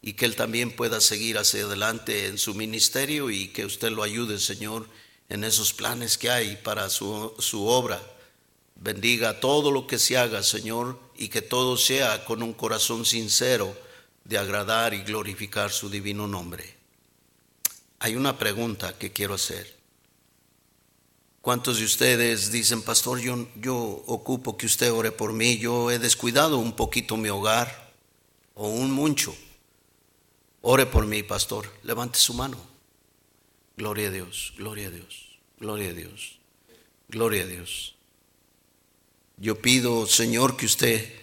y 0.03 0.15
que 0.15 0.25
él 0.25 0.37
también 0.37 0.75
pueda 0.75 1.01
seguir 1.01 1.39
hacia 1.39 1.65
adelante 1.65 2.27
en 2.27 2.39
su 2.39 2.55
ministerio 2.55 3.31
y 3.31 3.49
que 3.49 3.65
usted 3.65 3.91
lo 3.91 4.03
ayude, 4.03 4.39
Señor, 4.39 4.89
en 5.29 5.45
esos 5.45 5.73
planes 5.73 6.19
que 6.19 6.31
hay 6.31 6.57
para 6.57 6.89
su, 6.91 7.35
su 7.39 7.67
obra. 7.67 8.01
Bendiga 8.81 9.41
todo 9.41 9.71
lo 9.71 9.87
que 9.87 9.99
se 9.99 10.17
haga, 10.17 10.43
Señor, 10.43 10.99
y 11.15 11.29
que 11.29 11.43
todo 11.43 11.77
sea 11.77 12.25
con 12.25 12.43
un 12.43 12.55
corazón 12.55 13.05
sincero 13.05 13.77
de 14.25 14.39
agradar 14.39 14.95
y 14.95 15.03
glorificar 15.03 15.71
su 15.71 15.91
divino 15.91 16.27
nombre. 16.27 16.77
Hay 17.99 18.17
una 18.17 18.39
pregunta 18.39 18.97
que 18.97 19.13
quiero 19.13 19.35
hacer. 19.35 19.79
¿Cuántos 21.43 21.79
de 21.79 21.85
ustedes 21.85 22.51
dicen, 22.51 22.81
pastor, 22.81 23.19
yo, 23.21 23.49
yo 23.57 23.77
ocupo 24.07 24.57
que 24.57 24.65
usted 24.65 24.91
ore 24.91 25.13
por 25.13 25.35
mí, 25.35 25.59
yo 25.59 25.91
he 25.91 25.99
descuidado 25.99 26.57
un 26.57 26.73
poquito 26.73 27.19
mi 27.19 27.29
hogar 27.29 27.93
o 28.55 28.69
un 28.69 28.91
mucho? 28.91 29.37
Ore 30.63 30.87
por 30.87 31.05
mí, 31.05 31.23
pastor, 31.23 31.71
levante 31.83 32.19
su 32.19 32.33
mano. 32.33 32.57
Gloria 33.77 34.09
a 34.09 34.11
Dios, 34.11 34.55
gloria 34.57 34.89
a 34.89 34.91
Dios, 34.91 35.39
gloria 35.59 35.91
a 35.91 35.93
Dios, 35.93 36.39
gloria 37.09 37.43
a 37.43 37.47
Dios. 37.47 37.95
Yo 39.41 39.63
pido, 39.63 40.07
Señor, 40.07 40.59
que 40.59 40.67
usted 40.67 41.15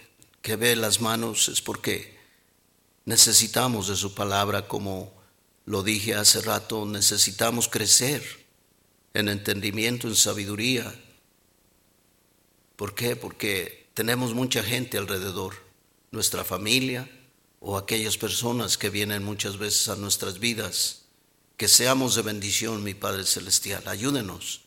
que 0.42 0.56
ve 0.56 0.76
las 0.76 1.02
manos 1.02 1.50
es 1.50 1.62
porque 1.62 2.18
necesitamos 3.06 3.90
de 3.90 3.96
su 3.96 4.16
palabra, 4.16 4.68
como 4.68 5.14
lo 5.66 5.84
dije 5.84 6.16
hace 6.16 6.42
rato, 6.42 6.88
necesitamos 6.88 7.68
crecer 7.68 8.24
en 9.14 9.30
entendimiento, 9.30 10.08
en 10.08 10.16
sabiduría. 10.16 11.00
¿Por 12.76 12.96
qué? 12.96 13.16
Porque 13.16 13.88
tenemos 13.94 14.34
mucha 14.34 14.64
gente 14.64 14.98
alrededor, 14.98 15.54
nuestra 16.10 16.44
familia 16.44 17.08
o 17.60 17.78
aquellas 17.78 18.18
personas 18.18 18.80
que 18.80 18.90
vienen 18.90 19.24
muchas 19.24 19.60
veces 19.60 19.90
a 19.90 19.96
nuestras 19.96 20.40
vidas. 20.40 21.04
Que 21.56 21.68
seamos 21.68 22.16
de 22.16 22.24
bendición, 22.24 22.84
mi 22.84 22.96
Padre 22.96 23.26
Celestial. 23.26 23.88
Ayúdenos. 23.88 24.67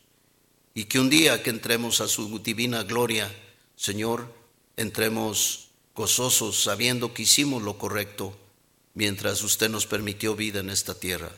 Y 0.74 0.84
que 0.84 1.00
un 1.00 1.10
día 1.10 1.42
que 1.42 1.50
entremos 1.50 2.00
a 2.00 2.08
su 2.08 2.38
divina 2.38 2.84
gloria, 2.84 3.30
Señor, 3.76 4.32
entremos 4.76 5.70
gozosos 5.94 6.62
sabiendo 6.62 7.12
que 7.12 7.22
hicimos 7.22 7.62
lo 7.62 7.76
correcto 7.76 8.36
mientras 8.94 9.42
usted 9.42 9.68
nos 9.68 9.86
permitió 9.86 10.36
vida 10.36 10.60
en 10.60 10.70
esta 10.70 10.94
tierra. 10.94 11.30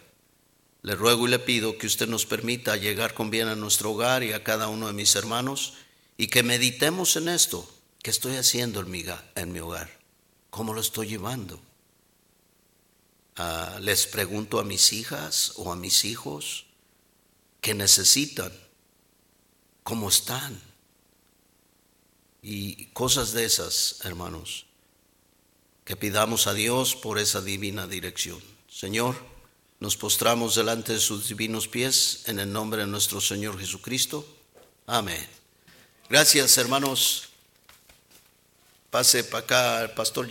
Le 0.82 0.96
ruego 0.96 1.26
y 1.26 1.30
le 1.30 1.38
pido 1.38 1.78
que 1.78 1.86
usted 1.86 2.08
nos 2.08 2.26
permita 2.26 2.76
llegar 2.76 3.14
con 3.14 3.30
bien 3.30 3.48
a 3.48 3.54
nuestro 3.54 3.92
hogar 3.92 4.22
y 4.22 4.32
a 4.32 4.42
cada 4.42 4.68
uno 4.68 4.88
de 4.88 4.92
mis 4.92 5.14
hermanos 5.14 5.74
y 6.16 6.26
que 6.26 6.42
meditemos 6.42 7.16
en 7.16 7.28
esto. 7.28 7.68
¿Qué 8.02 8.10
estoy 8.10 8.36
haciendo 8.36 8.80
en 8.80 8.90
mi, 8.90 9.04
en 9.36 9.52
mi 9.52 9.60
hogar? 9.60 9.90
¿Cómo 10.50 10.74
lo 10.74 10.80
estoy 10.80 11.06
llevando? 11.06 11.60
Ah, 13.36 13.78
les 13.80 14.06
pregunto 14.06 14.58
a 14.58 14.64
mis 14.64 14.92
hijas 14.92 15.52
o 15.56 15.72
a 15.72 15.76
mis 15.76 16.04
hijos 16.04 16.66
qué 17.60 17.74
necesitan, 17.74 18.52
cómo 19.82 20.08
están. 20.08 20.60
Y 22.42 22.86
cosas 22.86 23.32
de 23.32 23.44
esas, 23.44 23.98
hermanos, 24.04 24.66
que 25.84 25.96
pidamos 25.96 26.46
a 26.46 26.54
Dios 26.54 26.96
por 26.96 27.18
esa 27.18 27.40
divina 27.40 27.86
dirección. 27.86 28.42
Señor, 28.68 29.16
nos 29.78 29.96
postramos 29.96 30.54
delante 30.54 30.92
de 30.92 31.00
sus 31.00 31.28
divinos 31.28 31.68
pies 31.68 32.22
en 32.26 32.38
el 32.38 32.52
nombre 32.52 32.82
de 32.82 32.86
nuestro 32.86 33.20
Señor 33.20 33.58
Jesucristo. 33.58 34.26
Amén. 34.86 35.26
Gracias, 36.08 36.56
hermanos. 36.58 37.28
Pase 38.90 39.24
para 39.24 39.44
acá, 39.44 39.94
pastor. 39.94 40.20